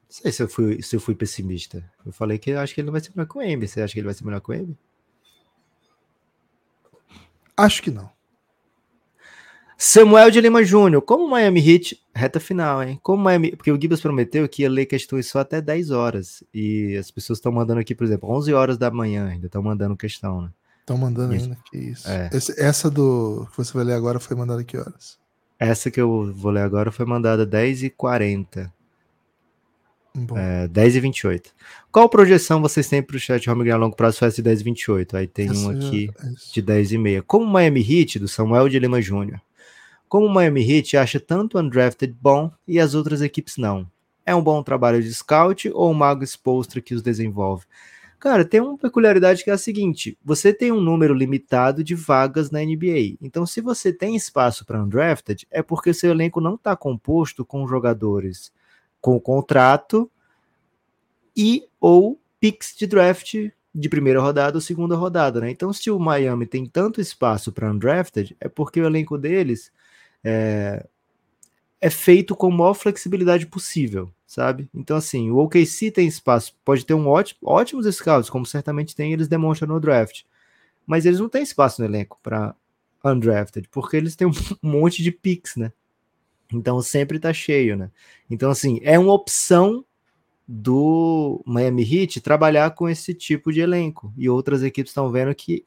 sei 0.09 0.31
se 0.31 0.41
eu 0.41 0.47
fui, 0.47 0.81
se 0.81 0.95
eu 0.95 0.99
fui 0.99 1.13
pessimista. 1.13 1.83
Eu 2.05 2.11
falei 2.13 2.39
que 2.39 2.51
eu 2.51 2.59
acho 2.59 2.73
que 2.73 2.79
ele 2.81 2.85
não 2.85 2.93
vai 2.93 3.01
ser 3.01 3.11
melhor 3.13 3.27
que 3.27 3.37
o 3.37 3.41
Embi. 3.41 3.67
Você 3.67 3.81
acha 3.81 3.93
que 3.93 3.99
ele 3.99 4.05
vai 4.07 4.13
ser 4.13 4.23
melhor 4.23 4.39
que 4.39 4.49
o 4.49 4.53
Embi? 4.53 4.77
Acho 7.57 7.81
que 7.83 7.91
não. 7.91 8.09
Samuel 9.77 10.31
de 10.31 10.39
Lima 10.39 10.63
Júnior, 10.63 11.01
como 11.01 11.27
Miami 11.27 11.59
Heat, 11.59 12.01
reta 12.15 12.39
final, 12.39 12.81
hein? 12.81 12.99
Como 13.03 13.21
Miami, 13.21 13.55
porque 13.55 13.71
o 13.71 13.79
Gibbs 13.79 13.99
prometeu 14.01 14.47
que 14.47 14.61
ia 14.61 14.69
ler 14.69 14.85
questões 14.85 15.27
só 15.27 15.39
até 15.39 15.59
10 15.61 15.91
horas, 15.91 16.43
e 16.53 16.95
as 16.97 17.11
pessoas 17.11 17.37
estão 17.39 17.51
mandando 17.51 17.81
aqui, 17.81 17.93
por 17.93 18.05
exemplo, 18.05 18.29
11 18.31 18.53
horas 18.53 18.77
da 18.77 18.89
manhã, 18.89 19.27
ainda 19.27 19.47
estão 19.47 19.61
mandando 19.61 19.95
questão, 19.97 20.41
né? 20.43 20.49
Estão 20.79 20.97
mandando 20.97 21.35
Isso. 21.35 21.45
ainda, 21.45 21.57
que 21.69 21.77
isso. 21.77 22.07
É. 22.09 22.29
Esse- 22.31 22.61
essa 22.61 22.89
do 22.91 23.47
que 23.51 23.57
você 23.57 23.73
vai 23.73 23.83
ler 23.83 23.93
agora 23.93 24.19
foi 24.19 24.37
mandada 24.37 24.63
que 24.63 24.77
horas? 24.77 25.17
Essa 25.59 25.89
que 25.91 25.99
eu 25.99 26.31
vou 26.33 26.51
ler 26.51 26.61
agora 26.61 26.91
foi 26.91 27.05
mandada 27.05 27.45
10h40, 27.45 28.71
Bom, 30.13 30.37
é, 30.37 30.67
10h28. 30.69 31.47
Qual 31.91 32.07
projeção 32.07 32.61
vocês 32.61 32.87
têm 32.87 33.01
para 33.03 33.17
o 33.17 33.19
chat 33.19 33.49
home 33.49 33.69
a 33.69 33.75
longo 33.75 33.95
prazo 33.95 34.19
faz 34.19 34.35
de 34.35 34.43
10h28? 34.43 35.15
Aí 35.17 35.27
tem 35.27 35.49
um 35.49 35.53
essa 35.53 35.81
já- 35.81 35.87
aqui 35.87 36.09
é 36.23 36.27
de 36.53 36.61
10 36.61 36.91
e 36.93 36.97
meia. 36.97 37.21
Como 37.21 37.45
Miami 37.45 37.81
Heat, 37.81 38.19
do 38.19 38.27
Samuel 38.27 38.69
de 38.69 38.79
Lima 38.79 39.01
Júnior. 39.01 39.41
Como 40.07 40.27
o 40.27 40.33
Miami 40.33 40.61
Heat 40.61 40.97
acha 40.97 41.19
tanto 41.19 41.57
o 41.57 41.61
undrafted 41.61 42.15
bom 42.21 42.51
e 42.67 42.79
as 42.79 42.93
outras 42.93 43.21
equipes 43.21 43.57
não? 43.57 43.89
É 44.25 44.33
um 44.33 44.41
bom 44.41 44.61
trabalho 44.63 45.01
de 45.01 45.13
scout 45.13 45.69
ou 45.73 45.91
o 45.91 45.93
Mago 45.93 46.23
Spolstra 46.23 46.81
que 46.81 46.95
os 46.95 47.01
desenvolve? 47.01 47.65
Cara, 48.19 48.43
tem 48.43 48.59
uma 48.59 48.77
peculiaridade 48.77 49.43
que 49.43 49.49
é 49.49 49.53
a 49.53 49.57
seguinte: 49.57 50.17
você 50.23 50.51
tem 50.51 50.71
um 50.71 50.81
número 50.81 51.13
limitado 51.13 51.83
de 51.83 51.93
vagas 51.93 52.49
na 52.49 52.59
NBA. 52.59 53.17
Então, 53.21 53.45
se 53.45 53.61
você 53.61 53.93
tem 53.93 54.15
espaço 54.15 54.65
para 54.65 54.81
undrafted, 54.81 55.45
é 55.51 55.61
porque 55.61 55.93
seu 55.93 56.11
elenco 56.11 56.41
não 56.41 56.55
está 56.55 56.75
composto 56.75 57.45
com 57.45 57.67
jogadores 57.67 58.51
com 58.99 59.19
contrato 59.19 60.09
e 61.37 61.67
ou 61.79 62.19
picks 62.39 62.75
de 62.75 62.87
draft 62.87 63.35
de 63.75 63.89
primeira 63.89 64.19
rodada 64.19 64.57
ou 64.57 64.61
segunda 64.61 64.95
rodada, 64.95 65.41
né? 65.41 65.51
Então, 65.51 65.71
se 65.71 65.91
o 65.91 65.99
Miami 65.99 66.47
tem 66.47 66.65
tanto 66.65 66.99
espaço 66.99 67.51
para 67.51 67.71
undrafted, 67.71 68.35
é 68.39 68.49
porque 68.49 68.81
o 68.81 68.85
elenco 68.85 69.17
deles 69.17 69.71
é, 70.25 70.83
é 71.79 71.89
feito 71.89 72.35
com 72.35 72.47
a 72.47 72.51
maior 72.51 72.73
flexibilidade 72.73 73.45
possível, 73.45 74.11
sabe? 74.25 74.67
Então, 74.73 74.97
assim, 74.97 75.29
o 75.29 75.37
OKC 75.37 75.91
tem 75.91 76.07
espaço, 76.07 76.55
pode 76.65 76.83
ter 76.83 76.95
um 76.95 77.07
ótimo, 77.07 77.39
ótimos 77.43 77.85
scouts, 77.95 78.29
como 78.29 78.45
certamente 78.45 78.95
tem, 78.95 79.13
eles 79.13 79.27
demonstram 79.27 79.67
no 79.67 79.79
draft, 79.79 80.23
mas 80.85 81.05
eles 81.05 81.19
não 81.19 81.29
têm 81.29 81.43
espaço 81.43 81.79
no 81.79 81.87
elenco 81.87 82.19
para 82.23 82.55
undrafted, 83.03 83.69
porque 83.69 83.95
eles 83.95 84.15
têm 84.15 84.25
um 84.27 84.33
monte 84.63 85.03
de 85.03 85.11
picks, 85.11 85.55
né? 85.55 85.71
Então 86.51 86.81
sempre 86.81 87.19
tá 87.19 87.31
cheio, 87.31 87.77
né? 87.77 87.91
Então, 88.29 88.49
assim, 88.49 88.79
é 88.81 88.97
uma 88.97 89.13
opção 89.13 89.85
do 90.47 91.41
Miami 91.45 91.83
Heat 91.83 92.21
trabalhar 92.21 92.71
com 92.71 92.87
esse 92.87 93.13
tipo 93.13 93.51
de 93.51 93.61
elenco. 93.61 94.13
E 94.15 94.29
outras 94.29 94.61
equipes 94.61 94.91
estão 94.91 95.11
vendo 95.11 95.33
que 95.33 95.65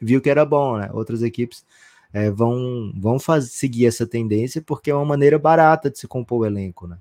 viu 0.00 0.20
que 0.20 0.28
era 0.28 0.44
bom, 0.44 0.78
né? 0.78 0.90
Outras 0.92 1.22
equipes 1.22 1.64
é, 2.16 2.30
vão, 2.30 2.90
vão 2.96 3.18
seguir 3.42 3.84
essa 3.84 4.06
tendência 4.06 4.62
porque 4.62 4.90
é 4.90 4.94
uma 4.94 5.04
maneira 5.04 5.38
barata 5.38 5.90
de 5.90 5.98
se 5.98 6.08
compor 6.08 6.40
o 6.40 6.46
elenco, 6.46 6.86
né? 6.86 6.96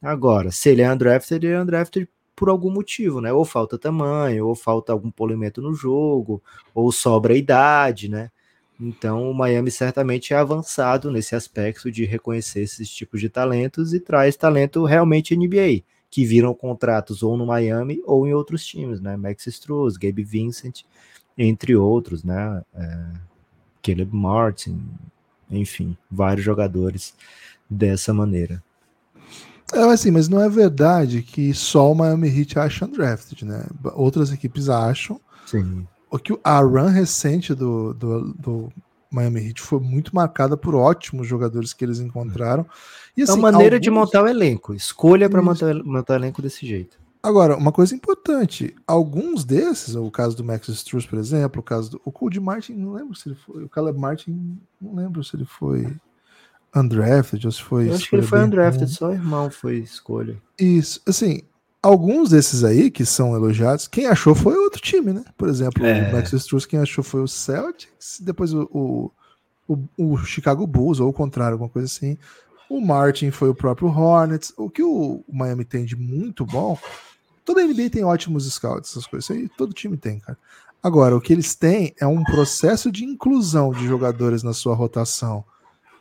Agora, 0.00 0.50
se 0.50 0.68
ele 0.68 0.82
é 0.82 0.92
undrafted, 0.92 1.46
ele 1.46 1.54
é 1.54 1.60
undrafted 1.62 2.06
por 2.36 2.50
algum 2.50 2.70
motivo, 2.70 3.22
né? 3.22 3.32
Ou 3.32 3.46
falta 3.46 3.78
tamanho, 3.78 4.46
ou 4.46 4.54
falta 4.54 4.92
algum 4.92 5.10
polimento 5.10 5.62
no 5.62 5.72
jogo, 5.72 6.42
ou 6.74 6.92
sobra 6.92 7.34
idade, 7.34 8.10
né? 8.10 8.30
Então, 8.78 9.30
o 9.30 9.34
Miami 9.34 9.70
certamente 9.70 10.34
é 10.34 10.36
avançado 10.36 11.10
nesse 11.10 11.34
aspecto 11.34 11.90
de 11.90 12.04
reconhecer 12.04 12.60
esses 12.60 12.90
tipos 12.90 13.22
de 13.22 13.30
talentos 13.30 13.94
e 13.94 14.00
traz 14.00 14.36
talento 14.36 14.84
realmente 14.84 15.34
NBA 15.34 15.82
que 16.10 16.26
viram 16.26 16.52
contratos 16.52 17.22
ou 17.22 17.38
no 17.38 17.46
Miami 17.46 18.02
ou 18.04 18.26
em 18.26 18.34
outros 18.34 18.66
times, 18.66 19.00
né? 19.00 19.16
Max 19.16 19.46
Struz, 19.46 19.96
Gabe 19.96 20.22
Vincent, 20.22 20.82
entre 21.38 21.74
outros, 21.74 22.22
né? 22.22 22.62
É, 22.74 23.28
Caleb 23.82 24.14
Martin, 24.14 24.80
enfim, 25.50 25.96
vários 26.10 26.44
jogadores 26.44 27.14
dessa 27.68 28.12
maneira. 28.12 28.62
É 29.72 29.80
assim, 29.80 30.10
mas 30.10 30.28
não 30.28 30.40
é 30.42 30.48
verdade 30.48 31.22
que 31.22 31.52
só 31.52 31.92
o 31.92 31.94
Miami 31.94 32.28
Heat 32.28 32.58
acha 32.58 32.86
undrafted, 32.86 33.44
né? 33.44 33.66
Outras 33.94 34.32
equipes 34.32 34.68
acham. 34.68 35.20
Sim. 35.46 35.86
O 36.10 36.18
que 36.18 36.38
a 36.42 36.58
run 36.60 36.88
recente 36.88 37.54
do, 37.54 37.92
do, 37.92 38.32
do 38.32 38.72
Miami 39.10 39.48
Heat 39.48 39.60
foi 39.60 39.78
muito 39.78 40.14
marcada 40.14 40.56
por 40.56 40.74
ótimos 40.74 41.26
jogadores 41.26 41.74
que 41.74 41.84
eles 41.84 42.00
encontraram. 42.00 42.66
E, 43.14 43.20
é 43.20 43.24
assim, 43.24 43.34
uma 43.34 43.52
maneira 43.52 43.76
alguns... 43.76 43.84
de 43.84 43.90
montar 43.90 44.22
o 44.22 44.28
elenco. 44.28 44.74
Escolha 44.74 45.28
para 45.28 45.42
montar, 45.42 45.74
montar 45.84 46.14
o 46.14 46.16
elenco 46.16 46.40
desse 46.40 46.66
jeito. 46.66 46.98
Agora, 47.22 47.56
uma 47.56 47.72
coisa 47.72 47.94
importante, 47.94 48.74
alguns 48.86 49.44
desses, 49.44 49.94
o 49.94 50.10
caso 50.10 50.36
do 50.36 50.44
Max 50.44 50.68
Struz, 50.68 51.04
por 51.04 51.18
exemplo, 51.18 51.60
o 51.60 51.64
caso 51.64 51.90
do 51.90 52.00
o 52.04 52.12
Cody 52.12 52.38
Martin, 52.38 52.74
não 52.74 52.92
lembro 52.92 53.14
se 53.14 53.28
ele 53.28 53.34
foi, 53.34 53.64
o 53.64 53.68
Caleb 53.68 53.98
Martin, 53.98 54.58
não 54.80 54.94
lembro 54.94 55.22
se 55.24 55.34
ele 55.34 55.44
foi 55.44 55.96
undrafted 56.74 57.44
ou 57.44 57.52
se 57.52 57.62
foi 57.62 57.88
Eu 57.88 57.94
acho 57.94 58.08
que 58.08 58.16
ele 58.16 58.22
foi 58.22 58.40
undrafted, 58.40 58.90
só 58.90 59.08
o 59.08 59.12
irmão 59.12 59.50
foi 59.50 59.78
escolha. 59.78 60.40
Isso, 60.58 61.00
assim, 61.06 61.42
alguns 61.82 62.30
desses 62.30 62.62
aí 62.62 62.90
que 62.90 63.04
são 63.04 63.34
elogiados, 63.34 63.88
quem 63.88 64.06
achou 64.06 64.34
foi 64.34 64.56
outro 64.56 64.80
time, 64.80 65.12
né? 65.12 65.24
Por 65.36 65.48
exemplo, 65.48 65.84
é. 65.84 66.08
o 66.08 66.12
Max 66.12 66.32
Struz, 66.32 66.66
quem 66.66 66.78
achou 66.78 67.02
foi 67.02 67.20
o 67.20 67.28
Celtics, 67.28 68.20
depois 68.20 68.52
o, 68.54 68.62
o, 68.72 69.10
o, 69.96 70.12
o 70.12 70.16
Chicago 70.18 70.66
Bulls, 70.66 71.00
ou 71.00 71.08
o 71.08 71.12
contrário, 71.12 71.54
alguma 71.54 71.70
coisa 71.70 71.86
assim. 71.86 72.16
O 72.68 72.80
Martin 72.80 73.30
foi 73.30 73.48
o 73.48 73.54
próprio 73.54 73.88
Hornets. 73.88 74.52
O 74.56 74.68
que 74.68 74.82
o 74.82 75.24
Miami 75.32 75.64
tem 75.64 75.86
de 75.86 75.96
muito 75.96 76.44
bom, 76.44 76.78
toda 77.48 77.64
NBA 77.64 77.88
tem 77.88 78.04
ótimos 78.04 78.44
scouts, 78.52 78.90
essas 78.90 79.06
coisas 79.06 79.30
aí, 79.30 79.48
todo 79.48 79.72
time 79.72 79.96
tem, 79.96 80.18
cara. 80.18 80.36
Agora, 80.82 81.16
o 81.16 81.20
que 81.20 81.32
eles 81.32 81.54
têm 81.54 81.94
é 81.98 82.06
um 82.06 82.22
processo 82.22 82.92
de 82.92 83.06
inclusão 83.06 83.72
de 83.72 83.86
jogadores 83.86 84.42
na 84.42 84.52
sua 84.52 84.74
rotação 84.74 85.42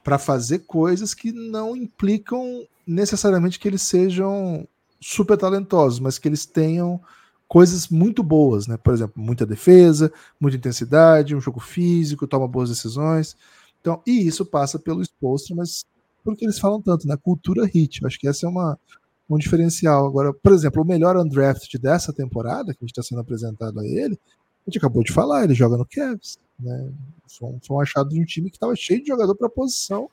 para 0.03 0.17
fazer 0.17 0.59
coisas 0.67 1.13
que 1.13 1.31
não 1.31 1.73
implicam 1.73 2.67
necessariamente 2.85 3.59
que 3.59 3.67
eles 3.67 3.81
sejam 3.81 4.67
super 4.99 5.37
talentosos, 5.37 6.01
mas 6.01 6.19
que 6.19 6.27
eles 6.27 6.45
tenham 6.45 6.99
coisas 7.47 7.87
muito 7.87 8.21
boas, 8.21 8.67
né? 8.67 8.75
Por 8.75 8.93
exemplo, 8.93 9.23
muita 9.23 9.45
defesa, 9.45 10.11
muita 10.37 10.57
intensidade, 10.57 11.33
um 11.33 11.39
jogo 11.39 11.61
físico, 11.61 12.27
toma 12.27 12.45
boas 12.45 12.67
decisões. 12.67 13.37
Então, 13.79 14.01
e 14.05 14.27
isso 14.27 14.45
passa 14.45 14.77
pelo 14.77 15.01
exposto, 15.01 15.55
mas 15.55 15.85
porque 16.25 16.43
eles 16.43 16.59
falam 16.59 16.81
tanto, 16.81 17.07
né? 17.07 17.15
Cultura 17.15 17.65
hit. 17.65 18.01
Eu 18.01 18.07
acho 18.07 18.19
que 18.19 18.27
essa 18.27 18.45
é 18.45 18.49
uma, 18.49 18.77
um 19.29 19.37
diferencial. 19.37 20.05
Agora, 20.05 20.33
por 20.33 20.53
exemplo, 20.53 20.81
o 20.81 20.85
melhor 20.85 21.17
undrafted 21.17 21.77
dessa 21.77 22.13
temporada, 22.13 22.73
que 22.73 22.79
a 22.81 22.85
gente 22.85 22.91
está 22.91 23.03
sendo 23.03 23.21
apresentado 23.21 23.79
a 23.79 23.85
ele, 23.85 24.19
a 24.65 24.69
gente 24.69 24.77
acabou 24.77 25.03
de 25.03 25.13
falar, 25.13 25.43
ele 25.43 25.53
joga 25.53 25.77
no 25.77 25.85
Cavs, 25.85 26.37
né? 26.59 26.91
Foi 27.27 27.49
um, 27.49 27.59
foi 27.65 27.77
um 27.77 27.81
achado 27.81 28.09
de 28.09 28.21
um 28.21 28.25
time 28.25 28.49
que 28.49 28.55
estava 28.55 28.75
cheio 28.75 29.01
de 29.01 29.07
jogador 29.07 29.35
para 29.35 29.49
posição 29.49 30.09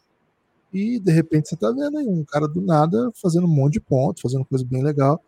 e 0.72 0.98
de 0.98 1.12
repente 1.12 1.48
você 1.48 1.56
tá 1.56 1.70
vendo 1.70 1.98
aí 1.98 2.06
um 2.06 2.24
cara 2.24 2.48
do 2.48 2.60
nada 2.60 3.10
fazendo 3.14 3.46
um 3.46 3.54
monte 3.54 3.74
de 3.74 3.80
pontos, 3.80 4.20
fazendo 4.20 4.44
coisa 4.44 4.64
bem 4.64 4.82
legal, 4.82 5.22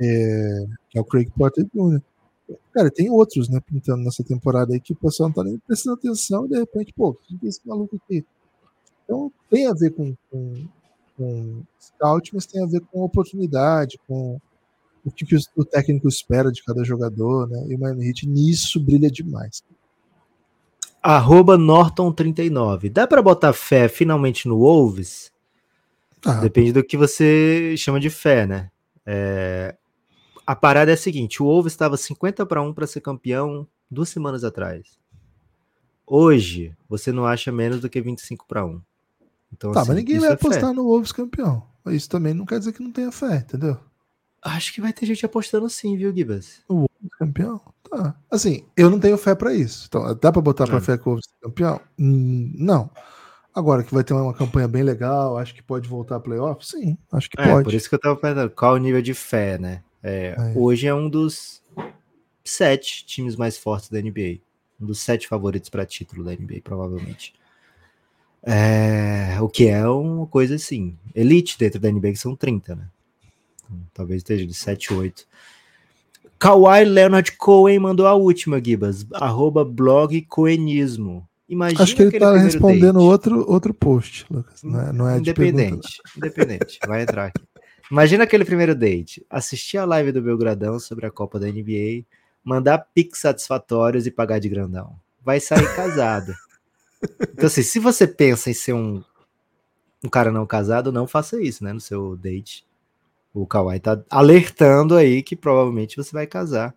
é, 0.00 0.66
que 0.88 0.98
é 0.98 1.00
o 1.00 1.04
Craig 1.04 1.30
Porter 1.30 1.66
Jr. 1.74 2.00
Cara, 2.72 2.90
tem 2.90 3.10
outros, 3.10 3.48
né, 3.48 3.60
pintando 3.60 4.02
nessa 4.02 4.24
temporada 4.24 4.72
aí 4.72 4.80
que 4.80 4.92
o 4.92 4.96
pessoal 4.96 5.28
não 5.28 5.34
tá 5.34 5.44
nem 5.44 5.58
prestando 5.58 5.96
atenção 5.96 6.46
e 6.46 6.48
de 6.48 6.58
repente, 6.58 6.92
pô, 6.94 7.14
quem 7.14 7.38
é 7.42 7.46
esse 7.46 7.60
maluco 7.66 7.96
aqui? 7.96 8.24
Então 9.04 9.30
tem 9.50 9.66
a 9.66 9.74
ver 9.74 9.90
com, 9.90 10.14
com, 10.30 10.66
com 11.16 11.62
scout, 11.80 12.34
mas 12.34 12.46
tem 12.46 12.62
a 12.62 12.66
ver 12.66 12.80
com 12.80 13.02
oportunidade, 13.02 13.98
com 14.06 14.40
o 15.04 15.10
que, 15.10 15.26
que 15.26 15.36
o 15.56 15.64
técnico 15.64 16.08
espera 16.08 16.50
de 16.52 16.62
cada 16.62 16.84
jogador, 16.84 17.48
né? 17.48 17.64
E 17.68 17.74
o 17.74 17.78
Miami 17.78 18.08
Heat 18.08 18.28
nisso 18.28 18.78
brilha 18.78 19.10
demais. 19.10 19.62
Arroba 21.02 21.58
Norton39. 21.58 22.90
Dá 22.90 23.06
para 23.06 23.20
botar 23.20 23.52
fé 23.52 23.88
finalmente 23.88 24.46
no 24.46 24.58
Wolves? 24.58 25.32
Ah. 26.24 26.34
Depende 26.34 26.72
do 26.72 26.84
que 26.84 26.96
você 26.96 27.74
chama 27.76 27.98
de 27.98 28.08
fé, 28.08 28.46
né? 28.46 28.70
É... 29.04 29.74
A 30.46 30.54
parada 30.54 30.92
é 30.92 30.94
a 30.94 30.96
seguinte: 30.96 31.42
o 31.42 31.46
Wolves 31.46 31.72
estava 31.72 31.96
50 31.96 32.46
para 32.46 32.62
1 32.62 32.72
para 32.72 32.86
ser 32.86 33.00
campeão 33.00 33.66
duas 33.90 34.08
semanas 34.08 34.44
atrás. 34.44 34.96
Hoje, 36.06 36.76
você 36.88 37.10
não 37.10 37.26
acha 37.26 37.50
menos 37.50 37.80
do 37.80 37.88
que 37.88 38.00
25 38.00 38.46
para 38.46 38.64
1. 38.64 38.80
Então, 39.52 39.72
tá, 39.72 39.80
assim, 39.80 39.88
mas 39.90 39.98
ninguém 39.98 40.18
vai 40.18 40.30
é 40.30 40.32
apostar 40.32 40.70
fé. 40.70 40.72
no 40.72 40.84
Wolves 40.84 41.12
campeão. 41.12 41.62
Isso 41.86 42.08
também 42.08 42.32
não 42.32 42.46
quer 42.46 42.58
dizer 42.58 42.72
que 42.72 42.82
não 42.82 42.92
tenha 42.92 43.12
fé, 43.12 43.36
entendeu? 43.36 43.78
Acho 44.40 44.72
que 44.72 44.80
vai 44.80 44.92
ter 44.92 45.06
gente 45.06 45.24
apostando 45.24 45.68
sim, 45.68 45.96
viu, 45.96 46.14
Gibas? 46.14 46.62
O 46.68 46.74
Wolves 46.74 47.18
campeão? 47.18 47.60
Tá. 47.88 48.14
Assim, 48.30 48.64
eu 48.76 48.90
não 48.90 48.98
tenho 48.98 49.18
fé 49.18 49.34
para 49.34 49.54
isso. 49.54 49.86
Então, 49.88 50.02
dá 50.20 50.32
para 50.32 50.42
botar 50.42 50.66
para 50.66 50.80
fé 50.80 50.96
que 50.96 51.02
o 51.02 51.12
Wolves 51.12 51.26
campeão? 51.40 51.80
Hum, 51.98 52.52
não. 52.56 52.90
Agora 53.54 53.84
que 53.84 53.94
vai 53.94 54.02
ter 54.02 54.14
uma 54.14 54.32
campanha 54.32 54.66
bem 54.66 54.82
legal, 54.82 55.36
acho 55.36 55.54
que 55.54 55.62
pode 55.62 55.86
voltar 55.86 56.16
a 56.16 56.20
playoff? 56.20 56.66
Sim, 56.66 56.96
acho 57.12 57.28
que 57.28 57.38
é, 57.38 57.50
pode. 57.50 57.64
Por 57.64 57.74
isso 57.74 57.88
que 57.88 57.94
eu 57.94 58.00
tava 58.00 58.16
pensando, 58.16 58.50
qual 58.50 58.74
o 58.74 58.78
nível 58.78 59.02
de 59.02 59.12
fé, 59.12 59.58
né? 59.58 59.82
É, 60.02 60.34
é. 60.36 60.52
Hoje 60.56 60.86
é 60.86 60.94
um 60.94 61.08
dos 61.08 61.62
sete 62.42 63.04
times 63.04 63.36
mais 63.36 63.58
fortes 63.58 63.90
da 63.90 64.00
NBA. 64.00 64.40
Um 64.80 64.86
dos 64.86 65.00
sete 65.00 65.28
favoritos 65.28 65.68
para 65.68 65.84
título 65.84 66.24
da 66.24 66.32
NBA, 66.32 66.62
provavelmente. 66.64 67.34
É, 68.44 69.36
o 69.40 69.48
que 69.48 69.68
é 69.68 69.86
uma 69.86 70.26
coisa 70.26 70.56
assim, 70.56 70.96
elite 71.14 71.56
dentro 71.58 71.78
da 71.78 71.90
NBA, 71.90 72.12
que 72.12 72.16
são 72.16 72.34
30, 72.34 72.74
né? 72.74 72.84
Então, 73.64 73.80
talvez 73.94 74.18
esteja 74.18 74.46
de 74.46 74.54
7, 74.54 74.92
8. 74.92 75.26
Kawhi 76.38 76.84
Leonard 76.84 77.30
Cohen 77.36 77.78
mandou 77.78 78.06
a 78.06 78.14
última, 78.14 78.60
Gibas. 78.62 79.06
Arroba 79.12 79.64
blog 79.64 80.20
Coenismo. 80.22 81.28
Imagina 81.48 81.82
Acho 81.82 81.94
que 81.94 82.02
ele 82.02 82.10
tá 82.12 82.30
primeiro 82.30 82.44
respondendo 82.44 82.94
date. 82.94 83.04
outro, 83.04 83.50
outro 83.50 83.74
post, 83.74 84.26
Lucas. 84.30 84.62
Não 84.62 84.80
é, 84.80 84.92
não 84.92 85.08
é 85.08 85.18
Independente, 85.18 86.00
independente. 86.16 86.78
Vai 86.86 87.02
entrar 87.02 87.26
aqui. 87.26 87.42
Imagina 87.90 88.24
aquele 88.24 88.44
primeiro 88.44 88.74
date. 88.74 89.24
Assistir 89.28 89.76
a 89.76 89.84
live 89.84 90.12
do 90.12 90.22
Belgradão 90.22 90.80
sobre 90.80 91.04
a 91.04 91.10
Copa 91.10 91.38
da 91.38 91.46
NBA, 91.46 92.04
mandar 92.42 92.78
pics 92.94 93.20
satisfatórios 93.20 94.06
e 94.06 94.10
pagar 94.10 94.38
de 94.38 94.48
grandão. 94.48 94.96
Vai 95.22 95.40
sair 95.40 95.76
casado. 95.76 96.32
Então, 97.32 97.46
assim, 97.46 97.62
se 97.62 97.78
você 97.78 98.06
pensa 98.06 98.50
em 98.50 98.54
ser 98.54 98.72
um, 98.72 99.02
um 100.04 100.08
cara 100.08 100.30
não 100.30 100.46
casado, 100.46 100.92
não 100.92 101.06
faça 101.06 101.40
isso, 101.40 101.64
né? 101.64 101.72
No 101.72 101.80
seu 101.80 102.16
date. 102.16 102.64
O 103.34 103.46
Kawhi 103.46 103.80
tá 103.80 104.02
alertando 104.10 104.96
aí 104.96 105.22
que 105.22 105.34
provavelmente 105.34 105.96
você 105.96 106.12
vai 106.12 106.26
casar. 106.26 106.74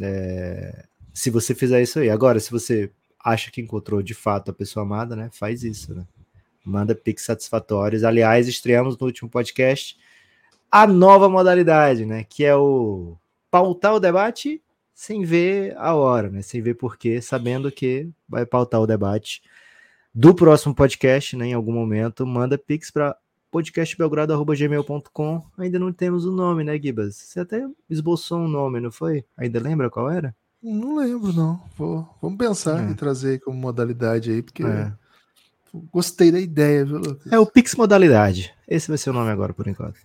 É, 0.00 0.84
se 1.12 1.30
você 1.30 1.54
fizer 1.54 1.82
isso 1.82 1.98
aí. 1.98 2.10
Agora, 2.10 2.38
se 2.38 2.50
você 2.50 2.90
acha 3.22 3.50
que 3.50 3.60
encontrou 3.60 4.02
de 4.02 4.14
fato 4.14 4.50
a 4.50 4.54
pessoa 4.54 4.84
amada, 4.84 5.16
né? 5.16 5.30
Faz 5.32 5.62
isso, 5.62 5.94
né? 5.94 6.06
Manda 6.64 6.94
pics 6.94 7.24
satisfatórios. 7.24 8.04
Aliás, 8.04 8.46
estreamos 8.46 8.96
no 8.98 9.06
último 9.06 9.28
podcast 9.28 9.98
a 10.70 10.86
nova 10.86 11.28
modalidade, 11.28 12.06
né? 12.06 12.24
Que 12.24 12.44
é 12.44 12.54
o 12.54 13.16
pautar 13.50 13.94
o 13.94 14.00
debate 14.00 14.62
sem 15.00 15.24
ver 15.24 15.74
a 15.78 15.94
hora, 15.94 16.28
né? 16.28 16.42
Sem 16.42 16.60
ver 16.60 16.74
porquê, 16.74 17.22
sabendo 17.22 17.72
que 17.72 18.10
vai 18.28 18.44
pautar 18.44 18.82
o 18.82 18.86
debate 18.86 19.40
do 20.14 20.34
próximo 20.34 20.74
podcast, 20.74 21.34
né? 21.38 21.46
Em 21.46 21.54
algum 21.54 21.72
momento, 21.72 22.26
manda 22.26 22.58
pix 22.58 22.90
para 22.90 23.16
podcastbelgrado.gmail.com. 23.50 25.42
Ainda 25.56 25.78
não 25.78 25.90
temos 25.90 26.26
o 26.26 26.30
nome, 26.30 26.64
né, 26.64 26.78
Gibas? 26.78 27.16
Você 27.16 27.40
até 27.40 27.66
esboçou 27.88 28.40
um 28.40 28.46
nome, 28.46 28.78
não 28.78 28.92
foi? 28.92 29.24
Ainda 29.38 29.58
lembra 29.58 29.88
qual 29.88 30.10
era? 30.10 30.36
Não 30.62 30.96
lembro, 30.98 31.32
não. 31.32 31.62
Vou, 31.78 32.06
vamos 32.20 32.36
pensar 32.36 32.86
É. 32.86 32.90
em 32.90 32.94
trazer 32.94 33.40
como 33.40 33.56
modalidade 33.56 34.30
aí, 34.30 34.42
porque 34.42 34.62
É. 34.62 34.92
gostei 35.90 36.30
da 36.30 36.38
ideia, 36.38 36.84
viu, 36.84 36.98
Lucas? 36.98 37.32
É 37.32 37.38
o 37.38 37.46
Pix 37.46 37.74
Modalidade. 37.74 38.52
Esse 38.68 38.88
vai 38.88 38.98
ser 38.98 39.08
o 39.08 39.14
nome 39.14 39.30
agora, 39.30 39.54
por 39.54 39.66
enquanto. 39.66 39.98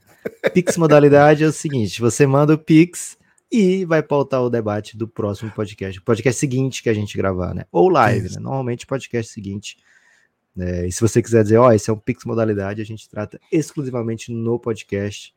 Pix 0.53 0.77
Modalidade 0.77 1.43
é 1.43 1.47
o 1.47 1.51
seguinte: 1.51 1.99
você 1.99 2.25
manda 2.25 2.53
o 2.53 2.57
Pix 2.57 3.17
e 3.51 3.85
vai 3.85 4.03
pautar 4.03 4.41
o 4.41 4.49
debate 4.49 4.97
do 4.97 5.07
próximo 5.07 5.51
podcast. 5.51 6.01
Podcast 6.01 6.39
seguinte 6.39 6.83
que 6.83 6.89
a 6.89 6.93
gente 6.93 7.17
gravar, 7.17 7.53
né? 7.53 7.65
Ou 7.71 7.89
live, 7.89 8.29
né? 8.29 8.39
Normalmente 8.39 8.85
podcast 8.85 9.31
seguinte. 9.31 9.77
É, 10.57 10.87
e 10.87 10.91
se 10.91 11.01
você 11.01 11.21
quiser 11.21 11.43
dizer, 11.43 11.57
ó, 11.57 11.71
esse 11.71 11.89
é 11.89 11.93
um 11.93 11.97
Pix 11.97 12.25
Modalidade, 12.25 12.81
a 12.81 12.85
gente 12.85 13.09
trata 13.09 13.39
exclusivamente 13.51 14.31
no 14.31 14.59
podcast. 14.59 15.33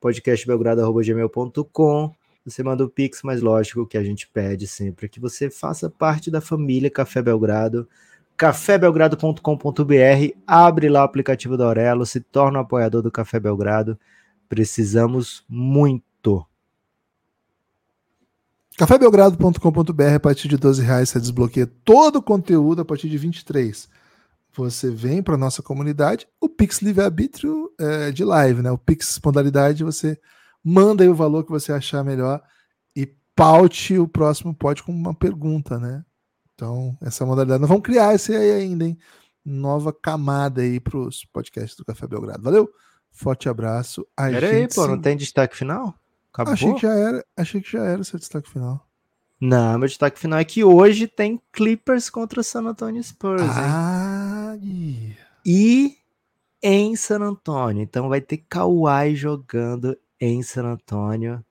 podcastbelgrado.gmail.com 0.00 2.14
Você 2.44 2.62
manda 2.62 2.84
o 2.84 2.88
Pix, 2.88 3.22
mas 3.22 3.40
lógico 3.40 3.86
que 3.86 3.98
a 3.98 4.02
gente 4.02 4.28
pede 4.28 4.66
sempre 4.66 5.08
que 5.08 5.20
você 5.20 5.50
faça 5.50 5.90
parte 5.90 6.30
da 6.30 6.40
família 6.40 6.90
Café 6.90 7.22
Belgrado 7.22 7.88
cafébelgrado.com.br, 8.36 10.36
abre 10.46 10.88
lá 10.88 11.02
o 11.02 11.04
aplicativo 11.04 11.56
da 11.56 11.66
Aurelo, 11.66 12.04
se 12.04 12.20
torna 12.20 12.58
um 12.58 12.62
apoiador 12.62 13.00
do 13.00 13.10
Café 13.10 13.38
Belgrado. 13.38 13.96
Precisamos 14.48 15.44
muito. 15.48 16.04
cafébelgrado.com.br 18.76 20.14
a 20.14 20.20
partir 20.20 20.48
de 20.48 20.56
12 20.56 20.82
reais 20.82 21.08
você 21.08 21.20
desbloqueia 21.20 21.66
todo 21.84 22.16
o 22.16 22.22
conteúdo 22.22 22.82
a 22.82 22.84
partir 22.84 23.08
de 23.08 23.18
23 23.18 23.88
você 24.54 24.90
vem 24.90 25.22
para 25.22 25.36
nossa 25.36 25.62
comunidade 25.62 26.26
o 26.40 26.48
Pix 26.48 26.80
livre-arbítrio 26.80 27.70
é, 27.78 28.10
de 28.10 28.24
live 28.24 28.62
né? 28.62 28.70
O 28.70 28.78
Pix 28.78 29.20
modalidade 29.24 29.84
você 29.84 30.18
manda 30.64 31.02
aí 31.02 31.08
o 31.08 31.14
valor 31.14 31.44
que 31.44 31.50
você 31.50 31.72
achar 31.72 32.04
melhor 32.04 32.42
e 32.96 33.06
paute 33.34 33.98
o 33.98 34.08
próximo 34.08 34.54
pod 34.54 34.82
com 34.82 34.92
uma 34.92 35.14
pergunta 35.14 35.78
né? 35.78 36.04
Então 36.54 36.96
essa 37.00 37.26
modalidade 37.26 37.60
nós 37.60 37.68
vamos 37.68 37.84
criar 37.84 38.14
esse 38.14 38.34
aí 38.34 38.52
ainda 38.52 38.84
hein? 38.84 38.98
Nova 39.44 39.92
camada 39.92 40.62
aí 40.62 40.78
para 40.78 40.96
os 40.96 41.24
podcasts 41.24 41.76
do 41.76 41.84
Café 41.84 42.06
Belgrado. 42.06 42.42
Valeu 42.42 42.70
forte 43.12 43.48
abraço 43.48 44.06
a 44.16 44.28
Pera 44.28 44.46
aí, 44.48 44.68
pô, 44.68 44.86
não 44.86 45.00
tem 45.00 45.16
destaque 45.16 45.56
final? 45.56 45.94
Acabou? 46.32 46.54
achei 46.54 46.74
que 46.74 46.80
já 46.80 46.94
era 46.94 47.24
achei 47.36 47.60
que 47.60 47.72
já 47.72 47.84
era 47.84 48.00
o 48.00 48.04
seu 48.04 48.18
destaque 48.18 48.48
final 48.48 48.86
Não, 49.40 49.78
meu 49.78 49.88
destaque 49.88 50.18
final 50.18 50.38
é 50.38 50.44
que 50.44 50.64
hoje 50.64 51.06
tem 51.06 51.40
Clippers 51.52 52.08
contra 52.08 52.42
San 52.42 52.62
Antonio 52.66 53.02
Spurs? 53.02 53.42
Ah. 53.42 54.56
E 55.44 55.96
em 56.62 56.94
San 56.94 57.20
Antonio. 57.20 57.82
Então 57.82 58.08
vai 58.08 58.20
ter 58.20 58.38
Kawhi 58.38 59.16
jogando 59.16 59.98
em 60.20 60.42
San 60.42 60.64
Antonio. 60.64 61.44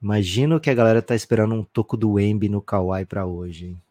Imagina 0.00 0.56
o 0.56 0.60
que 0.60 0.70
a 0.70 0.74
galera 0.74 1.02
tá 1.02 1.14
esperando 1.14 1.54
um 1.54 1.64
toco 1.64 1.96
do 1.96 2.18
Embi 2.18 2.48
no 2.48 2.62
Kawhi 2.62 3.04
pra 3.04 3.26
hoje, 3.26 3.66
hein? 3.66 3.82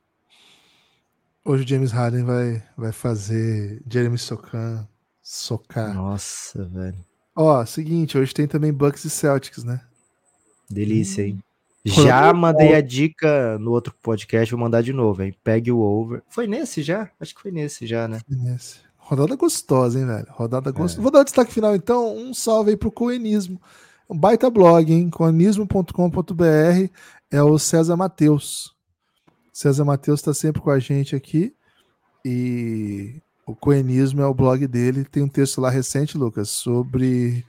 hoje 1.50 1.64
o 1.64 1.68
James 1.68 1.92
Harden 1.92 2.24
vai, 2.24 2.64
vai 2.78 2.92
fazer 2.92 3.82
Jeremy 3.90 4.18
Socan 4.18 4.88
socar. 5.22 5.94
Nossa, 5.94 6.66
velho. 6.66 7.04
Ó, 7.36 7.66
seguinte, 7.66 8.18
hoje 8.18 8.34
tem 8.34 8.48
também 8.48 8.74
Bucks 8.74 9.04
e 9.06 9.10
Celtics, 9.10 9.64
né? 9.64 9.82
Delícia, 10.70 11.24
hein? 11.24 11.40
Rodada 11.88 12.08
Já 12.08 12.34
mandei 12.34 12.76
a 12.76 12.82
dica 12.82 13.58
no 13.58 13.72
outro 13.72 13.94
podcast, 14.04 14.52
vou 14.52 14.60
mandar 14.60 14.82
de 14.82 14.92
novo, 14.94 15.24
hein? 15.24 15.34
Pegue 15.44 15.72
o 15.72 15.80
over. 15.80 16.22
Foi 16.30 16.46
nesse 16.46 16.84
já? 16.84 17.10
Acho 17.20 17.34
que 17.34 17.42
foi 17.42 17.52
nesse 17.52 17.88
já, 17.88 18.08
né? 18.08 18.20
Nesse. 18.28 18.78
Rodada 18.98 19.36
gostosa, 19.36 20.00
hein, 20.00 20.06
velho? 20.06 20.28
Rodada 20.30 20.70
É. 20.70 20.74
gostosa. 20.74 21.02
Vou 21.02 21.12
dar 21.12 21.22
o 21.22 21.24
destaque 21.24 21.52
final, 21.54 21.76
então. 21.76 22.16
Um 22.16 22.34
salve 22.34 22.72
aí 22.72 22.78
pro 22.78 22.92
Coenismo. 22.92 23.60
Um 24.10 24.18
baita 24.18 24.50
blog, 24.50 24.92
hein? 24.92 25.10
coenismo.com.br 25.10 26.92
é 27.32 27.42
o 27.44 27.58
César 27.58 27.96
Matheus. 27.96 28.76
César 29.54 29.86
Matheus 29.86 30.20
está 30.20 30.34
sempre 30.34 30.62
com 30.62 30.70
a 30.70 30.80
gente 30.80 31.16
aqui. 31.16 31.54
E 32.26 33.22
o 33.48 33.56
Coenismo 33.56 34.22
é 34.22 34.26
o 34.28 34.34
blog 34.34 34.68
dele. 34.68 35.06
Tem 35.06 35.24
um 35.24 35.28
texto 35.30 35.62
lá 35.62 35.70
recente, 35.70 36.18
Lucas, 36.18 36.50
sobre 36.50 37.44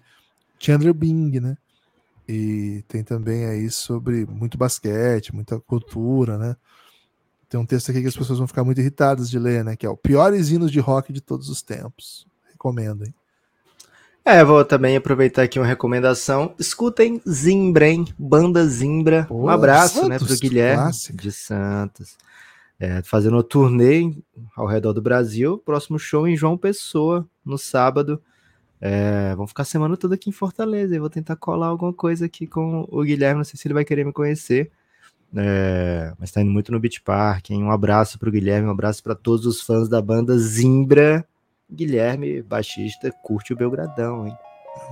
Chandler 0.58 0.94
Bing, 0.94 1.40
né? 1.40 1.56
E 2.32 2.84
tem 2.86 3.02
também 3.02 3.44
aí 3.44 3.68
sobre 3.68 4.24
muito 4.24 4.56
basquete, 4.56 5.34
muita 5.34 5.58
cultura, 5.58 6.38
né? 6.38 6.56
Tem 7.48 7.58
um 7.58 7.66
texto 7.66 7.90
aqui 7.90 8.00
que 8.00 8.06
as 8.06 8.16
pessoas 8.16 8.38
vão 8.38 8.46
ficar 8.46 8.62
muito 8.62 8.80
irritadas 8.80 9.28
de 9.28 9.36
ler, 9.36 9.64
né? 9.64 9.74
Que 9.74 9.84
é 9.84 9.90
o 9.90 9.96
Piores 9.96 10.48
Hinos 10.48 10.70
de 10.70 10.78
Rock 10.78 11.12
de 11.12 11.20
Todos 11.20 11.48
os 11.48 11.60
Tempos. 11.60 12.24
Recomendo, 12.48 13.04
hein? 13.04 13.12
É, 14.24 14.44
vou 14.44 14.64
também 14.64 14.96
aproveitar 14.96 15.42
aqui 15.42 15.58
uma 15.58 15.66
recomendação. 15.66 16.54
Escutem 16.56 17.20
Zimbra, 17.28 17.88
hein? 17.88 18.06
Banda 18.16 18.64
Zimbra. 18.64 19.24
Pô, 19.24 19.46
um 19.46 19.48
abraço, 19.48 20.06
né, 20.06 20.16
Santos, 20.16 20.38
pro 20.38 20.48
Guilherme 20.48 20.84
clássica. 20.84 21.20
de 21.20 21.32
Santos. 21.32 22.16
É, 22.78 23.02
fazendo 23.02 23.32
uma 23.34 23.42
turnê 23.42 24.14
ao 24.54 24.68
redor 24.68 24.92
do 24.92 25.02
Brasil. 25.02 25.58
Próximo 25.58 25.98
show 25.98 26.28
em 26.28 26.36
João 26.36 26.56
Pessoa, 26.56 27.28
no 27.44 27.58
sábado. 27.58 28.22
É, 28.80 29.34
vamos 29.34 29.50
ficar 29.50 29.62
a 29.62 29.66
semana 29.66 29.96
toda 29.96 30.14
aqui 30.14 30.30
em 30.30 30.32
Fortaleza. 30.32 30.94
Eu 30.94 31.00
vou 31.00 31.10
tentar 31.10 31.36
colar 31.36 31.66
alguma 31.66 31.92
coisa 31.92 32.26
aqui 32.26 32.46
com 32.46 32.88
o 32.90 33.02
Guilherme. 33.02 33.38
Não 33.38 33.44
sei 33.44 33.58
se 33.58 33.66
ele 33.66 33.74
vai 33.74 33.84
querer 33.84 34.04
me 34.04 34.12
conhecer. 34.12 34.70
É, 35.36 36.12
mas 36.18 36.32
tá 36.32 36.40
indo 36.40 36.50
muito 36.50 36.72
no 36.72 36.80
Beach 36.80 37.00
Park. 37.02 37.50
Hein? 37.50 37.62
Um 37.62 37.70
abraço 37.70 38.18
pro 38.18 38.30
Guilherme, 38.30 38.68
um 38.68 38.72
abraço 38.72 39.02
para 39.02 39.14
todos 39.14 39.46
os 39.46 39.60
fãs 39.60 39.88
da 39.88 40.00
banda 40.00 40.36
Zimbra. 40.38 41.26
Guilherme, 41.70 42.42
baixista, 42.42 43.12
curte 43.22 43.52
o 43.52 43.56
Belgradão, 43.56 44.26
hein? 44.26 44.36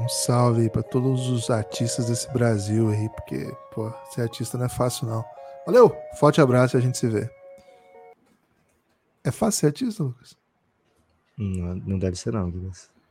Um 0.00 0.08
salve 0.08 0.62
aí 0.62 0.70
pra 0.70 0.82
todos 0.82 1.28
os 1.28 1.50
artistas 1.50 2.06
desse 2.06 2.32
Brasil 2.32 2.88
aí, 2.90 3.08
porque, 3.08 3.52
pô, 3.74 3.92
ser 4.10 4.22
artista 4.22 4.56
não 4.56 4.66
é 4.66 4.68
fácil, 4.68 5.08
não. 5.08 5.24
Valeu, 5.66 5.92
forte 6.18 6.40
abraço 6.40 6.76
e 6.76 6.78
a 6.78 6.80
gente 6.80 6.96
se 6.96 7.08
vê. 7.08 7.28
É 9.24 9.30
fácil 9.32 9.60
ser 9.60 9.66
artista, 9.66 10.04
Lucas? 10.04 10.36
Não, 11.36 11.74
não 11.74 11.98
deve 11.98 12.16
ser, 12.16 12.32
não, 12.32 12.48
Guilherme. 12.48 12.97